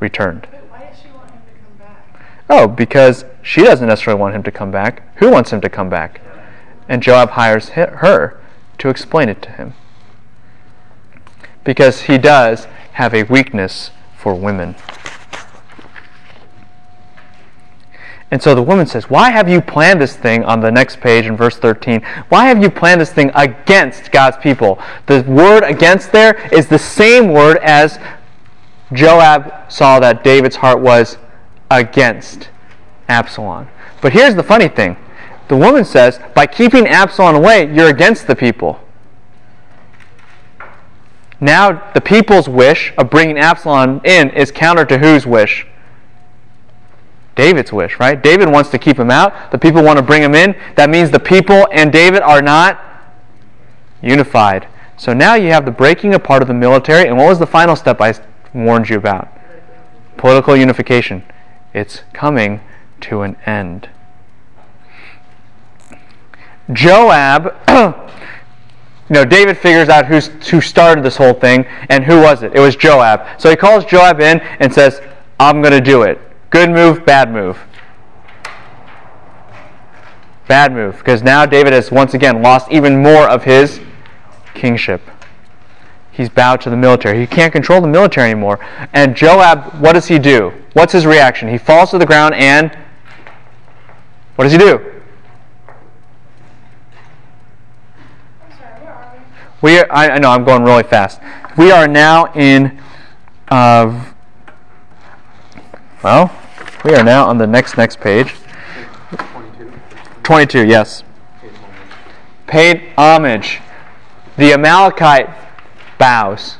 Returned. 0.02 0.49
But 0.52 0.69
why 0.69 0.90
does 0.90 0.99
she 1.02 1.07
want 1.07 1.32
him 1.32 1.40
to 1.40 1.53
come 1.53 1.88
back? 1.88 2.27
Oh, 2.49 2.68
because 2.68 3.23
she 3.41 3.64
doesn't 3.64 3.88
necessarily 3.88 4.19
want 4.19 4.36
him 4.36 4.44
to 4.44 4.52
come 4.52 4.72
back. 4.72 5.03
Who 5.19 5.30
wants 5.30 5.53
him 5.53 5.61
to 5.61 5.69
come 5.69 5.88
back? 5.88 6.19
And 6.90 7.02
Joab 7.02 7.30
hires 7.30 7.69
her 7.69 8.41
to 8.77 8.90
explain 8.90 9.30
it 9.30 9.41
to 9.44 9.52
him. 9.52 9.73
Because 11.65 12.03
he 12.03 12.17
does 12.17 12.67
have 12.93 13.13
a 13.13 13.23
weakness 13.23 13.91
for 14.15 14.33
women. 14.33 14.75
And 18.31 18.41
so 18.41 18.55
the 18.55 18.61
woman 18.63 18.85
says, 18.85 19.09
Why 19.09 19.31
have 19.31 19.47
you 19.47 19.61
planned 19.61 20.01
this 20.01 20.15
thing 20.15 20.43
on 20.43 20.59
the 20.59 20.71
next 20.71 20.99
page 20.99 21.25
in 21.25 21.37
verse 21.37 21.57
13? 21.57 22.01
Why 22.29 22.45
have 22.45 22.61
you 22.61 22.69
planned 22.69 23.01
this 23.01 23.13
thing 23.13 23.31
against 23.35 24.11
God's 24.11 24.37
people? 24.37 24.79
The 25.05 25.23
word 25.23 25.63
against 25.63 26.11
there 26.11 26.49
is 26.51 26.67
the 26.67 26.79
same 26.79 27.31
word 27.31 27.57
as 27.57 27.99
Joab 28.93 29.71
saw 29.71 29.99
that 29.99 30.23
David's 30.23 30.57
heart 30.57 30.79
was 30.79 31.17
against 31.69 32.49
Absalom. 33.07 33.67
But 34.01 34.13
here's 34.13 34.35
the 34.35 34.43
funny 34.43 34.67
thing 34.67 34.97
the 35.47 35.57
woman 35.57 35.85
says, 35.85 36.19
By 36.33 36.47
keeping 36.47 36.87
Absalom 36.87 37.35
away, 37.35 37.73
you're 37.73 37.89
against 37.89 38.27
the 38.27 38.35
people. 38.35 38.79
Now, 41.39 41.91
the 41.93 42.01
people's 42.01 42.47
wish 42.47 42.93
of 42.97 43.09
bringing 43.09 43.37
Absalom 43.37 44.01
in 44.03 44.29
is 44.29 44.51
counter 44.51 44.85
to 44.85 44.97
whose 44.97 45.25
wish? 45.25 45.67
David's 47.35 47.73
wish, 47.73 47.99
right? 47.99 48.21
David 48.21 48.49
wants 48.49 48.69
to 48.69 48.79
keep 48.79 48.97
him 48.97 49.11
out. 49.11 49.51
The 49.51 49.57
people 49.57 49.83
want 49.83 49.97
to 49.97 50.03
bring 50.03 50.23
him 50.23 50.33
in. 50.33 50.55
That 50.75 50.89
means 50.89 51.11
the 51.11 51.19
people 51.19 51.67
and 51.71 51.91
David 51.91 52.21
are 52.21 52.41
not 52.41 52.81
unified. 54.01 54.67
So 54.97 55.13
now 55.13 55.35
you 55.35 55.51
have 55.51 55.65
the 55.65 55.71
breaking 55.71 56.13
apart 56.13 56.41
of 56.41 56.47
the 56.47 56.53
military. 56.53 57.07
And 57.07 57.17
what 57.17 57.27
was 57.27 57.39
the 57.39 57.47
final 57.47 57.75
step 57.75 57.99
I 57.99 58.13
warned 58.53 58.89
you 58.89 58.97
about? 58.97 59.27
Political 60.15 60.55
unification. 60.55 61.23
It's 61.73 62.03
coming 62.13 62.61
to 63.01 63.21
an 63.21 63.35
end. 63.45 63.89
Joab, 66.71 67.53
you 69.10 69.14
know, 69.14 69.26
David 69.26 69.57
figures 69.57 69.90
out 69.90 70.06
who's, 70.06 70.27
who 70.49 70.61
started 70.61 71.03
this 71.03 71.18
whole 71.18 71.34
thing, 71.34 71.65
and 71.90 72.03
who 72.03 72.22
was 72.22 72.44
it? 72.44 72.56
It 72.56 72.60
was 72.60 72.76
Joab. 72.76 73.40
So 73.40 73.49
he 73.49 73.56
calls 73.56 73.86
Joab 73.86 74.19
in 74.19 74.40
and 74.60 74.73
says, 74.73 75.02
I'm 75.40 75.61
going 75.61 75.73
to 75.73 75.82
do 75.82 76.03
it. 76.03 76.19
Good 76.49 76.72
move, 76.72 77.06
bad 77.06 77.32
move. 77.32 77.60
Bad 80.48 80.73
move, 80.73 80.98
because 80.98 81.23
now 81.23 81.45
David 81.45 81.73
has 81.73 81.91
once 81.91 82.14
again 82.14 82.41
lost 82.41 82.72
even 82.72 83.02
more 83.02 83.27
of 83.27 83.44
his 83.44 83.80
kingship. 84.53 85.02
He's 86.11 86.30
bowed 86.30 86.61
to 86.61 86.69
the 86.69 86.77
military. 86.77 87.19
He 87.19 87.27
can't 87.27 87.52
control 87.52 87.82
the 87.82 87.88
military 87.88 88.32
anymore. 88.32 88.60
And 88.94 89.15
Joab, 89.15 89.82
what 89.82 89.94
does 89.94 90.07
he 90.07 90.18
do? 90.18 90.53
What's 90.72 90.94
his 90.94 91.06
reaction? 91.06 91.49
He 91.49 91.57
falls 91.57 91.91
to 91.91 91.98
the 91.98 92.06
ground 92.06 92.36
and 92.36 92.76
what 94.36 94.45
does 94.45 94.53
he 94.53 94.57
do? 94.57 94.77
I'm 98.41 98.52
sorry, 98.52 98.82
where 98.82 98.94
are 98.94 99.15
we? 99.61 99.80
Are, 99.80 99.88
I, 99.91 100.10
I 100.10 100.18
know 100.19 100.32
I'm 100.32 100.44
going 100.44 100.64
really 100.64 100.84
fast. 100.84 101.19
We 101.57 101.72
are 101.72 101.88
now 101.88 102.32
in, 102.34 102.82
uh, 103.49 104.06
well, 106.03 106.32
we 106.84 106.94
are 106.94 107.03
now 107.03 107.27
on 107.27 107.38
the 107.38 107.48
next 107.48 107.77
next 107.77 107.99
page. 107.99 108.34
22, 110.23 110.65
yes. 110.65 111.03
Paid 112.48 112.84
homage. 112.98 113.60
The 114.38 114.53
Amalekite 114.53 115.30
bows. 115.98 116.57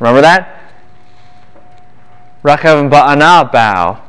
Remember 0.00 0.20
that? 0.20 0.60
Rechav 2.42 2.80
and 2.80 2.90
Ba'ana 2.90 3.52
bow. 3.52 4.02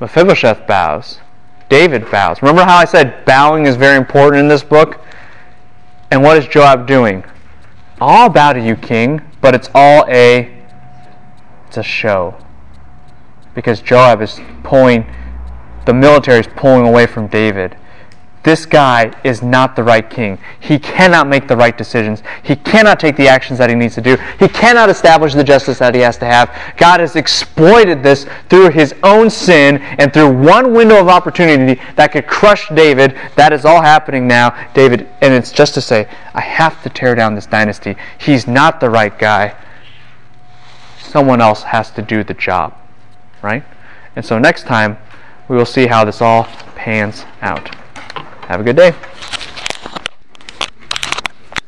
Mephibosheth 0.00 0.66
bows. 0.66 1.20
David 1.68 2.10
bows. 2.10 2.42
Remember 2.42 2.64
how 2.64 2.76
I 2.76 2.84
said 2.84 3.24
bowing 3.24 3.66
is 3.66 3.76
very 3.76 3.96
important 3.96 4.40
in 4.40 4.48
this 4.48 4.62
book? 4.62 5.00
And 6.16 6.24
what 6.24 6.38
is 6.38 6.46
Joab 6.46 6.86
doing? 6.86 7.26
I'll 8.00 8.30
bow 8.30 8.54
to 8.54 8.58
you, 8.58 8.74
king, 8.74 9.20
but 9.42 9.54
it's 9.54 9.68
all 9.74 10.06
a 10.08 10.50
it's 11.66 11.76
a 11.76 11.82
show. 11.82 12.34
Because 13.54 13.82
Joab 13.82 14.22
is 14.22 14.40
pulling 14.62 15.04
the 15.84 15.92
military 15.92 16.40
is 16.40 16.46
pulling 16.56 16.86
away 16.86 17.04
from 17.04 17.26
David. 17.26 17.76
This 18.46 18.64
guy 18.64 19.12
is 19.24 19.42
not 19.42 19.74
the 19.74 19.82
right 19.82 20.08
king. 20.08 20.38
He 20.60 20.78
cannot 20.78 21.26
make 21.26 21.48
the 21.48 21.56
right 21.56 21.76
decisions. 21.76 22.22
He 22.44 22.54
cannot 22.54 23.00
take 23.00 23.16
the 23.16 23.26
actions 23.26 23.58
that 23.58 23.68
he 23.68 23.74
needs 23.74 23.96
to 23.96 24.00
do. 24.00 24.16
He 24.38 24.46
cannot 24.46 24.88
establish 24.88 25.34
the 25.34 25.42
justice 25.42 25.80
that 25.80 25.96
he 25.96 26.00
has 26.02 26.16
to 26.18 26.26
have. 26.26 26.56
God 26.76 27.00
has 27.00 27.16
exploited 27.16 28.04
this 28.04 28.24
through 28.48 28.70
his 28.70 28.94
own 29.02 29.30
sin 29.30 29.78
and 29.78 30.12
through 30.12 30.32
one 30.32 30.72
window 30.72 31.00
of 31.00 31.08
opportunity 31.08 31.82
that 31.96 32.12
could 32.12 32.28
crush 32.28 32.68
David. 32.68 33.18
That 33.34 33.52
is 33.52 33.64
all 33.64 33.82
happening 33.82 34.28
now, 34.28 34.56
David. 34.74 35.08
And 35.22 35.34
it's 35.34 35.50
just 35.50 35.74
to 35.74 35.80
say, 35.80 36.08
I 36.32 36.40
have 36.40 36.80
to 36.84 36.88
tear 36.88 37.16
down 37.16 37.34
this 37.34 37.46
dynasty. 37.46 37.96
He's 38.16 38.46
not 38.46 38.78
the 38.78 38.90
right 38.90 39.18
guy. 39.18 39.56
Someone 41.00 41.40
else 41.40 41.64
has 41.64 41.90
to 41.90 42.02
do 42.02 42.22
the 42.22 42.34
job. 42.34 42.74
Right? 43.42 43.64
And 44.14 44.24
so 44.24 44.38
next 44.38 44.66
time, 44.66 44.98
we 45.48 45.56
will 45.56 45.66
see 45.66 45.88
how 45.88 46.04
this 46.04 46.22
all 46.22 46.44
pans 46.76 47.24
out. 47.42 47.74
Have 48.46 48.60
a 48.60 48.62
good 48.62 48.76
day. 48.76 48.94